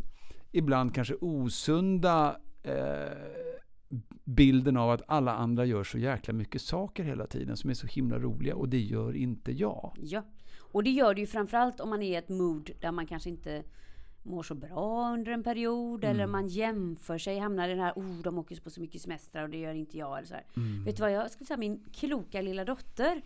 ibland 0.53 0.95
kanske 0.95 1.15
osunda 1.15 2.37
eh, 2.63 2.73
bilden 4.24 4.76
av 4.76 4.90
att 4.90 5.03
alla 5.07 5.35
andra 5.35 5.64
gör 5.64 5.85
så 5.85 5.98
jäkla 5.98 6.35
mycket 6.35 6.62
saker 6.62 7.05
hela 7.05 7.26
tiden 7.26 7.57
som 7.57 7.70
är 7.70 7.74
så 7.74 7.87
himla 7.87 8.18
roliga 8.18 8.57
och 8.57 8.68
det 8.68 8.81
gör 8.81 9.16
inte 9.16 9.53
jag. 9.53 9.96
Ja. 10.00 10.22
Och 10.72 10.85
det 10.85 10.90
gör 10.90 11.14
det 11.14 11.20
ju 11.20 11.26
framförallt 11.26 11.81
om 11.81 11.88
man 11.90 12.03
är 12.03 12.11
i 12.12 12.14
ett 12.14 12.29
mood 12.29 12.70
där 12.81 12.92
man 12.92 13.07
kanske 13.07 13.31
inte 13.31 13.62
mår 14.22 14.42
så 14.42 14.55
bra 14.55 15.11
under 15.14 15.33
en 15.33 15.42
period. 15.42 16.05
Eller 16.05 16.24
Mm. 16.24 16.31
man 16.31 16.48
jämför 16.48 17.18
sig, 17.18 17.38
hamnar 17.38 17.68
i 17.68 17.70
den 17.70 17.81
här, 17.81 17.92
oh 17.96 18.22
de 18.22 18.38
åker 18.38 18.61
på 18.61 18.70
så 18.70 18.81
mycket 18.81 19.03
semestrar 19.03 19.42
och 19.42 19.50
det 19.50 19.59
gör 19.59 19.74
inte 19.74 19.98
jag. 19.98 20.18
Eller 20.18 20.26
så. 20.29 20.35
Mm. 20.57 20.85
Vet 20.85 20.96
du 20.96 21.00
vad, 21.03 21.12
jag 21.12 21.31
skulle 21.31 21.46
säga 21.46 21.57
min 21.57 21.85
kloka 21.92 22.40
lilla 22.40 22.64
dotter 22.64 23.22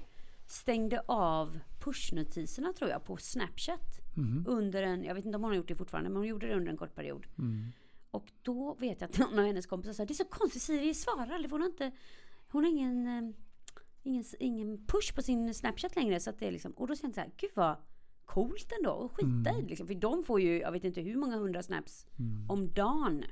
stängde 0.46 1.02
av 1.06 1.58
pushnotiserna 1.84 2.72
tror 2.72 2.90
jag 2.90 3.04
på 3.04 3.16
Snapchat. 3.16 4.00
Mhm. 4.16 4.44
Under 4.48 4.82
en, 4.82 5.04
jag 5.04 5.14
vet 5.14 5.24
inte 5.24 5.36
om 5.36 5.42
hon 5.42 5.50
har 5.50 5.56
gjort 5.56 5.68
det 5.68 5.74
fortfarande, 5.76 6.10
men 6.10 6.16
hon 6.16 6.26
gjorde 6.26 6.46
det 6.46 6.54
under 6.54 6.70
en 6.70 6.76
kort 6.76 6.94
period. 6.94 7.26
Mm. 8.14 8.22
Och 8.22 8.32
då 8.42 8.74
vet 8.74 9.00
jag 9.00 9.10
att 9.10 9.18
någon 9.18 9.38
av 9.38 9.44
hennes 9.44 9.66
kompisar 9.66 9.92
sa 9.92 10.04
det 10.04 10.12
är 10.12 10.14
så 10.14 10.24
konstigt 10.24 10.62
Siri 10.62 10.94
svarar 10.94 11.30
aldrig 11.30 11.50
hon 11.50 11.60
har 11.60 11.68
inte 11.68 11.90
Hon 12.48 12.64
har 12.64 12.70
ingen, 12.70 13.06
eh, 13.06 13.34
ingen, 14.02 14.24
ingen 14.38 14.86
push 14.86 15.14
på 15.14 15.22
sin 15.22 15.54
Snapchat 15.54 15.96
längre 15.96 16.20
så 16.20 16.30
att 16.30 16.38
det 16.38 16.48
är 16.48 16.52
liksom 16.52 16.72
Och 16.72 16.86
då 16.86 16.94
kände 16.94 17.08
jag 17.08 17.14
så 17.14 17.20
här, 17.20 17.32
gud 17.36 17.50
vad 17.54 17.76
coolt 18.24 18.72
ändå 18.78 18.90
och 18.90 19.16
skita 19.16 19.58
i 19.58 19.62
det 19.62 19.68
liksom. 19.68 19.86
För 19.86 19.94
de 19.94 20.24
får 20.24 20.40
ju, 20.40 20.60
jag 20.60 20.72
vet 20.72 20.84
inte 20.84 21.00
hur 21.00 21.16
många 21.16 21.36
hundra 21.36 21.62
snaps 21.62 22.06
Mm. 22.18 22.50
om 22.50 22.72
dagen 22.72 23.24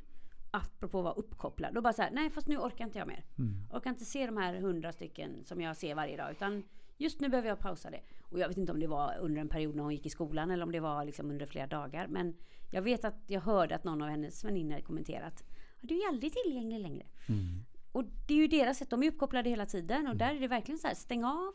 Apropå 0.54 0.98
att 0.98 1.04
vara 1.04 1.14
uppkopplad. 1.14 1.74
Då 1.74 1.80
bara 1.80 1.92
så 1.92 2.02
här, 2.02 2.10
nej 2.10 2.30
fast 2.30 2.48
nu 2.48 2.56
orkar 2.58 2.84
inte 2.84 2.98
jag 2.98 3.08
mer. 3.08 3.24
Mm. 3.38 3.54
Orkar 3.72 3.90
inte 3.90 4.04
se 4.04 4.26
de 4.26 4.36
här 4.36 4.54
hundra 4.54 4.92
stycken 4.92 5.44
som 5.44 5.60
jag 5.60 5.76
ser 5.76 5.94
varje 5.94 6.16
dag. 6.16 6.30
Utan 6.30 6.62
just 6.98 7.20
nu 7.20 7.28
behöver 7.28 7.48
jag 7.48 7.58
pausa 7.58 7.90
det. 7.90 8.00
Och 8.22 8.38
jag 8.38 8.48
vet 8.48 8.56
inte 8.56 8.72
om 8.72 8.80
det 8.80 8.86
var 8.86 9.18
under 9.20 9.40
en 9.40 9.48
period 9.48 9.74
när 9.74 9.82
hon 9.82 9.92
gick 9.92 10.06
i 10.06 10.10
skolan 10.10 10.50
eller 10.50 10.64
om 10.64 10.72
det 10.72 10.80
var 10.80 11.04
liksom 11.04 11.30
under 11.30 11.46
flera 11.46 11.66
dagar. 11.66 12.06
Men 12.06 12.34
jag 12.72 12.82
vet 12.82 13.04
att 13.04 13.22
jag 13.26 13.40
hörde 13.40 13.74
att 13.74 13.84
någon 13.84 14.02
av 14.02 14.08
hennes 14.08 14.44
väninnor 14.44 14.80
kommenterat. 14.80 15.44
Du 15.80 15.94
är 15.94 16.08
aldrig 16.08 16.32
tillgänglig 16.32 16.80
längre. 16.80 17.06
Mm. 17.28 17.64
Och 17.92 18.04
det 18.04 18.34
är 18.34 18.38
ju 18.38 18.46
deras 18.48 18.78
sätt. 18.78 18.90
De 18.90 19.02
är 19.02 19.08
uppkopplade 19.08 19.50
hela 19.50 19.66
tiden. 19.66 20.06
Och 20.06 20.16
där 20.16 20.34
är 20.34 20.40
det 20.40 20.48
verkligen 20.48 20.78
så 20.78 20.86
här, 20.86 20.94
stäng 20.94 21.24
av, 21.24 21.54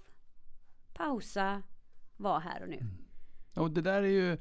pausa, 0.93 1.63
var 2.17 2.39
här 2.39 2.63
och 2.63 2.69
nu. 2.69 2.85
Och 3.55 3.71
det 3.71 3.81
där 3.81 4.03
är 4.03 4.07
ju 4.07 4.37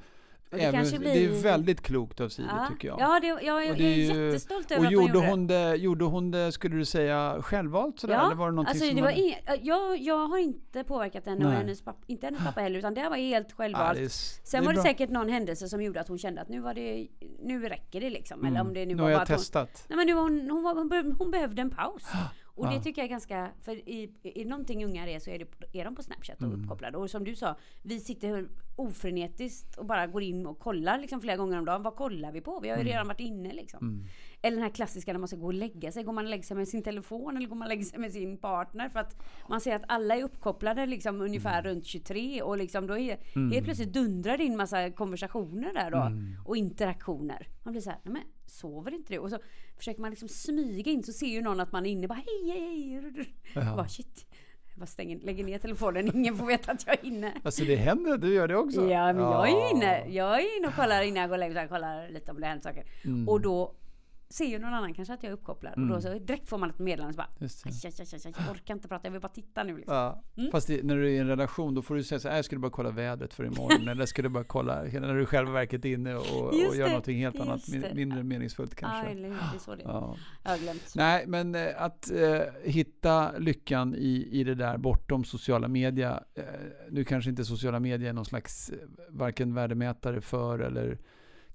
det 0.50 0.60
även, 0.60 0.72
kanske 0.80 0.98
det 0.98 1.10
är 1.10 1.28
blir- 1.28 1.42
väldigt 1.42 1.80
klokt 1.82 2.20
av 2.20 2.28
Siri 2.28 2.46
Ja, 2.50 2.66
tycker 2.70 2.88
jag. 2.88 3.00
ja 3.00 3.18
det, 3.20 3.26
jag, 3.26 3.64
är- 3.66 3.70
Och 3.70 3.76
det 3.76 3.82
jag 3.82 3.92
är 3.92 4.14
är 4.14 4.14
ju- 4.16 4.26
jättestolt 4.26 4.70
över 4.70 4.80
och 4.80 4.86
att 4.86 4.92
gjorde 4.92 5.04
hon 5.06 5.14
gjorde 5.14 5.28
hon, 5.30 5.46
det, 5.46 5.74
gjorde 5.76 6.04
hon 6.04 6.30
det, 6.30 6.52
skulle 6.52 6.76
du 6.76 6.84
säga, 6.84 7.36
självvalt 7.42 8.00
sådär? 8.00 8.14
Ja, 8.14 8.26
eller 8.26 8.34
var 8.36 8.46
det 8.46 8.52
någonting 8.56 8.70
alltså 8.70 8.86
som 8.86 8.96
det 8.96 9.02
var 9.02 9.08
hade- 9.08 9.20
inget, 9.22 9.38
jag, 9.62 9.98
jag 9.98 10.26
har 10.28 10.38
inte 10.38 10.84
påverkat 10.84 11.26
henne 11.26 11.44
och 11.44 11.50
Nej. 11.50 11.58
hennes 11.60 11.82
pappa, 11.82 11.98
inte 12.06 12.26
hennes 12.26 12.44
pappa 12.44 12.60
heller 12.60 12.78
utan 12.78 12.94
det 12.94 13.08
var 13.08 13.16
helt 13.16 13.46
Ja, 13.50 13.54
självvalt. 13.56 13.98
det 13.98 14.04
är 14.04 14.08
Sen 14.08 14.60
är 14.60 14.64
var 14.64 14.72
det 14.72 14.76
bra. 14.76 14.82
säkert 14.84 15.10
någon 15.10 15.28
händelse 15.28 15.68
som 15.68 15.82
gjorde 15.82 16.00
att 16.00 16.08
hon 16.08 16.18
kände 16.18 16.40
att 16.40 16.48
nu 16.48 16.60
var 16.60 16.74
det, 16.74 17.06
nu 17.42 17.68
räcker 17.68 18.00
det 18.00 18.10
liksom. 18.10 18.44
Eller 18.44 18.60
om 18.60 18.74
det 18.74 18.86
nu 18.86 18.94
nu 18.94 18.94
var 18.94 19.02
har 19.04 19.10
jag 19.10 19.18
hon, 19.18 19.26
testat. 19.26 19.84
Nej 19.88 19.96
men 19.96 20.06
nu 20.06 20.12
var 20.14 20.22
hon, 20.22 20.50
hon, 20.50 20.62
var, 20.62 20.74
hon, 20.74 20.88
be- 20.88 21.14
hon 21.18 21.30
behövde 21.30 21.62
en 21.62 21.70
paus. 21.70 22.02
Och 22.56 22.66
det 22.68 22.74
Ja. 22.74 22.82
tycker 22.82 23.00
jag 23.02 23.04
är 23.06 23.10
ganska, 23.10 23.50
för 23.62 23.88
i, 23.88 24.12
det 24.22 24.44
någonting 24.44 24.84
ungar 24.84 25.06
är 25.06 25.18
så 25.18 25.30
är, 25.30 25.38
det, 25.38 25.80
är 25.80 25.84
de 25.84 25.94
på 25.96 26.02
Snapchat 26.02 26.40
Mm. 26.40 26.52
och 26.52 26.58
uppkopplade. 26.60 26.98
Och 26.98 27.10
som 27.10 27.24
du 27.24 27.34
sa, 27.34 27.56
vi 27.82 28.00
sitter 28.00 28.48
ofrenetiskt 28.76 29.76
och 29.78 29.86
bara 29.86 30.06
går 30.06 30.22
in 30.22 30.46
och 30.46 30.58
kollar 30.58 30.98
liksom 30.98 31.20
flera 31.20 31.36
gånger 31.36 31.58
om 31.58 31.64
dagen. 31.64 31.82
Vad 31.82 31.94
kollar 31.96 32.32
vi 32.32 32.40
på? 32.40 32.60
Vi 32.60 32.68
har 32.68 32.76
ju 32.76 32.80
Mm. 32.80 32.92
redan 32.92 33.08
varit 33.08 33.20
inne 33.20 33.52
liksom. 33.52 34.06
Eller 34.42 34.56
den 34.56 34.62
här 34.62 34.70
klassiska 34.74 35.12
när 35.12 35.18
man 35.18 35.28
ska 35.28 35.36
gå 35.36 35.46
och 35.46 35.54
lägga 35.54 35.92
sig. 35.92 36.02
Går 36.04 36.12
man 36.12 36.24
och 36.24 36.30
lägger 36.30 36.42
sig 36.44 36.56
med 36.56 36.68
sin 36.68 36.82
telefon 36.82 37.36
eller 37.36 37.48
går 37.48 37.56
man 37.56 37.66
och 37.66 37.68
lägger 37.68 37.84
sig 37.84 37.98
med 37.98 38.12
sin 38.12 38.36
partner? 38.38 38.88
För 38.88 38.98
att 39.00 39.16
man 39.48 39.60
ser 39.60 39.76
att 39.76 39.84
alla 39.88 40.16
är 40.16 40.22
uppkopplade 40.22 40.86
liksom 40.86 41.20
ungefär 41.20 41.60
Mm. 41.60 41.64
runt 41.74 41.86
23 41.86 42.42
och 42.42 42.56
liksom 42.58 42.86
då 42.86 42.98
är, 42.98 43.18
helt 43.52 43.64
plötsligt 43.64 43.92
dundrar 43.92 44.38
det 44.38 44.44
in 44.44 44.56
massa 44.56 44.90
konversationer 44.90 45.72
där 45.74 45.90
då. 45.90 45.98
Mm. 45.98 46.34
Och 46.44 46.56
interaktioner. 46.56 47.48
Man 47.64 47.72
blir 47.72 47.82
så 47.82 47.90
här, 47.90 47.98
nej 48.02 48.12
men 48.12 48.22
sover 48.46 48.94
inte 48.94 49.12
du? 49.12 49.18
Och 49.18 49.30
så 49.30 49.38
försöker 49.76 50.00
man 50.00 50.10
liksom 50.10 50.28
smyga 50.28 50.92
in 50.92 51.02
så 51.02 51.12
ser 51.12 51.26
ju 51.26 51.42
någon 51.42 51.60
att 51.60 51.72
man 51.72 51.86
är 51.86 51.90
inne 51.90 52.08
bara 52.08 52.14
hej 52.26 52.50
hej 52.52 52.90
hej. 53.14 53.34
Ja. 53.54 53.76
Bara 53.76 53.88
shit. 53.88 54.26
Jag 54.70 54.78
bara 54.80 54.86
stänger, 54.86 55.18
lägger 55.18 55.44
ner 55.44 55.58
telefonen, 55.58 56.16
ingen 56.16 56.36
får 56.36 56.46
veta 56.46 56.72
att 56.72 56.86
jag 56.86 56.98
är 56.98 57.04
inne. 57.06 57.32
Alltså 57.44 57.64
det 57.64 57.76
händer 57.76 58.12
att 58.12 58.20
du 58.20 58.34
gör 58.34 58.48
det 58.48 58.56
också? 58.56 58.80
Ja 58.90 59.12
men 59.12 59.22
jag 59.22 59.48
är 59.48 59.52
ju 59.52 59.56
Ja. 59.58 59.70
inne. 59.70 60.08
Jag 60.08 60.34
är 60.42 60.58
inne 60.58 60.68
och 60.68 60.74
kollar 60.74 61.02
innan 61.02 61.20
jag 61.20 61.28
går 61.30 61.34
och 61.34 61.38
lägger 61.40 61.54
mig. 61.54 61.68
Kollar 61.68 62.08
lite 62.08 62.30
om 62.30 62.40
det 62.40 62.46
händer 62.46 62.62
saker. 62.62 62.84
Mm. 63.04 63.28
Och 63.28 63.40
då 63.40 63.74
ser 64.28 64.44
ju 64.44 64.58
någon 64.58 64.74
annan 64.74 64.94
kanske 64.94 65.14
att 65.14 65.22
jag 65.22 65.30
är 65.30 65.34
uppkopplad. 65.34 65.74
Och 65.74 65.86
då 65.86 66.00
så 66.00 66.18
direkt 66.18 66.48
får 66.48 66.58
man 66.58 66.70
ett 66.70 66.78
meddelande 66.78 67.12
så 67.12 67.16
bara 67.16 67.28
aj, 67.40 67.48
aj, 67.64 67.92
aj, 67.98 68.18
aj, 68.24 68.32
jag 68.38 68.50
orkar 68.50 68.74
inte 68.74 68.88
prata, 68.88 69.06
jag 69.06 69.12
vill 69.12 69.20
bara 69.20 69.28
titta 69.28 69.62
nu 69.62 69.76
liksom. 69.76 69.94
Ja. 69.94 70.22
Mm. 70.36 70.50
Fast 70.50 70.66
det, 70.66 70.82
när 70.82 70.96
du 70.96 71.06
är 71.06 71.10
i 71.10 71.18
en 71.18 71.26
relation 71.26 71.74
då 71.74 71.82
får 71.82 71.94
du 71.94 72.04
säga 72.04 72.18
så 72.18 72.28
här, 72.28 72.36
jag 72.36 72.44
skulle 72.44 72.58
bara 72.58 72.70
kolla 72.70 72.90
vädret 72.90 73.34
för 73.34 73.44
imorgon. 73.44 73.88
eller 73.88 74.02
jag 74.02 74.08
skulle 74.08 74.28
bara 74.28 74.44
kolla, 74.44 74.82
när 74.82 75.14
du 75.14 75.26
själva 75.26 75.52
verket 75.52 75.84
är 75.84 75.88
inne 75.88 76.14
och, 76.14 76.20
och 76.20 76.54
gör 76.54 76.84
det, 76.84 76.88
någonting 76.88 77.18
helt 77.18 77.40
annat, 77.40 77.60
det. 77.66 77.94
mindre 77.94 78.22
meningsfullt 78.22 78.72
Ja, 78.80 78.88
kanske. 78.88 79.12
eller 79.12 79.28
hur? 79.28 79.34
Det 79.34 79.56
är 79.56 79.58
så 79.58 79.74
det. 79.74 79.82
Ja. 79.84 80.16
Jag 80.42 80.50
har 80.50 80.58
glömt. 80.58 80.92
Nej, 80.94 81.24
men 81.26 81.54
eh, 81.54 81.82
att 81.82 82.10
eh, 82.10 82.40
hitta 82.64 83.38
lyckan 83.38 83.94
i, 83.94 84.28
i 84.30 84.44
det 84.44 84.54
där 84.54 84.78
bortom 84.78 85.24
sociala 85.24 85.68
media. 85.68 86.22
Eh, 86.34 86.44
nu 86.90 87.04
kanske 87.04 87.30
inte 87.30 87.44
sociala 87.44 87.80
medier 87.80 88.08
är 88.08 88.12
någon 88.12 88.24
slags 88.24 88.72
varken 89.08 89.54
värdemätare 89.54 90.20
för 90.20 90.58
eller 90.58 90.98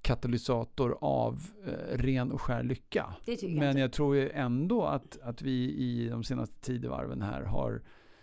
katalysator 0.01 0.97
av 1.01 1.41
eh, 1.65 1.97
ren 1.97 2.31
och 2.31 2.41
skär 2.41 2.63
lycka. 2.63 3.15
Jag 3.25 3.43
Men 3.49 3.77
jag 3.77 3.91
tror 3.93 4.15
ju 4.15 4.29
ändå 4.29 4.83
att, 4.85 5.19
att 5.21 5.41
vi 5.41 5.51
i 5.75 6.09
de 6.09 6.23
senaste 6.23 6.55
tidevarven 6.61 7.21
här 7.21 7.41
har 7.41 7.81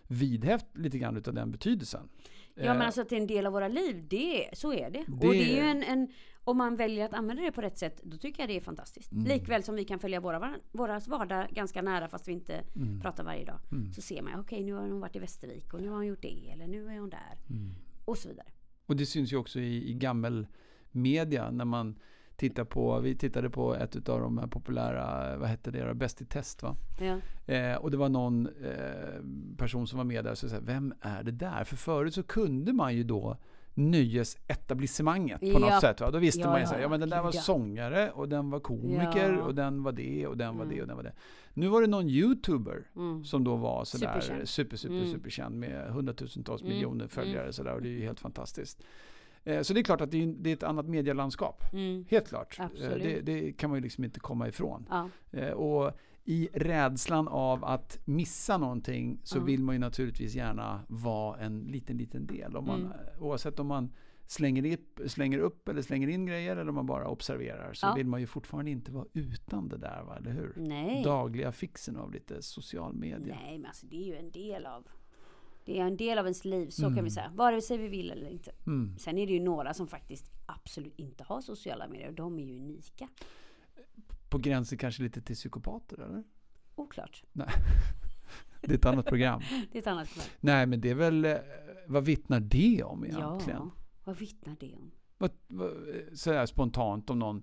vidhäft 0.09 0.67
lite 0.75 0.99
grann 0.99 1.17
utav 1.17 1.35
den 1.35 1.51
betydelsen. 1.51 2.09
Ja 2.55 2.65
men 2.65 2.81
Eh, 2.81 2.87
alltså 2.87 3.01
att 3.01 3.09
det 3.09 3.17
är 3.17 3.21
en 3.21 3.27
del 3.27 3.47
av 3.47 3.53
våra 3.53 3.69
liv, 3.69 4.07
det, 4.11 4.49
så 4.53 4.73
är 4.73 4.91
det. 4.91 5.05
Det- 5.07 5.27
Och 5.27 5.33
det 5.35 5.43
är 5.53 5.55
ju 5.57 5.61
en, 5.71 5.83
en, 5.83 6.09
om 6.45 6.57
man 6.59 6.77
väljer 6.77 7.05
att 7.05 7.15
använda 7.15 7.43
det 7.43 7.53
på 7.53 7.61
rätt 7.61 7.79
sätt, 7.79 8.01
då 8.03 8.17
tycker 8.17 8.43
jag 8.43 8.49
det 8.51 8.57
är 8.57 8.61
fantastiskt. 8.61 9.13
Mm. 9.13 9.25
Likväl 9.25 9.63
som 9.63 9.75
vi 9.75 9.85
kan 9.85 9.99
följa 9.99 10.21
våra, 10.21 10.55
våras 10.73 11.09
vardag 11.09 11.47
ganska 11.51 11.83
nära 11.83 12.09
fast 12.09 12.29
vi 12.29 12.33
inte 12.33 12.65
Mm. 12.77 13.01
pratar 13.01 13.25
varje 13.25 13.45
dag. 13.45 13.59
Så 13.95 14.03
ser 14.03 14.23
man, 14.23 14.41
okej 14.41 14.63
nu 14.65 14.73
har 14.73 14.81
hon 14.81 15.01
varit 15.01 15.17
i 15.17 15.19
Västervik 15.19 15.75
och 15.75 15.81
nu 15.83 15.89
har 15.89 15.97
hon 15.97 16.07
gjort 16.07 16.23
det, 16.23 16.51
eller 16.53 16.67
nu 16.67 16.87
är 16.89 16.99
hon 16.99 17.11
där. 17.11 17.39
Mm. 17.51 17.75
Och 18.05 18.19
så 18.19 18.29
vidare. 18.29 18.47
Och 18.87 18.97
det 18.97 19.07
syns 19.07 19.33
ju 19.33 19.37
också 19.37 19.61
i, 19.61 19.91
i 19.91 19.93
gammelmedia 20.99 21.51
när 21.51 21.65
man 21.65 21.95
tittar 22.37 22.65
på, 22.65 23.01
vi 23.01 23.15
tittade 23.15 23.51
på 23.51 23.75
ett 23.75 24.09
av 24.09 24.21
de 24.21 24.39
här 24.39 24.47
populära, 24.47 25.37
vad 25.37 25.49
hette 25.49 25.71
det? 25.71 25.95
Bäst 25.95 26.21
i 26.23 26.25
test 26.25 26.63
va? 26.63 26.77
Ja. 27.01 27.19
Eh, 27.55 27.77
och 27.77 27.91
det 27.91 27.97
var 27.97 28.09
någon 28.09 28.47
eh, 28.47 29.23
person 29.57 29.87
som 29.87 29.97
var 29.97 30.05
med 30.05 30.25
där 30.25 30.31
och 30.31 30.39
sa, 30.39 30.47
vem 30.63 30.95
är 31.01 31.23
det 31.23 31.31
där? 31.33 31.65
För 31.65 31.77
förut 31.77 32.15
så 32.15 32.23
kunde 32.23 32.73
man 32.73 32.97
ju 32.97 33.03
då 33.05 33.37
nöjesetablissemanget 33.75 35.41
på 35.41 35.47
Ja. 35.47 35.59
något 35.59 35.81
sätt. 35.81 36.01
Va? 36.01 36.11
Då 36.11 36.19
visste 36.19 36.41
Ja, 36.41 36.47
man 36.47 36.57
ju 36.59 36.63
ja, 36.63 36.67
så 36.69 36.75
här, 36.75 36.81
ja 36.83 36.89
men 36.89 37.01
den 37.01 37.11
där 37.11 37.23
var 37.23 37.33
sångare 37.33 38.11
och 38.11 38.29
den 38.29 38.51
var 38.51 38.61
komiker 38.61 39.33
Ja. 39.33 39.43
och 39.43 39.55
den 39.55 39.83
var 39.83 39.93
det 39.93 40.27
och 40.27 40.37
den 40.37 40.57
var 40.59 40.65
det 40.65 40.73
Mm. 40.75 40.81
och 40.83 40.87
den 40.89 40.97
var 40.97 41.03
det. 41.05 41.13
Nu 41.55 41.69
var 41.69 41.81
det 41.81 41.87
någon 41.87 42.09
youtuber 42.09 42.83
Mm. 42.97 43.25
som 43.25 43.45
då 43.45 43.57
var 43.57 43.85
sådär 43.85 44.21
Superkänd. 44.21 44.49
super, 44.49 44.77
super, 44.77 44.95
Mm. 44.95 45.13
superkänd 45.13 45.59
med 45.59 45.89
hundratusentals 45.93 46.63
Mm. 46.63 46.73
miljoner 46.75 47.09
följare 47.09 47.41
Mm. 47.43 47.53
sådär 47.53 47.75
och 47.75 47.83
det 47.83 47.89
är 47.89 47.93
ju 47.93 48.05
helt 48.05 48.21
fantastiskt. 48.21 48.83
Eh, 49.49 49.63
Så 49.63 49.75
det 49.75 49.81
är 49.81 49.85
klart 49.85 50.01
att 50.01 50.11
det 50.11 50.23
är, 50.23 50.53
ett 50.53 50.63
annat 50.63 50.87
medielandskap. 50.89 51.63
Mm. 51.73 52.05
Helt 52.09 52.29
klart. 52.29 52.59
Eh. 52.59 52.67
Det, 52.79 53.21
det 53.21 53.53
kan 53.53 53.71
man 53.71 53.79
ju 53.79 53.83
liksom 53.83 54.05
inte 54.05 54.21
komma 54.21 54.49
ifrån. 54.49 54.87
Ja. 54.91 55.09
Eh, 55.33 55.51
Och 55.51 55.93
i 56.25 56.49
rädslan 56.53 57.29
av 57.29 57.65
att 57.65 57.99
missa 58.05 58.59
någonting 58.59 59.21
så 59.25 59.39
Ja. 59.39 59.43
vill 59.45 59.63
man 59.63 59.75
ju 59.75 59.79
naturligtvis 59.79 60.35
gärna 60.35 60.81
vara 60.89 61.39
en 61.41 61.61
liten, 61.61 61.97
liten 61.97 62.27
del. 62.27 62.57
Om 62.57 62.67
man, 62.67 62.81
Mm. 62.81 62.93
Oavsett 63.21 63.61
om 63.61 63.67
man 63.67 63.93
slänger 64.27 64.73
upp, 64.75 65.01
slänger 65.07 65.39
upp 65.39 65.69
eller 65.69 65.83
slänger 65.83 66.09
in 66.09 66.27
grejer 66.27 66.57
eller 66.57 66.69
om 66.69 66.75
man 66.75 66.87
bara 66.87 67.09
observerar 67.09 67.73
så 67.73 67.87
Ja. 67.87 67.95
vill 67.95 68.07
man 68.07 68.21
ju 68.21 68.27
fortfarande 68.27 68.71
inte 68.71 68.93
vara 68.93 69.07
utan 69.13 69.69
det 69.69 69.77
där, 69.79 70.03
va? 70.03 70.17
eller 70.17 70.31
hur? 70.31 70.53
Nej. 70.57 71.03
Dagliga 71.05 71.53
fixen 71.53 71.97
av 71.97 72.13
lite 72.13 72.43
social 72.43 72.95
media. 72.95 73.35
Nej 73.45 73.59
men 73.59 73.67
alltså 73.67 73.87
det 73.87 73.97
är 73.97 74.07
ju 74.07 74.17
en 74.17 74.31
del 74.31 74.67
av 74.67 74.87
det 75.69 75.79
är 75.79 75.85
en 75.85 75.97
del 75.97 76.19
av 76.19 76.25
ens 76.27 76.45
liv, 76.45 76.71
så 76.71 76.83
kan 76.83 76.93
Mm. 76.93 77.05
vi 77.05 77.11
säga. 77.11 77.33
Vare 77.35 77.61
sig 77.63 77.79
vi 77.79 77.89
vill 77.89 78.11
eller 78.11 78.29
inte. 78.31 78.53
Mm. 78.67 78.99
Sen 78.99 79.19
är 79.19 79.27
det 79.27 79.33
ju 79.33 79.41
några 79.41 79.75
som 79.75 79.89
faktiskt 79.89 80.31
absolut 80.47 80.99
inte 80.99 81.25
har 81.25 81.41
sociala 81.41 81.89
medier 81.89 82.09
och 82.09 82.15
de 82.15 82.39
är 82.39 82.45
ju 82.45 82.57
unika. 82.59 83.09
På 84.29 84.39
gränsen 84.39 84.79
kanske 84.79 85.03
lite 85.03 85.21
till 85.23 85.35
psykopater, 85.37 86.01
eller? 86.01 86.25
Oklart. 86.75 87.23
Det 88.61 88.71
är 88.71 88.75
ett 88.75 88.85
annat 88.87 89.07
program. 89.07 89.41
Det 89.73 89.79
är 89.79 89.83
ett 89.83 89.87
annat 89.87 90.09
problem. 90.09 90.29
Nej, 90.41 90.67
men 90.67 90.81
det 90.81 90.91
är 90.91 90.95
väl, 90.95 91.25
eh, 91.25 91.37
vad 91.87 92.05
vittnar 92.05 92.41
det 92.41 92.83
om 92.83 93.05
egentligen? 93.05 93.61
Ja, 93.61 93.71
vad 94.05 94.17
vittnar 94.19 94.57
det 94.61 94.75
om? 94.75 94.91
Vad, 95.19 95.31
vad, 95.47 95.71
så 96.15 96.33
här 96.33 96.47
spontant 96.47 97.11
om 97.11 97.19
någon 97.19 97.43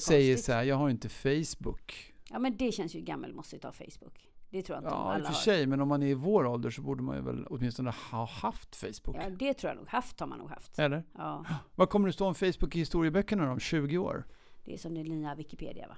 säger 0.00 0.36
så 0.36 0.52
här, 0.52 0.62
jag 0.62 0.76
har 0.76 0.90
inte 0.90 1.08
Facebook. 1.08 2.14
Ja 2.30 2.38
men 2.38 2.56
det 2.56 2.72
känns 2.72 2.94
ju 2.94 3.00
gammelmossigt 3.00 3.64
av 3.64 3.72
Facebook. 3.72 4.28
Det 4.50 4.62
tror 4.62 4.76
jag 4.76 4.80
inte 4.80 4.94
Ja, 4.94 5.00
i 5.00 5.06
och 5.06 5.12
alla 5.14 5.24
för 5.24 5.32
har. 5.32 5.40
sig, 5.40 5.66
men 5.66 5.80
om 5.80 5.88
man 5.88 6.02
är 6.02 6.06
i 6.06 6.14
vår 6.14 6.46
ålder 6.46 6.70
så 6.70 6.82
borde 6.82 7.02
man 7.02 7.16
ju 7.16 7.22
väl 7.22 7.46
åtminstone 7.46 7.90
ha 8.10 8.24
haft 8.24 8.76
Facebook. 8.76 9.16
Ja 9.16 9.30
det 9.30 9.54
tror 9.54 9.68
jag 9.70 9.76
nog. 9.76 9.88
Haft 9.88 10.20
har 10.20 10.26
man 10.26 10.38
nog 10.38 10.50
haft. 10.50 10.78
Eller? 10.78 11.04
Ja, 11.12 11.44
Vad 11.74 11.90
kommer 11.90 12.06
det 12.08 12.12
stå 12.12 12.26
om 12.26 12.34
Facebook 12.34 12.76
i 12.76 12.78
historieböckerna 12.78 13.52
om 13.52 13.58
20 13.60 13.98
år? 13.98 14.26
det 14.64 14.72
är 14.74 14.78
som 14.78 14.94
det 14.94 15.02
nya 15.02 15.34
Wikipedia 15.34 15.88
va? 15.88 15.96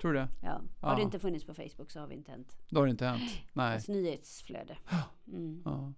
Tror 0.00 0.12
du 0.12 0.18
det? 0.18 0.28
Ja. 0.42 0.60
Har 0.80 0.90
Ja. 0.90 0.96
det 0.96 1.02
inte 1.02 1.18
funnits 1.18 1.44
på 1.44 1.54
Facebook 1.54 1.90
så 1.90 2.00
har 2.00 2.06
vi 2.06 2.14
inte 2.14 2.30
hänt. 2.30 2.56
Då 2.68 2.80
har 2.80 2.86
det 2.86 2.90
inte 2.90 3.06
hänt. 3.06 3.30
Nej. 3.52 3.74
Alltså 3.74 3.92
nyhetsflöde. 3.92 4.76
Mm. 5.32 5.62
Ja. 5.64 5.92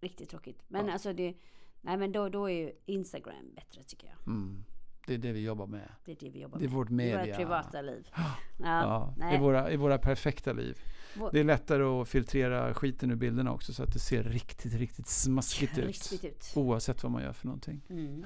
Riktigt 0.00 0.30
tråkigt. 0.30 0.62
Men 0.68 0.86
Ja. 0.86 0.92
alltså 0.92 1.12
det... 1.12 1.34
Nej 1.80 1.96
men 1.96 2.12
då, 2.12 2.28
då 2.28 2.50
är 2.50 2.54
ju 2.54 2.72
Instagram 2.86 3.54
bättre 3.54 3.82
tycker 3.82 4.06
jag. 4.06 4.26
Mm. 4.34 4.64
Det 5.10 5.14
är 5.14 5.18
det 5.18 5.32
vi 5.32 5.40
jobbar 5.44 5.66
med. 5.66 5.88
Det 6.04 6.12
är 6.12 6.16
det 6.20 6.30
vi 6.30 6.40
jobbar 6.40 6.58
Det 6.58 6.64
är 6.64 6.68
med. 6.68 6.76
vårt 6.76 6.90
media. 6.90 7.26
vårt 7.26 7.36
privata 7.36 7.82
liv. 7.82 8.08
Ja, 8.16 8.24
Ja, 8.58 9.14
i, 9.16 9.20
nej. 9.20 9.38
våra, 9.40 9.70
I 9.70 9.76
våra 9.76 9.98
perfekta 9.98 10.52
liv. 10.52 10.78
Vår- 11.16 11.30
Det 11.32 11.40
är 11.40 11.44
lättare 11.44 11.82
att 11.82 12.08
filtrera 12.08 12.74
skiten 12.74 13.10
ur 13.10 13.14
bilderna 13.16 13.52
också 13.52 13.72
så 13.72 13.82
att 13.82 13.92
det 13.92 13.98
ser 13.98 14.22
riktigt, 14.22 14.74
riktigt 14.74 15.08
smaskigt 15.08 15.78
ut. 15.78 15.86
Riktigt 15.86 16.24
ut. 16.24 16.52
Oavsett 16.56 17.02
vad 17.02 17.12
man 17.12 17.22
gör 17.22 17.32
för 17.32 17.46
någonting. 17.46 17.80
Mm. 17.90 18.24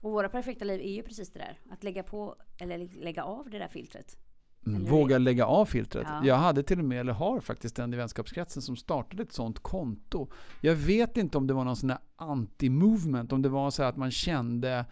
Och 0.00 0.10
våra 0.12 0.28
perfekta 0.28 0.64
liv 0.64 0.80
är 0.80 0.94
ju 0.94 1.02
precis 1.02 1.30
det 1.30 1.38
där. 1.38 1.58
Att 1.70 1.84
lägga 1.84 2.02
på, 2.02 2.36
eller 2.58 2.88
lägga 3.04 3.24
av 3.24 3.50
det 3.50 3.58
där 3.58 3.68
filtret. 3.68 4.16
Mm, 4.66 4.80
Eller 4.80 4.90
våga 4.90 5.18
lägga 5.18 5.46
av 5.46 5.64
filtret. 5.66 6.06
Ja. 6.10 6.26
Jag 6.26 6.36
hade 6.36 6.62
till 6.62 6.78
och 6.78 6.84
med, 6.84 7.00
eller 7.00 7.12
har 7.12 7.40
faktiskt 7.40 7.78
en 7.78 7.94
i 7.94 7.96
vänskapskretsen 7.96 8.62
som 8.62 8.76
startade 8.76 9.22
ett 9.22 9.32
sånt 9.32 9.58
konto. 9.58 10.28
Jag 10.60 10.74
vet 10.74 11.16
inte 11.16 11.38
om 11.38 11.46
det 11.46 11.54
var 11.54 11.64
någon 11.64 11.76
sån 11.76 11.90
här 11.90 11.98
anti-movement, 12.16 13.32
om 13.32 13.42
det 13.42 13.48
var 13.48 13.70
så 13.70 13.82
här 13.82 13.88
att 13.90 13.96
man 13.96 14.10
kände 14.10 14.84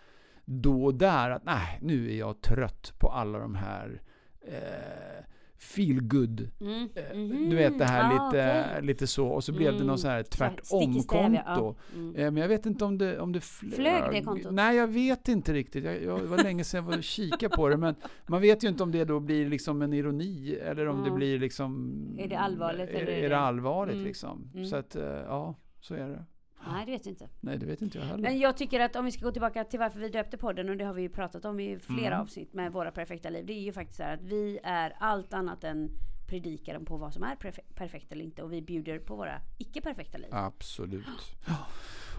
då 0.44 0.84
och 0.84 0.94
där 0.94 1.30
att 1.30 1.44
nej, 1.44 1.78
nu 1.82 2.10
är 2.12 2.18
jag 2.18 2.40
trött 2.40 2.92
på 2.98 3.08
alla 3.08 3.38
de 3.38 3.54
här 3.54 4.02
eh, 4.46 5.24
feel 5.58 6.00
good 6.00 6.48
Mm. 6.60 6.88
Mhm. 7.14 7.50
Du 7.50 7.56
vet 7.56 7.78
det 7.78 7.84
här 7.84 8.04
Ah, 8.04 8.12
lite, 8.30 8.66
okej. 8.70 8.86
lite 8.86 9.06
så. 9.06 9.26
Och 9.28 9.44
så 9.44 9.52
blev 9.52 9.70
det 9.72 9.76
Mm. 9.76 9.86
någon 9.86 9.98
så 9.98 10.08
här 10.08 10.22
stäv, 10.22 10.50
ja. 10.50 10.56
tvärtom-konto. 10.56 11.76
Mm. 11.94 12.16
Eh, 12.16 12.30
Men 12.30 12.36
jag 12.36 12.48
vet 12.48 12.66
inte 12.66 12.84
om 12.84 12.98
det, 12.98 13.18
om 13.20 13.32
det 13.32 13.40
flög. 13.40 13.72
Flög 13.74 14.02
det 14.12 14.22
kontot? 14.22 14.52
Nej, 14.52 14.76
jag 14.76 14.86
vet 14.88 15.28
inte 15.28 15.52
riktigt. 15.52 15.84
Jag, 15.84 16.02
jag, 16.02 16.20
det 16.20 16.26
var 16.26 16.38
länge 16.42 16.64
sedan 16.64 16.84
jag 16.84 16.90
var 16.90 16.98
och 16.98 17.04
kikade 17.04 17.56
på 17.56 17.68
det. 17.68 17.76
Men 17.76 17.94
man 18.26 18.40
vet 18.40 18.64
ju 18.64 18.68
inte 18.68 18.82
om 18.82 18.92
det 18.92 19.04
då 19.04 19.20
blir 19.20 19.48
liksom 19.48 19.82
en 19.82 19.92
ironi 19.92 20.54
eller 20.54 20.86
om 20.88 21.04
det 21.04 21.10
blir 21.10 21.38
liksom... 21.38 21.94
Är 22.18 22.28
det 22.28 22.36
allvarligt 22.38 22.90
Är, 22.90 22.94
eller 22.94 23.12
är 23.12 23.16
är 23.18 23.22
det 23.22 23.28
det- 23.28 23.38
allvarligt 23.38 23.94
Mm. 23.94 24.06
liksom? 24.06 24.50
Mm. 24.54 24.66
Så 24.66 24.76
att, 24.76 24.96
eh, 24.96 25.02
ja, 25.04 25.54
så 25.80 25.94
är 25.94 26.08
det. 26.08 26.24
Nej, 26.72 26.86
det 26.86 26.92
vet 26.92 27.06
jag 27.06 27.12
inte. 27.12 27.28
Nej, 27.40 27.58
det 27.58 27.66
vet 27.66 27.82
inte 27.82 27.98
jag 27.98 28.04
heller. 28.04 28.22
Men 28.22 28.38
jag 28.38 28.56
tycker 28.56 28.80
att 28.80 28.96
om 28.96 29.04
vi 29.04 29.12
ska 29.12 29.24
gå 29.24 29.32
tillbaka 29.32 29.64
till 29.64 29.78
varför 29.78 30.00
vi 30.00 30.08
döpte 30.08 30.36
podden, 30.38 30.68
och 30.68 30.76
det 30.76 30.84
har 30.84 30.94
vi 30.94 31.02
ju 31.02 31.08
pratat 31.08 31.44
om 31.44 31.60
i 31.60 31.78
flera 31.78 32.06
Mm. 32.06 32.20
avsnitt 32.20 32.52
med 32.54 32.72
våra 32.72 32.90
perfekta 32.90 33.30
liv. 33.30 33.46
Det 33.46 33.52
är 33.52 33.60
ju 33.60 33.72
faktiskt 33.72 33.96
så 33.96 34.02
här 34.02 34.14
att 34.14 34.22
vi 34.22 34.58
är 34.62 34.96
allt 34.98 35.32
annat 35.34 35.64
än 35.64 35.90
predikaren 36.28 36.84
på 36.84 36.96
vad 36.96 37.12
som 37.12 37.22
är 37.22 37.36
perfe- 37.36 37.74
perfekt 37.74 38.12
eller 38.12 38.24
inte. 38.24 38.42
Och 38.42 38.52
vi 38.52 38.62
bjuder 38.62 38.98
på 38.98 39.16
våra 39.16 39.40
icke-perfekta 39.58 40.18
liv. 40.18 40.28
Absolut. 40.30 41.04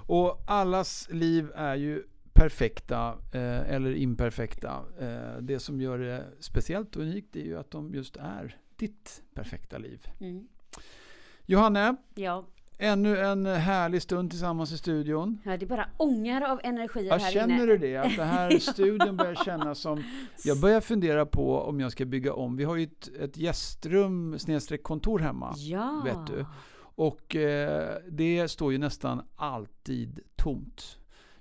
Och 0.07 0.43
allas 0.47 1.07
liv 1.11 1.51
är 1.55 1.75
ju 1.75 2.03
perfekta 2.33 3.17
eh, 3.31 3.73
eller 3.73 3.95
imperfekta. 3.95 4.83
Eh, 4.99 5.37
det 5.41 5.59
som 5.59 5.81
gör 5.81 5.99
det 5.99 6.23
speciellt 6.39 6.95
och 6.95 7.01
unikt 7.01 7.35
är 7.35 7.43
ju 7.45 7.57
att 7.59 7.71
de 7.71 7.93
just 7.93 8.15
är 8.17 8.57
ditt 8.75 9.23
perfekta 9.33 9.77
liv. 9.77 10.07
Mm. 10.19 10.47
Johanne, 11.45 11.95
Ja, 12.15 12.45
ännu 12.78 13.17
en 13.17 13.45
härlig 13.45 14.01
stund 14.01 14.30
tillsammans 14.30 14.71
i 14.71 14.78
studion. 14.78 15.41
Ja, 15.43 15.57
det 15.57 15.65
bara 15.65 15.89
ångar 15.97 16.41
av 16.41 16.59
energier 16.63 17.05
Ja, 17.11 17.17
här 17.17 17.32
känner 17.32 17.55
inne. 17.55 17.65
du 17.65 17.78
det? 17.78 17.97
Att 17.97 18.15
det 18.15 18.23
här 18.23 18.59
studion 18.59 19.17
börjar 19.17 19.36
kännas 19.36 19.80
som... 19.80 20.03
Jag 20.43 20.59
börjar 20.59 20.82
fundera 20.82 21.26
på 21.26 21.61
om 21.61 21.80
jag 21.80 21.91
ska 21.91 22.05
bygga 22.05 22.34
om. 22.34 22.55
Vi 22.57 22.63
har 22.63 22.76
ju 22.76 22.84
ett, 22.84 23.07
ett 23.19 23.38
gästrum 23.38 24.39
snedstreck 24.39 24.84
kontor 24.84 25.19
hemma. 25.19 25.53
Ja. 25.57 26.01
vet 26.05 26.28
du. 26.28 26.45
Och 26.97 27.36
eh, 27.36 27.97
det 28.09 28.47
står 28.47 28.71
ju 28.71 28.78
nästan 28.78 29.21
alltid 29.36 30.19
tomt. 30.36 30.97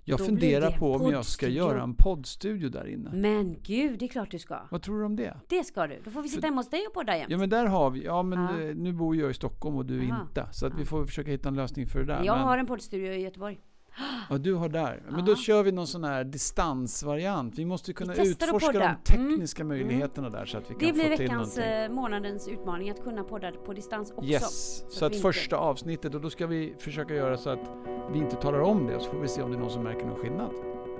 Jag 0.06 0.18
Då 0.18 0.24
funderar 0.24 0.70
på 0.70 0.92
om 0.92 1.12
jag 1.12 1.24
ska 1.24 1.48
göra 1.48 1.82
en 1.82 1.94
poddstudio 1.94 2.68
där 2.68 2.86
inne. 2.88 3.10
Men 3.12 3.56
gud, 3.62 3.98
det 3.98 4.04
är 4.04 4.08
klart 4.08 4.30
du 4.30 4.38
ska. 4.38 4.58
Vad 4.70 4.82
tror 4.82 4.98
du 4.98 5.04
om 5.04 5.16
det? 5.16 5.36
Det 5.48 5.64
ska 5.64 5.86
du. 5.86 6.00
Då 6.04 6.10
får 6.10 6.22
vi 6.22 6.28
sitta 6.28 6.46
hemma 6.46 6.56
hos 6.60 6.70
dig 6.70 6.86
och 6.86 6.94
podda 6.94 7.16
jämt. 7.16 7.30
Ja 7.30 7.38
men 7.38 7.48
där 7.50 7.66
har 7.66 7.90
vi, 7.90 8.04
ja 8.04 8.22
men 8.22 8.38
Ja. 8.38 8.68
eh, 8.68 8.74
nu 8.74 8.92
bor 8.92 9.16
jag 9.16 9.30
i 9.30 9.34
Stockholm 9.34 9.76
och 9.76 9.86
du 9.86 10.10
Aha. 10.10 10.22
inte. 10.22 10.46
Så 10.52 10.66
att 10.66 10.74
vi 10.78 10.84
får 10.84 11.06
försöka 11.06 11.30
hitta 11.30 11.48
en 11.48 11.54
lösning 11.54 11.86
för 11.86 11.98
det 11.98 12.04
där. 12.04 12.22
jag 12.24 12.36
men, 12.36 12.46
har 12.46 12.58
en 12.58 12.66
poddstudio 12.66 13.12
i 13.12 13.20
Göteborg. 13.22 13.60
Ja, 14.30 14.38
du 14.38 14.54
har 14.54 14.68
där. 14.68 15.02
Men 15.08 15.18
Ja. 15.18 15.24
då 15.26 15.36
kör 15.36 15.62
vi 15.62 15.72
någon 15.72 15.86
sån 15.86 16.04
här 16.04 16.24
distansvariant. 16.24 17.58
Vi 17.58 17.64
måste 17.64 17.92
kunna 17.92 18.12
att 18.12 18.18
utforska 18.18 18.72
de 18.72 18.78
podda. 18.78 18.96
tekniska 19.04 19.62
Mm. 19.62 19.76
möjligheterna 19.78 20.30
där 20.30 20.44
så 20.44 20.58
att 20.58 20.70
vi 20.70 20.74
Det 20.78 20.84
kan 20.86 20.94
blir 20.94 21.02
få 21.10 21.16
till 21.16 21.18
veckans, 21.26 21.56
någonting. 21.56 21.74
eh, 21.82 21.90
månadens 21.90 22.48
utmaning 22.48 22.90
att 22.90 23.04
kunna 23.04 23.24
podda 23.24 23.52
på 23.52 23.72
distans 23.72 24.10
också. 24.16 24.30
Yes, 24.30 24.84
så 24.88 24.96
att 24.98 25.02
att 25.02 25.12
vi 25.12 25.16
inte- 25.16 25.28
första 25.28 25.56
avsnittet 25.56 26.14
och 26.14 26.20
då 26.20 26.30
ska 26.30 26.46
vi 26.46 26.74
försöka 26.78 27.14
göra 27.14 27.36
så 27.36 27.50
att 27.50 27.70
vi 28.12 28.18
inte 28.18 28.36
talar 28.36 28.60
om 28.60 28.86
det 28.86 29.00
så 29.00 29.10
får 29.10 29.18
vi 29.20 29.28
se 29.28 29.42
om 29.42 29.50
det 29.50 29.56
är 29.56 29.60
någon 29.60 29.70
som 29.70 29.82
märker 29.82 30.06
någon 30.06 30.16
skillnad. 30.18 30.50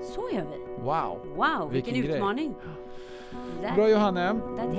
Så 0.03 0.20
gör 0.32 0.45
vi. 0.53 0.82
Wow! 0.82 1.18
Wow, 1.36 1.70
vilken, 1.72 1.95
Vilken 1.95 2.12
utmaning. 2.14 2.55
That- 3.62 3.74
Bra 3.74 3.88
Johanne! 3.88 4.32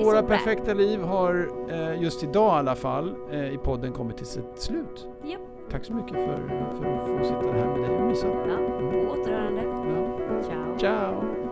Våra 0.04 0.24
perfekta 0.24 0.74
liv 0.74 1.02
har 1.02 1.50
eh, 1.70 2.02
just 2.04 2.24
idag 2.24 2.56
i 2.56 2.60
alla 2.60 2.76
fall 2.76 3.16
eh, 3.32 3.54
i 3.54 3.58
podden 3.58 3.92
kommit 3.94 4.18
till 4.18 4.26
sitt 4.26 4.60
slut. 4.60 5.08
Japp. 5.24 5.42
Tack 5.72 5.86
så 5.86 5.94
mycket 5.94 6.14
för, 6.14 6.48
för 6.80 6.86
att 6.86 7.08
få 7.08 7.24
sitta 7.24 7.54
här 7.54 7.68
med 7.68 7.82
dig 7.82 7.98
och 7.98 8.08
mysa. 8.08 8.28
Ja, 8.28 8.58
på 8.80 9.12
återhörande. 9.12 9.62
Ja. 9.64 10.44
Ciao. 10.44 10.78
Ciao! 10.80 11.45